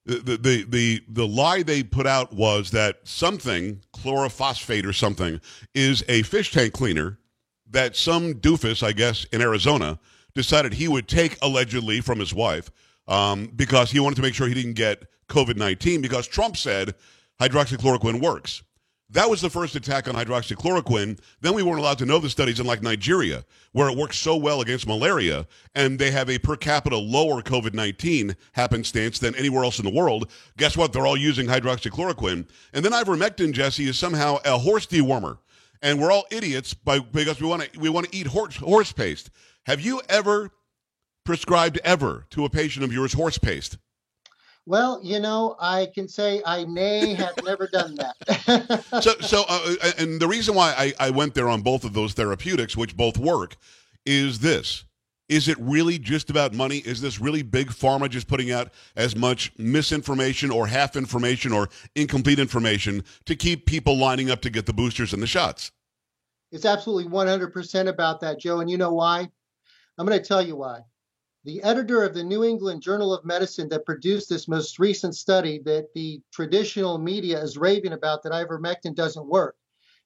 The, 0.06 0.16
the 0.16 0.36
the 0.36 0.64
the 0.64 1.02
the 1.08 1.26
lie 1.26 1.62
they 1.62 1.82
put 1.82 2.06
out 2.06 2.32
was 2.34 2.70
that 2.72 2.98
something 3.04 3.80
chlorophosphate 3.96 4.84
or 4.84 4.92
something 4.92 5.40
is 5.74 6.04
a 6.08 6.22
fish 6.24 6.52
tank 6.52 6.74
cleaner 6.74 7.18
that 7.70 7.96
some 7.96 8.34
doofus, 8.34 8.82
I 8.82 8.92
guess, 8.92 9.24
in 9.32 9.40
Arizona 9.40 9.98
decided 10.34 10.74
he 10.74 10.88
would 10.88 11.08
take 11.08 11.38
allegedly 11.42 12.00
from 12.00 12.18
his 12.20 12.34
wife 12.34 12.70
um, 13.08 13.50
because 13.56 13.90
he 13.90 13.98
wanted 14.00 14.16
to 14.16 14.22
make 14.22 14.34
sure 14.34 14.46
he 14.46 14.54
didn't 14.54 14.74
get 14.74 15.04
COVID 15.28 15.56
19 15.56 16.00
because 16.00 16.26
Trump 16.26 16.56
said 16.56 16.94
hydroxychloroquine 17.40 18.20
works. 18.20 18.62
That 19.10 19.28
was 19.28 19.40
the 19.40 19.50
first 19.50 19.76
attack 19.76 20.08
on 20.08 20.14
hydroxychloroquine. 20.14 21.20
Then 21.40 21.54
we 21.54 21.62
weren't 21.62 21.78
allowed 21.78 21.98
to 21.98 22.06
know 22.06 22.18
the 22.18 22.30
studies 22.30 22.58
in 22.58 22.66
like 22.66 22.82
Nigeria, 22.82 23.44
where 23.72 23.88
it 23.88 23.96
works 23.96 24.16
so 24.16 24.34
well 24.34 24.60
against 24.60 24.88
malaria, 24.88 25.46
and 25.74 25.98
they 25.98 26.10
have 26.10 26.30
a 26.30 26.38
per 26.38 26.56
capita 26.56 26.96
lower 26.96 27.42
COVID 27.42 27.74
19 27.74 28.34
happenstance 28.52 29.18
than 29.18 29.34
anywhere 29.36 29.62
else 29.62 29.78
in 29.78 29.84
the 29.84 29.92
world. 29.92 30.30
Guess 30.56 30.76
what? 30.76 30.92
They're 30.92 31.06
all 31.06 31.16
using 31.16 31.46
hydroxychloroquine. 31.46 32.48
And 32.72 32.84
then 32.84 32.92
ivermectin, 32.92 33.52
Jesse, 33.52 33.88
is 33.88 33.98
somehow 33.98 34.38
a 34.44 34.58
horse 34.58 34.86
dewormer. 34.86 35.38
And 35.82 36.00
we're 36.00 36.10
all 36.10 36.24
idiots 36.30 36.72
by, 36.72 36.98
because 36.98 37.40
we 37.40 37.46
want 37.46 37.70
to 37.70 37.78
we 37.78 37.90
want 37.90 38.10
to 38.10 38.16
eat 38.16 38.26
horse, 38.26 38.56
horse 38.56 38.90
paste. 38.90 39.30
Have 39.66 39.80
you 39.80 40.00
ever 40.08 40.50
prescribed 41.24 41.78
ever 41.84 42.26
to 42.30 42.44
a 42.44 42.50
patient 42.50 42.84
of 42.84 42.92
yours 42.92 43.12
horse 43.12 43.38
paste? 43.38 43.78
Well, 44.66 45.00
you 45.02 45.20
know, 45.20 45.56
I 45.60 45.90
can 45.94 46.08
say 46.08 46.40
I 46.46 46.64
may 46.64 47.12
have 47.14 47.34
never 47.44 47.68
done 47.68 47.96
that. 47.96 48.84
so, 49.02 49.12
so, 49.20 49.44
uh, 49.46 49.74
and 49.98 50.18
the 50.18 50.26
reason 50.26 50.54
why 50.54 50.74
I, 50.76 51.08
I 51.08 51.10
went 51.10 51.34
there 51.34 51.48
on 51.48 51.60
both 51.60 51.84
of 51.84 51.92
those 51.92 52.14
therapeutics, 52.14 52.76
which 52.76 52.96
both 52.96 53.18
work, 53.18 53.56
is 54.06 54.38
this: 54.38 54.84
is 55.28 55.48
it 55.48 55.58
really 55.58 55.98
just 55.98 56.30
about 56.30 56.54
money? 56.54 56.78
Is 56.78 57.00
this 57.00 57.20
really 57.20 57.42
big 57.42 57.68
pharma 57.68 58.08
just 58.08 58.28
putting 58.28 58.52
out 58.52 58.70
as 58.96 59.16
much 59.16 59.52
misinformation 59.58 60.50
or 60.50 60.66
half 60.66 60.96
information 60.96 61.52
or 61.52 61.68
incomplete 61.94 62.38
information 62.38 63.04
to 63.24 63.34
keep 63.34 63.66
people 63.66 63.96
lining 63.96 64.30
up 64.30 64.42
to 64.42 64.50
get 64.50 64.66
the 64.66 64.72
boosters 64.72 65.12
and 65.12 65.22
the 65.22 65.26
shots? 65.26 65.72
It's 66.52 66.64
absolutely 66.64 67.10
100% 67.10 67.88
about 67.88 68.20
that, 68.20 68.38
Joe. 68.38 68.60
And 68.60 68.70
you 68.70 68.76
know 68.76 68.92
why? 68.92 69.28
I'm 69.98 70.06
going 70.06 70.18
to 70.18 70.24
tell 70.24 70.42
you 70.42 70.56
why. 70.56 70.80
The 71.44 71.62
editor 71.62 72.02
of 72.02 72.14
the 72.14 72.24
New 72.24 72.42
England 72.42 72.80
Journal 72.80 73.12
of 73.12 73.26
Medicine 73.26 73.68
that 73.68 73.84
produced 73.84 74.30
this 74.30 74.48
most 74.48 74.78
recent 74.78 75.14
study 75.14 75.58
that 75.66 75.92
the 75.92 76.22
traditional 76.32 76.96
media 76.96 77.38
is 77.42 77.58
raving 77.58 77.92
about 77.92 78.22
that 78.22 78.32
ivermectin 78.32 78.94
doesn't 78.94 79.26
work 79.26 79.54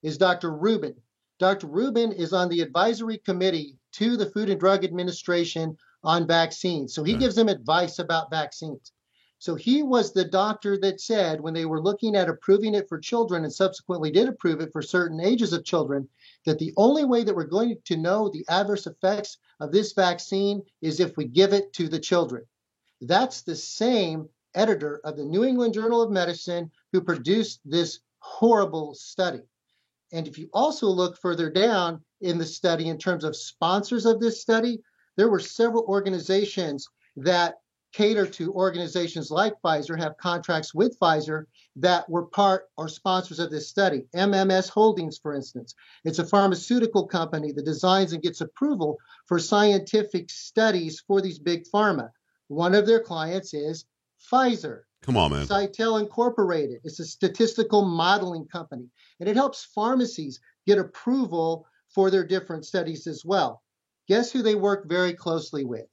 is 0.02 0.18
Dr. 0.18 0.50
Rubin. 0.50 0.96
Dr. 1.38 1.68
Rubin 1.68 2.10
is 2.10 2.32
on 2.32 2.48
the 2.48 2.60
advisory 2.60 3.18
committee 3.18 3.78
to 3.92 4.16
the 4.16 4.26
Food 4.26 4.50
and 4.50 4.58
Drug 4.58 4.84
Administration 4.84 5.76
on 6.02 6.26
vaccines. 6.26 6.92
So 6.92 7.04
he 7.04 7.12
hmm. 7.12 7.20
gives 7.20 7.36
them 7.36 7.48
advice 7.48 8.00
about 8.00 8.30
vaccines. 8.30 8.90
So 9.38 9.54
he 9.54 9.84
was 9.84 10.12
the 10.12 10.24
doctor 10.24 10.76
that 10.78 11.00
said 11.00 11.40
when 11.40 11.54
they 11.54 11.66
were 11.66 11.80
looking 11.80 12.16
at 12.16 12.28
approving 12.28 12.74
it 12.74 12.88
for 12.88 12.98
children 12.98 13.44
and 13.44 13.52
subsequently 13.52 14.10
did 14.10 14.28
approve 14.28 14.60
it 14.60 14.72
for 14.72 14.82
certain 14.82 15.20
ages 15.20 15.52
of 15.52 15.64
children, 15.64 16.08
that 16.44 16.58
the 16.58 16.72
only 16.76 17.04
way 17.04 17.24
that 17.24 17.34
we're 17.34 17.44
going 17.44 17.76
to 17.84 17.96
know 17.96 18.28
the 18.28 18.44
adverse 18.48 18.86
effects 18.86 19.38
of 19.60 19.72
this 19.72 19.92
vaccine 19.92 20.62
is 20.80 21.00
if 21.00 21.16
we 21.16 21.26
give 21.26 21.52
it 21.52 21.72
to 21.74 21.88
the 21.88 21.98
children. 21.98 22.44
That's 23.00 23.42
the 23.42 23.56
same 23.56 24.28
editor 24.54 25.00
of 25.04 25.16
the 25.16 25.24
New 25.24 25.44
England 25.44 25.74
Journal 25.74 26.02
of 26.02 26.10
Medicine 26.10 26.70
who 26.92 27.00
produced 27.00 27.60
this 27.64 28.00
horrible 28.18 28.94
study. 28.94 29.42
And 30.12 30.26
if 30.26 30.38
you 30.38 30.48
also 30.52 30.86
look 30.86 31.18
further 31.18 31.50
down 31.50 32.02
in 32.20 32.38
the 32.38 32.46
study 32.46 32.88
in 32.88 32.98
terms 32.98 33.24
of 33.24 33.36
sponsors 33.36 34.06
of 34.06 34.20
this 34.20 34.40
study, 34.40 34.80
there 35.16 35.28
were 35.28 35.40
several 35.40 35.84
organizations 35.84 36.88
that 37.16 37.56
cater 37.92 38.26
to 38.26 38.52
organizations 38.52 39.30
like 39.30 39.54
Pfizer, 39.64 39.98
have 39.98 40.16
contracts 40.18 40.74
with 40.74 40.98
Pfizer 40.98 41.44
that 41.76 42.08
were 42.08 42.26
part 42.26 42.68
or 42.76 42.88
sponsors 42.88 43.38
of 43.38 43.50
this 43.50 43.68
study. 43.68 44.06
MMS 44.14 44.68
Holdings, 44.68 45.18
for 45.18 45.34
instance, 45.34 45.74
it's 46.04 46.18
a 46.18 46.26
pharmaceutical 46.26 47.06
company 47.06 47.52
that 47.52 47.64
designs 47.64 48.12
and 48.12 48.22
gets 48.22 48.40
approval 48.40 48.98
for 49.26 49.38
scientific 49.38 50.30
studies 50.30 51.02
for 51.06 51.20
these 51.20 51.38
big 51.38 51.64
pharma. 51.72 52.10
One 52.48 52.74
of 52.74 52.86
their 52.86 53.00
clients 53.00 53.54
is 53.54 53.84
Pfizer. 54.30 54.82
Come 55.02 55.16
on, 55.16 55.30
man. 55.30 55.46
Cytel 55.46 56.00
Incorporated. 56.00 56.80
It's 56.84 57.00
a 57.00 57.04
statistical 57.04 57.84
modeling 57.84 58.46
company, 58.46 58.90
and 59.20 59.28
it 59.28 59.36
helps 59.36 59.64
pharmacies 59.64 60.40
get 60.66 60.78
approval 60.78 61.66
for 61.94 62.10
their 62.10 62.26
different 62.26 62.66
studies 62.66 63.06
as 63.06 63.24
well. 63.24 63.62
Guess 64.08 64.32
who 64.32 64.42
they 64.42 64.54
work 64.54 64.88
very 64.88 65.14
closely 65.14 65.64
with? 65.64 65.88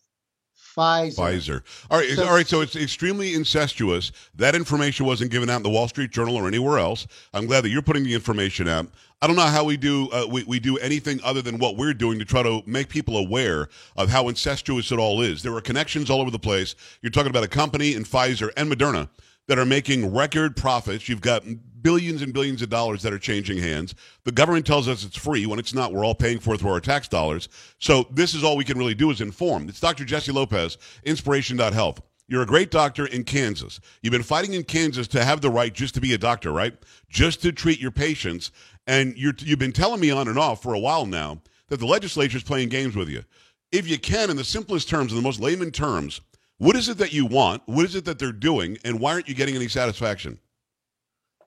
Pfizer. 0.76 1.15
Pfizer. 1.15 1.62
All 1.89 2.00
right, 2.00 2.10
So- 2.15 2.26
all 2.28 2.34
right. 2.34 2.48
So 2.48 2.62
it's 2.62 2.76
extremely 2.76 3.34
incestuous. 3.34 4.12
That 4.36 4.56
information 4.56 5.06
wasn't 5.06 5.32
given 5.32 5.50
out 5.50 5.58
in 5.58 5.63
the 5.63 5.70
Wall 5.70 5.88
Street 5.88 6.12
Journal 6.12 6.36
or 6.36 6.48
anywhere 6.48 6.80
else. 6.80 7.08
I'm 7.34 7.46
glad 7.46 7.62
that 7.63 7.70
you're 7.70 7.82
putting 7.82 8.04
the 8.04 8.13
information 8.13 8.68
out. 8.68 8.88
I 9.22 9.28
don't 9.28 9.38
know 9.38 9.44
how 9.44 9.63
we 9.63 9.78
do 9.78 10.10
uh, 10.12 10.28
we, 10.30 10.44
we 10.44 10.60
do 10.60 10.78
anything 10.78 11.20
other 11.24 11.41
than 11.41 11.58
what 11.58 11.78
we're 11.78 11.94
doing 11.94 12.20
to 12.20 12.26
try 12.26 12.44
to 12.44 12.62
make 12.65 12.89
people 12.89 13.18
aware 13.18 13.70
of 13.96 14.10
how 14.10 14.28
incestuous 14.28 14.91
it 14.91 15.00
all 15.00 15.22
is. 15.22 15.41
There 15.41 15.54
are 15.56 15.62
connections 15.62 16.10
all 16.10 16.20
over 16.22 16.30
the 16.32 16.38
place. 16.39 16.76
You're 17.02 17.12
talking 17.12 17.30
about 17.30 17.44
a 17.44 17.48
company 17.48 17.94
in 17.94 18.04
Pfizer 18.04 18.52
and 18.58 18.72
Moderna 18.72 19.08
that 19.47 19.60
are 19.60 19.65
making 19.65 20.13
record 20.13 20.55
profits. 20.55 21.08
You've 21.08 21.21
got 21.21 21.43
billions 21.81 22.23
and 22.23 22.34
billions 22.34 22.62
of 22.63 22.69
dollars 22.69 23.03
that 23.03 23.13
are 23.13 23.19
changing 23.19 23.60
hands. 23.60 23.93
The 24.23 24.31
government 24.31 24.65
tells 24.65 24.88
us 24.88 25.03
it's 25.03 25.17
free 25.17 25.45
when 25.45 25.60
it's 25.60 25.73
not. 25.73 25.93
We're 25.93 26.03
all 26.03 26.15
paying 26.15 26.39
for 26.39 26.55
it 26.55 26.62
through 26.62 26.71
our 26.71 26.79
tax 26.79 27.08
dollars. 27.08 27.47
So 27.79 28.08
this 28.12 28.34
is 28.34 28.43
all 28.43 28.58
we 28.58 28.63
can 28.63 28.77
really 28.77 28.95
do 28.95 29.12
is 29.12 29.21
inform. 29.21 29.69
It's 29.69 29.79
Dr. 29.79 30.03
Jesse 30.03 30.31
Lopez, 30.31 30.77
Inspiration.health. 31.03 32.01
You're 32.27 32.41
a 32.41 32.47
great 32.47 32.71
doctor 32.71 33.05
in 33.05 33.23
Kansas. 33.23 33.79
You've 34.01 34.12
been 34.12 34.23
fighting 34.23 34.53
in 34.53 34.63
Kansas 34.63 35.08
to 35.10 35.23
have 35.23 35.41
the 35.41 35.51
right 35.51 35.71
just 35.71 35.93
to 35.93 36.01
be 36.01 36.13
a 36.15 36.17
doctor, 36.17 36.51
right? 36.51 36.75
Just 37.08 37.43
to 37.43 37.51
treat 37.51 37.79
your 37.79 37.91
patients. 37.91 38.51
And 38.88 39.15
you're, 39.15 39.34
you've 39.38 39.60
been 39.60 39.71
telling 39.71 39.99
me 39.99 40.10
on 40.10 40.27
and 40.27 40.39
off 40.39 40.63
for 40.63 40.73
a 40.73 40.79
while 40.79 41.05
now 41.05 41.41
that 41.67 41.79
the 41.79 41.86
legislature 41.86 42.38
is 42.38 42.43
playing 42.43 42.69
games 42.69 42.95
with 42.95 43.10
you. 43.10 43.23
If 43.71 43.88
you 43.88 43.99
can, 43.99 44.31
in 44.31 44.38
the 44.38 44.43
simplest 44.43 44.89
terms, 44.89 45.12
in 45.12 45.17
the 45.17 45.21
most 45.21 45.39
layman 45.39 45.69
terms, 45.69 46.21
what 46.58 46.76
is 46.76 46.89
it 46.89 46.98
that 47.00 47.13
you 47.13 47.26
want? 47.26 47.62
What 47.65 47.86
is 47.86 47.96
it 47.96 48.06
that 48.06 48.20
they're 48.20 48.32
doing? 48.32 48.78
And 48.84 49.00
why 49.00 49.13
aren't 49.13 49.28
you 49.28 49.36
getting 49.36 49.56
any 49.56 49.68
satisfaction? 49.68 50.39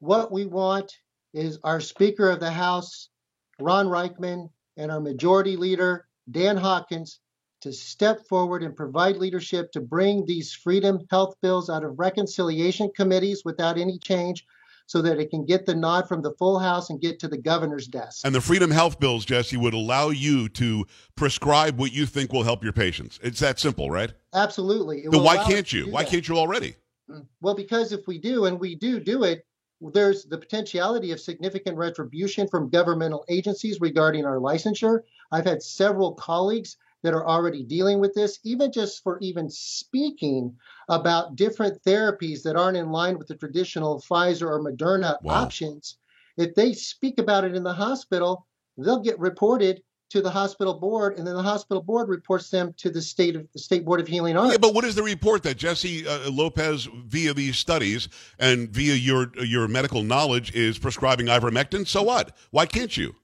What 0.01 0.31
we 0.31 0.47
want 0.47 0.93
is 1.35 1.59
our 1.65 1.81
Speaker 1.81 2.31
of 2.31 2.41
the 2.41 2.51
House, 2.51 3.09
Ron 3.59 3.87
Ryckman, 3.87 4.49
and 4.77 4.91
our 4.91 5.01
Majority 5.01 5.57
Leader, 5.57 6.07
Dan 6.31 6.57
Hawkins, 6.57 7.21
to 7.63 7.73
step 7.73 8.27
forward 8.29 8.63
and 8.63 8.77
provide 8.77 9.17
leadership 9.17 9.73
to 9.73 9.81
bring 9.81 10.25
these 10.25 10.53
freedom 10.53 11.01
health 11.11 11.35
bills 11.43 11.69
out 11.69 11.85
of 11.85 11.99
reconciliation 11.99 12.91
committees 12.95 13.43
without 13.45 13.79
any 13.79 13.99
change 13.99 14.45
so 14.89 15.03
that 15.03 15.21
it 15.21 15.31
can 15.31 15.45
get 15.45 15.67
the 15.67 15.75
nod 15.75 16.09
from 16.09 16.23
the 16.23 16.33
full 16.39 16.59
House 16.59 16.89
and 16.89 16.99
get 16.99 17.21
to 17.21 17.29
the 17.29 17.37
governor's 17.37 17.87
desk. 17.87 18.27
And 18.27 18.35
the 18.35 18.41
Freedom 18.41 18.71
Health 18.71 18.99
bills, 18.99 19.27
Jesse, 19.27 19.59
would 19.59 19.75
allow 19.75 20.09
you 20.09 20.49
to 20.49 20.87
prescribe 21.15 21.79
what 21.79 21.93
you 21.93 22.07
think 22.07 22.33
will 22.33 22.43
help 22.43 22.65
your 22.65 22.73
patients. 22.73 23.21
It's 23.23 23.39
that 23.41 23.61
simple, 23.61 23.91
right? 23.91 24.13
Absolutely. 24.35 25.01
It 25.05 25.11
why 25.13 25.45
can't 25.45 25.71
you? 25.71 25.91
Why 25.91 26.05
that. 26.05 26.11
can't 26.11 26.27
you 26.27 26.39
already? 26.39 26.75
Mm. 27.11 27.27
Well, 27.43 27.55
because 27.55 27.93
if 27.93 28.07
we 28.07 28.19
do, 28.19 28.47
and 28.47 28.59
we 28.59 28.75
do 28.77 28.99
do 28.99 29.25
it, 29.25 29.45
there's 29.93 30.25
the 30.25 30.39
potentiality 30.39 31.13
of 31.13 31.21
significant 31.21 31.77
retribution 31.77 32.49
from 32.49 32.71
governmental 32.71 33.27
agencies 33.29 33.83
regarding 33.83 34.25
our 34.25 34.39
licensure. 34.39 35.01
I've 35.31 35.45
had 35.45 35.63
several 35.63 36.15
colleagues 36.15 36.79
that 37.03 37.15
are 37.15 37.27
already 37.27 37.63
dealing 37.63 38.01
with 38.01 38.15
this, 38.15 38.39
even 38.45 38.73
just 38.73 39.03
for 39.03 39.19
even 39.21 39.49
speaking 39.49 40.57
about 40.89 41.37
different 41.37 41.83
therapies 41.85 42.43
that 42.43 42.57
aren't 42.57 42.77
in 42.77 42.91
line 42.91 43.19
with 43.19 43.29
the 43.29 43.37
traditional 43.37 44.01
Pfizer 44.01 44.47
or 44.47 44.61
Moderna 44.61 45.17
Wow. 45.23 45.45
options. 45.45 45.99
If 46.37 46.55
they 46.55 46.73
speak 46.73 47.19
about 47.19 47.45
it 47.45 47.55
in 47.55 47.63
the 47.63 47.73
hospital, 47.73 48.47
they'll 48.77 49.01
get 49.01 49.19
reported 49.19 49.83
to 50.11 50.23
the 50.23 50.31
hospital 50.31 50.75
board, 50.75 51.19
and 51.19 51.27
then 51.27 51.35
the 51.35 51.43
hospital 51.43 51.83
board 51.83 52.09
reports 52.09 52.49
them 52.49 52.73
to 52.79 52.89
the 52.89 53.03
state 53.03 53.37
of 53.37 53.47
the 53.53 53.59
state 53.59 53.85
board 53.85 54.01
of 54.01 54.09
healing 54.09 54.39
arts. 54.39 54.53
Yeah, 54.53 54.59
but 54.59 54.75
what 54.75 54.85
is 54.85 54.95
the 54.95 55.03
report 55.03 55.43
that 55.43 55.59
Jesse 55.59 56.07
uh, 56.07 56.31
Lopez, 56.31 56.89
via 57.05 57.35
these 57.35 57.59
studies 57.59 58.09
and 58.39 58.71
via 58.71 58.95
your 58.95 59.31
your 59.45 59.69
medical 59.69 60.03
knowledge, 60.03 60.55
is 60.55 60.79
prescribing 60.79 61.27
ivermectin? 61.27 61.87
So 61.87 62.03
what? 62.03 62.35
Why 62.51 62.65
can't 62.65 62.97
you? 62.97 63.15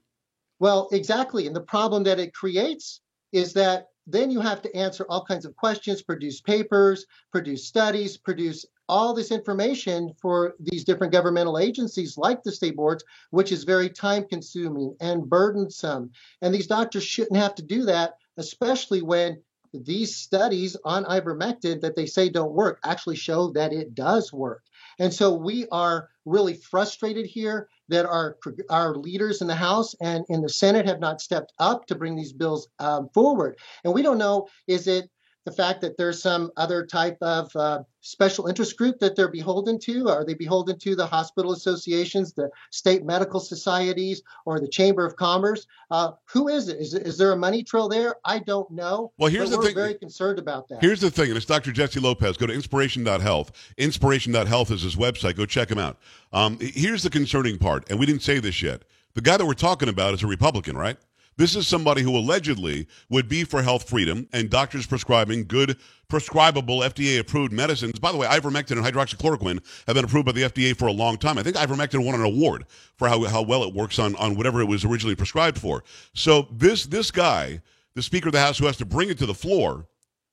Well, 0.59 0.87
exactly. 0.91 1.47
And 1.47 1.55
the 1.55 1.61
problem 1.61 2.03
that 2.03 2.19
it 2.19 2.33
creates 2.33 3.01
is 3.35 3.51
that 3.53 3.89
then 4.07 4.31
you 4.31 4.39
have 4.39 4.61
to 4.61 4.75
answer 4.75 5.05
all 5.09 5.25
kinds 5.25 5.45
of 5.45 5.55
questions, 5.57 6.01
produce 6.01 6.39
papers, 6.39 7.05
produce 7.31 7.65
studies, 7.65 8.17
produce 8.17 8.65
all 8.87 9.13
this 9.13 9.31
information 9.31 10.13
for 10.21 10.53
these 10.59 10.85
different 10.85 11.11
governmental 11.11 11.57
agencies 11.57 12.17
like 12.17 12.43
the 12.43 12.51
state 12.51 12.75
boards, 12.75 13.03
which 13.31 13.51
is 13.51 13.63
very 13.63 13.89
time 13.89 14.25
consuming 14.29 14.95
and 15.01 15.29
burdensome. 15.29 16.11
And 16.41 16.53
these 16.53 16.67
doctors 16.67 17.03
shouldn't 17.03 17.35
have 17.35 17.55
to 17.55 17.63
do 17.63 17.83
that, 17.85 18.13
especially 18.37 19.01
when 19.01 19.41
these 19.73 20.15
studies 20.15 20.77
on 20.85 21.03
ivermectin 21.03 21.81
that 21.81 21.95
they 21.97 22.05
say 22.05 22.29
don't 22.29 22.53
work 22.53 22.79
actually 22.85 23.17
show 23.17 23.51
that 23.51 23.73
it 23.73 23.95
does 23.95 24.31
work. 24.31 24.63
And 24.99 25.13
so 25.13 25.33
we 25.33 25.67
are 25.73 26.07
really 26.23 26.53
frustrated 26.53 27.25
here 27.25 27.67
that 27.89 28.05
our 28.05 28.37
our 28.69 28.95
leaders 28.95 29.41
in 29.41 29.47
the 29.47 29.55
House 29.55 29.95
and 30.01 30.25
in 30.29 30.41
the 30.41 30.49
Senate 30.49 30.85
have 30.87 30.99
not 30.99 31.21
stepped 31.21 31.53
up 31.59 31.85
to 31.87 31.95
bring 31.95 32.15
these 32.15 32.33
bills 32.33 32.67
um, 32.79 33.09
forward. 33.13 33.57
And 33.83 33.93
we 33.93 34.01
don't 34.01 34.17
know 34.17 34.47
is 34.67 34.87
it 34.87 35.09
the 35.45 35.51
fact 35.51 35.81
that 35.81 35.95
there's 35.97 36.21
some 36.21 36.51
other 36.57 36.85
type 36.85 37.17
of 37.21 37.55
uh, 37.55 37.83
special 38.01 38.47
interest 38.47 38.77
group 38.77 38.99
that 38.99 39.15
they're 39.15 39.29
beholden 39.29 39.79
to? 39.79 40.09
Are 40.09 40.25
they 40.25 40.33
beholden 40.33 40.77
to 40.79 40.95
the 40.95 41.05
hospital 41.05 41.51
associations, 41.51 42.33
the 42.33 42.49
state 42.71 43.05
medical 43.05 43.39
societies, 43.39 44.23
or 44.45 44.59
the 44.59 44.67
Chamber 44.67 45.05
of 45.05 45.15
Commerce? 45.15 45.67
Uh, 45.91 46.11
who 46.25 46.47
is 46.47 46.67
it? 46.67 46.79
Is, 46.79 46.95
is 46.95 47.17
there 47.17 47.31
a 47.31 47.37
money 47.37 47.63
trail 47.63 47.87
there? 47.87 48.15
I 48.25 48.39
don't 48.39 48.69
know. 48.71 49.11
Well, 49.17 49.31
here's 49.31 49.51
the 49.51 49.57
we're 49.57 49.65
thing- 49.65 49.75
very 49.75 49.93
concerned 49.93 50.39
about 50.39 50.67
that. 50.69 50.81
Here's 50.81 51.01
the 51.01 51.11
thing, 51.11 51.29
and 51.29 51.37
it's 51.37 51.45
Dr. 51.45 51.71
Jesse 51.71 51.99
Lopez. 51.99 52.37
Go 52.37 52.47
to 52.47 52.53
inspiration.health. 52.53 53.51
Inspiration.health 53.77 54.71
is 54.71 54.81
his 54.81 54.95
website. 54.95 55.35
Go 55.35 55.45
check 55.45 55.69
him 55.69 55.77
out. 55.77 55.97
Um, 56.33 56.57
here's 56.59 57.03
the 57.03 57.09
concerning 57.11 57.59
part, 57.59 57.89
and 57.89 57.99
we 57.99 58.05
didn't 58.05 58.23
say 58.23 58.39
this 58.39 58.61
yet. 58.61 58.83
The 59.13 59.21
guy 59.21 59.37
that 59.37 59.45
we're 59.45 59.53
talking 59.53 59.87
about 59.89 60.13
is 60.13 60.23
a 60.23 60.27
Republican, 60.27 60.75
right? 60.75 60.97
This 61.37 61.55
is 61.55 61.67
somebody 61.67 62.01
who 62.01 62.17
allegedly 62.17 62.87
would 63.09 63.27
be 63.27 63.43
for 63.43 63.61
health 63.61 63.89
freedom 63.89 64.27
and 64.31 64.49
doctors 64.49 64.87
prescribing 64.87 65.45
good, 65.45 65.77
prescribable, 66.07 66.79
FDA 66.79 67.19
approved 67.19 67.51
medicines. 67.51 67.99
By 67.99 68.13
the 68.13 68.17
way, 68.17 68.27
ivermectin 68.27 68.71
and 68.71 68.85
hydroxychloroquine 68.85 69.59
have 69.87 69.95
been 69.95 70.05
approved 70.05 70.27
by 70.27 70.31
the 70.31 70.43
FDA 70.43 70.77
for 70.77 70.87
a 70.87 70.93
long 70.93 71.17
time. 71.17 71.37
I 71.37 71.43
think 71.43 71.57
ivermectin 71.57 72.05
won 72.05 72.15
an 72.15 72.21
award 72.21 72.65
for 72.97 73.09
how, 73.09 73.21
how 73.25 73.41
well 73.41 73.63
it 73.63 73.73
works 73.73 73.99
on, 73.99 74.15
on 74.15 74.35
whatever 74.35 74.61
it 74.61 74.65
was 74.65 74.85
originally 74.85 75.15
prescribed 75.15 75.57
for. 75.59 75.83
So 76.13 76.47
this 76.51 76.85
this 76.85 77.11
guy, 77.11 77.61
the 77.95 78.01
Speaker 78.01 78.29
of 78.29 78.33
the 78.33 78.39
House 78.39 78.57
who 78.57 78.65
has 78.65 78.77
to 78.77 78.85
bring 78.85 79.09
it 79.09 79.17
to 79.17 79.25
the 79.25 79.33
floor, 79.33 79.87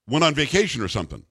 went 0.07 0.25
on 0.25 0.35
vacation 0.35 0.83
or 0.83 0.89
something. 0.89 1.25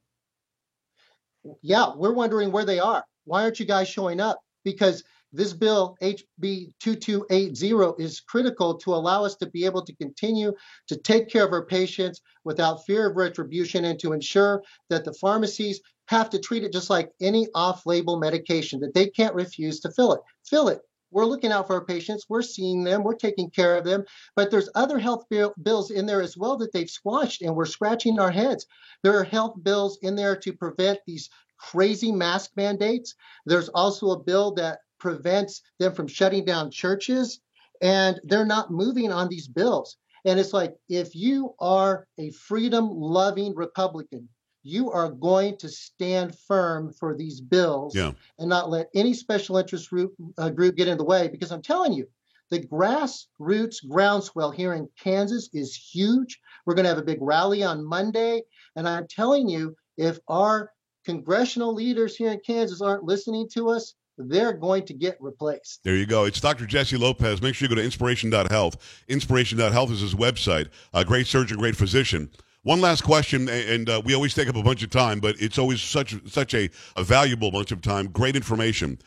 yeah, 1.62 1.94
we're 1.96 2.14
wondering 2.14 2.52
where 2.52 2.66
they 2.66 2.80
are. 2.80 3.06
Why 3.24 3.44
aren't 3.44 3.60
you 3.60 3.66
guys 3.66 3.88
showing 3.88 4.20
up? 4.20 4.42
Because 4.66 5.04
this 5.34 5.54
bill, 5.54 5.98
HB 6.02 6.74
2280, 6.80 8.04
is 8.04 8.20
critical 8.20 8.78
to 8.80 8.94
allow 8.94 9.24
us 9.24 9.36
to 9.38 9.46
be 9.46 9.66
able 9.66 9.84
to 9.86 9.96
continue 9.96 10.54
to 10.88 10.98
take 10.98 11.30
care 11.30 11.46
of 11.46 11.54
our 11.54 11.66
patients 11.66 12.22
without 12.44 12.86
fear 12.86 13.10
of 13.10 13.16
retribution 13.16 13.86
and 13.86 14.00
to 14.00 14.14
ensure 14.14 14.62
that 14.90 15.06
the 15.06 15.14
pharmacies 15.14 15.80
have 16.08 16.30
to 16.30 16.40
treat 16.40 16.64
it 16.64 16.74
just 16.74 16.90
like 16.90 17.12
any 17.22 17.48
off 17.56 17.86
label 17.86 18.20
medication, 18.20 18.82
that 18.82 18.94
they 18.94 19.08
can't 19.08 19.36
refuse 19.36 19.80
to 19.80 19.92
fill 19.92 20.14
it. 20.14 20.22
Fill 20.44 20.68
it. 20.68 20.82
We're 21.12 21.26
looking 21.26 21.52
out 21.52 21.68
for 21.68 21.76
our 21.76 21.86
patients. 21.86 22.26
We're 22.30 22.42
seeing 22.42 22.84
them. 22.84 23.04
We're 23.04 23.16
taking 23.16 23.50
care 23.50 23.78
of 23.78 23.84
them. 23.84 24.06
But 24.36 24.50
there's 24.50 24.70
other 24.76 24.98
health 24.98 25.26
bill, 25.30 25.54
bills 25.62 25.92
in 25.92 26.06
there 26.06 26.22
as 26.22 26.38
well 26.38 26.58
that 26.58 26.72
they've 26.72 26.90
squashed, 26.90 27.42
and 27.42 27.56
we're 27.56 27.66
scratching 27.66 28.20
our 28.20 28.32
heads. 28.32 28.66
There 29.04 29.18
are 29.18 29.24
health 29.24 29.56
bills 29.62 30.00
in 30.02 30.16
there 30.16 30.36
to 30.38 30.54
prevent 30.54 31.00
these 31.06 31.30
crazy 31.58 32.12
mask 32.12 32.52
mandates. 32.56 33.16
There's 33.46 33.70
also 33.70 34.12
a 34.12 34.20
bill 34.20 34.54
that 34.56 34.80
prevents 35.02 35.62
them 35.80 35.94
from 35.94 36.08
shutting 36.08 36.46
down 36.46 36.72
churches, 36.72 37.42
and 37.82 38.22
they're 38.24 38.46
not 38.46 38.72
moving 38.72 39.12
on 39.12 39.28
these 39.28 39.48
bills. 39.48 39.98
And 40.24 40.40
it's 40.40 40.54
like, 40.54 40.76
if 40.88 41.16
you 41.16 41.56
are 41.60 42.08
a 42.20 42.30
freedom 42.32 42.88
loving 42.92 43.56
Republican, 43.56 44.30
you 44.64 44.92
are 44.92 45.10
going 45.10 45.58
to 45.58 45.68
stand 45.68 46.38
firm 46.48 46.94
for 46.94 47.18
these 47.18 47.42
bills 47.42 47.96
Yeah. 47.96 48.12
and 48.38 48.48
not 48.48 48.70
let 48.70 48.90
any 48.94 49.16
special 49.16 49.58
interest 49.58 49.90
group, 49.90 50.14
uh, 50.38 50.52
group 50.52 50.76
get 50.76 50.88
in 50.88 51.00
the 51.00 51.04
way. 51.04 51.28
Because 51.28 51.52
I'm 51.52 51.64
telling 51.64 51.94
you, 51.94 52.08
the 52.52 52.60
grassroots 52.60 53.78
groundswell 53.90 54.52
here 54.52 54.74
in 54.74 54.88
Kansas 55.02 55.50
is 55.52 55.76
huge. 55.76 56.40
We're 56.66 56.76
going 56.76 56.84
to 56.84 56.90
have 56.90 57.00
a 57.00 57.04
big 57.04 57.22
rally 57.22 57.64
on 57.64 57.84
Monday. 57.84 58.44
And 58.76 58.88
I'm 58.88 59.08
telling 59.08 59.50
you, 59.50 59.76
if 59.98 60.20
our 60.28 60.72
congressional 61.06 61.74
leaders 61.74 62.16
here 62.16 62.32
in 62.32 62.42
Kansas 62.46 62.82
aren't 62.82 63.04
listening 63.06 63.50
to 63.54 63.70
us, 63.70 63.96
they're 64.28 64.54
going 64.54 64.86
to 64.86 64.94
get 64.94 65.18
replaced. 65.20 65.84
There 65.84 65.96
you 65.96 66.06
go. 66.06 66.26
It's 66.26 66.40
Dr. 66.40 66.66
Jesse 66.66 66.98
Lopez. 66.98 67.42
Make 67.42 67.56
sure 67.56 67.68
you 67.68 67.76
go 67.76 67.80
to 67.80 67.86
inspiration.health. 67.86 69.04
Inspiration.health 69.08 69.92
is 69.92 70.02
his 70.02 70.16
website. 70.16 70.70
A 70.94 71.06
great 71.06 71.28
surgeon, 71.28 71.58
great 71.58 71.76
physician. 71.76 72.30
One 72.64 72.80
last 72.80 73.04
question, 73.04 73.50
and 73.50 73.90
uh, 73.90 74.02
we 74.06 74.14
always 74.14 74.36
take 74.36 74.48
up 74.48 74.56
a 74.56 74.62
bunch 74.62 74.84
of 74.84 74.92
time, 74.92 75.20
but 75.20 75.36
it's 75.40 75.58
always 75.58 75.82
such 75.82 76.16
such 76.30 76.54
a, 76.54 76.70
a 76.96 77.04
valuable 77.04 77.50
bunch 77.50 77.72
of 77.72 77.82
time. 77.82 78.08
Great 78.08 78.36
information. 78.36 79.00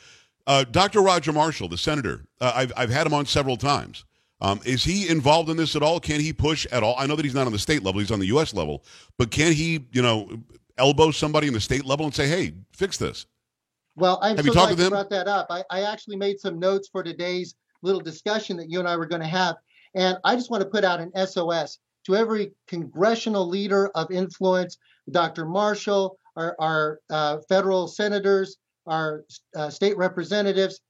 Uh, 0.47 0.65
Dr. 0.65 1.01
Roger 1.01 1.33
Marshall, 1.33 1.69
the 1.69 1.79
senator, 1.79 2.27
uh, 2.41 2.53
I've, 2.55 2.73
I've 2.77 2.91
had 2.91 3.07
him 3.07 3.15
on 3.15 3.27
several 3.27 3.57
times. 3.57 4.05
Um, 4.41 4.61
is 4.65 4.85
he 4.85 5.09
involved 5.09 5.49
in 5.49 5.57
this 5.57 5.77
at 5.77 5.83
all? 5.83 6.01
Can 6.01 6.21
he 6.21 6.33
push 6.33 6.67
at 6.67 6.83
all? 6.83 6.97
I 6.99 7.07
know 7.07 7.17
that 7.17 7.25
he's 7.25 7.35
not 7.35 7.47
on 7.47 7.53
the 7.53 7.59
state 7.59 7.85
level; 7.85 8.01
he's 8.01 8.11
on 8.11 8.19
the 8.19 8.27
U.S. 8.27 8.53
level. 8.53 8.85
But 9.17 9.31
can 9.31 9.53
he, 9.53 9.87
you 9.93 10.03
know, 10.03 10.29
elbow 10.77 11.13
somebody 11.13 11.47
in 11.47 11.55
the 11.55 11.61
state 11.61 11.85
level 11.85 12.05
and 12.07 12.15
say, 12.15 12.27
"Hey, 12.27 12.55
fix 12.73 12.99
this"? 12.99 13.27
Well, 13.97 14.19
I'm 14.23 14.37
Have 14.37 14.45
so 14.45 14.51
you 14.51 14.55
talked 14.55 14.67
glad 14.69 14.77
to 14.77 14.83
you 14.83 14.83
them? 14.85 14.91
brought 14.91 15.11
that 15.11 15.29
up. 15.29 15.47
I, 15.51 15.65
I 15.71 15.83
actually 15.83 16.17
made 16.17 16.41
some 16.41 16.59
notes 16.59 16.89
for 16.89 17.03
today's 17.03 17.55
little 17.83 18.01
discussion 18.01 18.57
that 18.57 18.71
you 18.71 18.79
and 18.79 18.89
I 18.89 18.97
were 18.97 19.07
going 19.07 19.21
to 19.21 19.27
have. 19.29 19.57
And 19.95 20.19
I 20.25 20.35
just 20.35 20.51
want 20.51 20.63
to 20.63 20.69
put 20.69 20.85
out 20.85 21.01
an 21.01 21.13
SOS 21.27 21.79
to 22.07 22.17
every 22.17 22.53
congressional 22.67 23.47
leader 23.49 23.89
of 23.95 24.11
influence, 24.11 24.79
Dr. 25.11 25.45
Marshall, 25.45 26.19
our, 26.37 26.57
our 26.59 27.01
uh, 27.11 27.39
federal 27.49 27.87
senators, 27.87 28.57
our 28.87 29.25
uh, 29.55 29.71
state 29.71 29.97
representatives. 29.97 30.81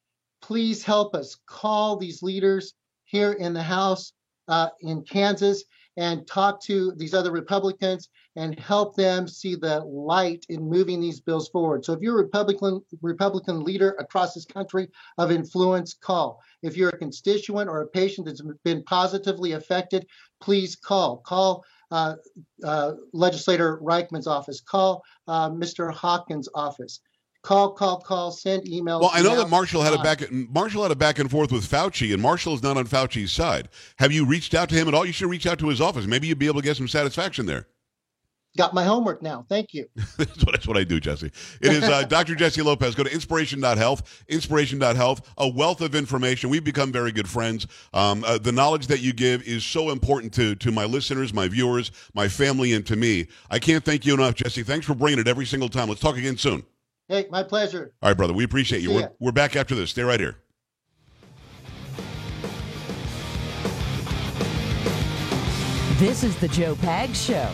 Please 0.40 0.82
help 0.82 1.14
us 1.14 1.36
call 1.46 1.96
these 1.96 2.22
leaders 2.22 2.74
here 3.05 3.32
in 3.32 3.52
the 3.52 3.62
House 3.62 4.12
uh, 4.48 4.68
in 4.80 5.02
Kansas 5.02 5.64
and 5.97 6.26
talk 6.26 6.61
to 6.64 6.92
these 6.97 7.14
other 7.14 7.30
Republicans 7.30 8.09
and 8.36 8.59
help 8.59 8.97
them 8.97 9.28
see 9.28 9.55
the 9.55 9.80
light 9.80 10.45
in 10.49 10.68
moving 10.68 11.01
these 11.01 11.20
bills 11.20 11.49
forward. 11.49 11.84
So 11.84 11.92
if 11.92 12.01
you're 12.01 12.18
a 12.18 12.24
Republican 12.24 12.82
Republican 13.01 13.62
leader 13.62 13.95
across 13.99 14.34
this 14.34 14.45
country 14.45 14.88
of 15.18 15.30
influence, 15.30 15.95
call. 15.95 16.40
If 16.62 16.76
you're 16.76 16.90
a 16.90 16.99
constituent 16.99 17.68
or 17.68 17.82
a 17.82 17.86
patient 17.86 18.26
that's 18.26 18.42
been 18.64 18.82
positively 18.84 19.53
affected, 19.53 20.07
please 20.40 20.74
call. 20.74 21.18
Call 21.18 21.64
uh, 21.90 22.16
uh, 22.64 22.92
Legislator 23.12 23.78
Ryckman's 23.78 24.26
office. 24.26 24.61
Call 24.61 25.05
uh, 25.28 25.51
Mr. 25.51 25.92
Hawkins' 25.92 26.49
office. 26.55 27.01
Call, 27.45 27.72
call, 27.72 28.01
call. 28.01 28.30
Send 28.30 28.62
emails. 28.62 29.03
Well, 29.03 29.11
I 29.12 29.20
know 29.20 29.34
now. 29.34 29.42
that 29.42 29.51
Marshall 29.51 29.82
had 29.82 29.92
a 29.92 30.03
back 30.03 30.32
Marshall 30.32 30.82
had 30.82 30.90
a 30.90 30.97
back 30.97 31.18
and 31.18 31.30
forth 31.30 31.53
with 31.53 31.70
Fauci, 31.70 32.14
and 32.14 32.22
Marshall 32.22 32.55
is 32.55 32.62
not 32.62 32.78
on 32.78 32.86
Fauci's 32.86 33.32
side. 33.32 33.68
Have 33.99 34.12
you 34.12 34.24
reached 34.24 34.55
out 34.55 34.70
to 34.70 34.74
him 34.74 34.88
at 34.88 34.95
all? 34.95 35.05
You 35.05 35.12
should 35.12 35.28
reach 35.28 35.47
out 35.47 35.59
to 35.59 35.68
his 35.68 35.78
office. 35.78 36.07
Maybe 36.07 36.26
you'd 36.26 36.38
be 36.38 36.47
able 36.47 36.62
to 36.62 36.64
get 36.64 36.78
some 36.78 36.88
satisfaction 36.88 37.45
there. 37.45 37.68
Got 38.57 38.72
my 38.72 38.84
homework 38.84 39.20
now. 39.20 39.45
Thank 39.47 39.74
you. 39.74 39.86
that's, 40.16 40.42
what, 40.42 40.53
that's 40.53 40.66
what 40.66 40.78
I 40.78 40.84
do, 40.84 41.01
Jesse. 41.01 41.26
It 41.61 41.72
is 41.72 41.82
uh, 41.82 42.05
Dr. 42.09 42.34
Jesse 42.34 42.62
Lopez. 42.62 42.95
Go 42.95 43.03
to 43.03 43.12
inspiration.health, 43.12 44.24
inspiration.health, 44.28 45.34
a 45.36 45.49
wealth 45.49 45.82
of 45.82 45.95
information. 45.95 46.49
We've 46.49 46.64
become 46.64 46.92
very 46.92 47.12
good 47.12 47.28
friends. 47.28 47.66
Um, 47.92 48.24
uh, 48.24 48.38
the 48.38 48.53
knowledge 48.53 48.86
that 48.86 49.01
you 49.01 49.12
give 49.12 49.42
is 49.42 49.66
so 49.66 49.90
important 49.90 50.32
to, 50.34 50.55
to 50.55 50.72
my 50.72 50.86
listeners, 50.86 51.34
my 51.34 51.49
viewers, 51.49 51.90
my 52.14 52.26
family, 52.26 52.72
and 52.72 52.86
to 52.86 52.97
me. 52.97 53.26
I 53.51 53.59
can't 53.59 53.84
thank 53.84 54.07
you 54.07 54.14
enough, 54.14 54.36
Jesse. 54.36 54.62
Thanks 54.62 54.86
for 54.86 54.95
bringing 54.95 55.18
it 55.18 55.28
every 55.28 55.45
single 55.45 55.68
time. 55.68 55.90
Let's 55.90 56.01
talk 56.01 56.16
again 56.16 56.38
soon. 56.38 56.64
Hey, 57.09 57.26
my 57.30 57.42
pleasure. 57.42 57.92
All 58.02 58.11
right, 58.11 58.16
brother. 58.16 58.32
We 58.32 58.44
appreciate 58.44 58.82
you. 58.82 58.92
We're, 58.92 59.11
we're 59.20 59.32
back 59.32 59.57
after 59.57 59.74
this. 59.74 59.90
Stay 59.90 60.02
right 60.02 60.20
here. 60.20 60.36
This 65.98 66.24
is 66.24 66.36
the 66.36 66.48
Joe 66.48 66.74
Pag 66.76 67.14
Show. 67.14 67.50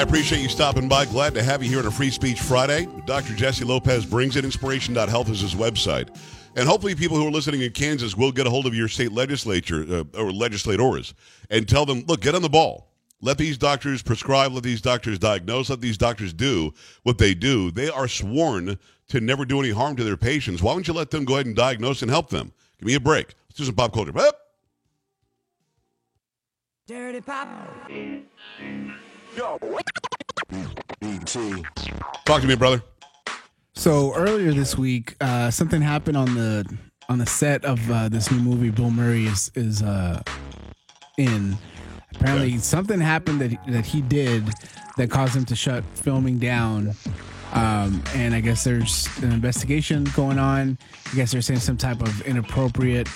I 0.00 0.02
appreciate 0.02 0.40
you 0.40 0.48
stopping 0.48 0.88
by. 0.88 1.04
Glad 1.04 1.34
to 1.34 1.42
have 1.42 1.62
you 1.62 1.68
here 1.68 1.80
on 1.80 1.86
a 1.86 1.90
Free 1.90 2.08
Speech 2.08 2.40
Friday. 2.40 2.88
Dr. 3.04 3.34
Jesse 3.34 3.66
Lopez 3.66 4.06
brings 4.06 4.34
it. 4.34 4.46
Inspiration.health 4.46 5.28
is 5.28 5.42
his 5.42 5.54
website. 5.54 6.08
And 6.56 6.66
hopefully, 6.66 6.94
people 6.94 7.18
who 7.18 7.28
are 7.28 7.30
listening 7.30 7.60
in 7.60 7.72
Kansas 7.72 8.16
will 8.16 8.32
get 8.32 8.46
a 8.46 8.50
hold 8.50 8.64
of 8.64 8.74
your 8.74 8.88
state 8.88 9.12
legislature 9.12 9.84
uh, 9.86 10.04
or 10.18 10.32
legislators 10.32 11.12
and 11.50 11.68
tell 11.68 11.84
them, 11.84 12.04
look, 12.08 12.22
get 12.22 12.34
on 12.34 12.40
the 12.40 12.48
ball. 12.48 12.88
Let 13.20 13.36
these 13.36 13.58
doctors 13.58 14.00
prescribe, 14.00 14.52
let 14.52 14.62
these 14.62 14.80
doctors 14.80 15.18
diagnose, 15.18 15.68
let 15.68 15.82
these 15.82 15.98
doctors 15.98 16.32
do 16.32 16.72
what 17.02 17.18
they 17.18 17.34
do. 17.34 17.70
They 17.70 17.90
are 17.90 18.08
sworn 18.08 18.78
to 19.08 19.20
never 19.20 19.44
do 19.44 19.60
any 19.60 19.70
harm 19.70 19.96
to 19.96 20.04
their 20.04 20.16
patients. 20.16 20.62
Why 20.62 20.72
wouldn't 20.72 20.88
you 20.88 20.94
let 20.94 21.10
them 21.10 21.26
go 21.26 21.34
ahead 21.34 21.44
and 21.44 21.54
diagnose 21.54 22.00
and 22.00 22.10
help 22.10 22.30
them? 22.30 22.54
Give 22.78 22.86
me 22.86 22.94
a 22.94 23.00
break. 23.00 23.34
Let's 23.50 23.58
do 23.58 23.64
some 23.64 23.74
pop 23.74 23.92
culture. 23.92 24.14
Dirty 26.86 27.20
Pop. 27.20 27.90
Talk 32.24 32.42
to 32.42 32.46
me, 32.46 32.56
brother. 32.56 32.82
So 33.74 34.14
earlier 34.14 34.52
this 34.52 34.76
week, 34.76 35.16
uh, 35.20 35.50
something 35.50 35.80
happened 35.80 36.16
on 36.16 36.34
the 36.34 36.78
on 37.08 37.18
the 37.18 37.26
set 37.26 37.64
of 37.64 37.90
uh, 37.90 38.08
this 38.08 38.30
new 38.30 38.38
movie 38.38 38.70
Bill 38.70 38.90
Murray 38.90 39.26
is 39.26 39.50
is 39.54 39.82
uh, 39.82 40.22
in. 41.16 41.56
Apparently, 42.14 42.58
something 42.58 43.00
happened 43.00 43.40
that 43.40 43.56
that 43.68 43.86
he 43.86 44.02
did 44.02 44.44
that 44.96 45.10
caused 45.10 45.34
him 45.34 45.44
to 45.46 45.56
shut 45.56 45.84
filming 45.94 46.38
down. 46.38 46.94
Um, 47.52 48.02
and 48.14 48.34
I 48.34 48.40
guess 48.40 48.62
there's 48.62 49.08
an 49.22 49.32
investigation 49.32 50.04
going 50.14 50.38
on. 50.38 50.78
I 51.10 51.16
guess 51.16 51.32
they're 51.32 51.42
saying 51.42 51.60
some 51.60 51.76
type 51.76 52.00
of 52.00 52.20
inappropriate 52.22 53.08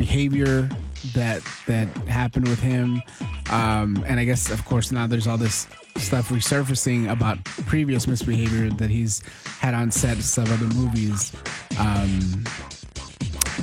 behavior 0.00 0.66
that 1.14 1.42
that 1.66 1.86
happened 2.08 2.48
with 2.48 2.58
him. 2.60 3.02
Um, 3.50 4.02
and 4.08 4.18
I 4.18 4.24
guess, 4.24 4.50
of 4.50 4.64
course, 4.64 4.90
now 4.90 5.06
there's 5.06 5.26
all 5.26 5.36
this 5.36 5.68
stuff 5.96 6.30
resurfacing 6.30 7.10
about 7.10 7.42
previous 7.66 8.06
misbehavior 8.06 8.70
that 8.70 8.88
he's 8.90 9.22
had 9.60 9.74
on 9.74 9.90
sets 9.90 10.38
of 10.38 10.50
other 10.50 10.74
movies. 10.74 11.32
Um, 11.78 12.44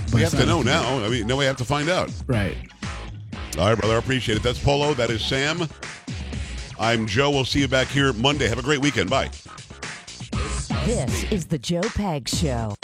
but 0.05 0.13
We 0.13 0.21
it's 0.23 0.31
have 0.31 0.41
to 0.41 0.45
not- 0.45 0.47
know 0.47 0.61
now. 0.61 1.03
I 1.03 1.09
mean, 1.09 1.25
now 1.27 1.35
we 1.37 1.45
have 1.45 1.57
to 1.57 1.65
find 1.65 1.89
out. 1.89 2.11
Right. 2.27 2.55
All 3.57 3.67
right, 3.69 3.77
brother. 3.77 3.95
I 3.95 3.97
appreciate 3.97 4.37
it. 4.37 4.43
That's 4.43 4.59
Polo. 4.59 4.93
That 4.93 5.09
is 5.09 5.23
Sam. 5.25 5.67
I'm 6.79 7.07
Joe. 7.07 7.31
We'll 7.31 7.45
see 7.45 7.59
you 7.61 7.67
back 7.67 7.87
here 7.87 8.13
Monday. 8.13 8.47
Have 8.47 8.59
a 8.59 8.63
great 8.63 8.81
weekend. 8.81 9.09
Bye. 9.09 9.31
This 10.85 11.23
is 11.31 11.47
the 11.47 11.57
Joe 11.57 11.81
Pag 11.81 12.29
Show. 12.29 12.75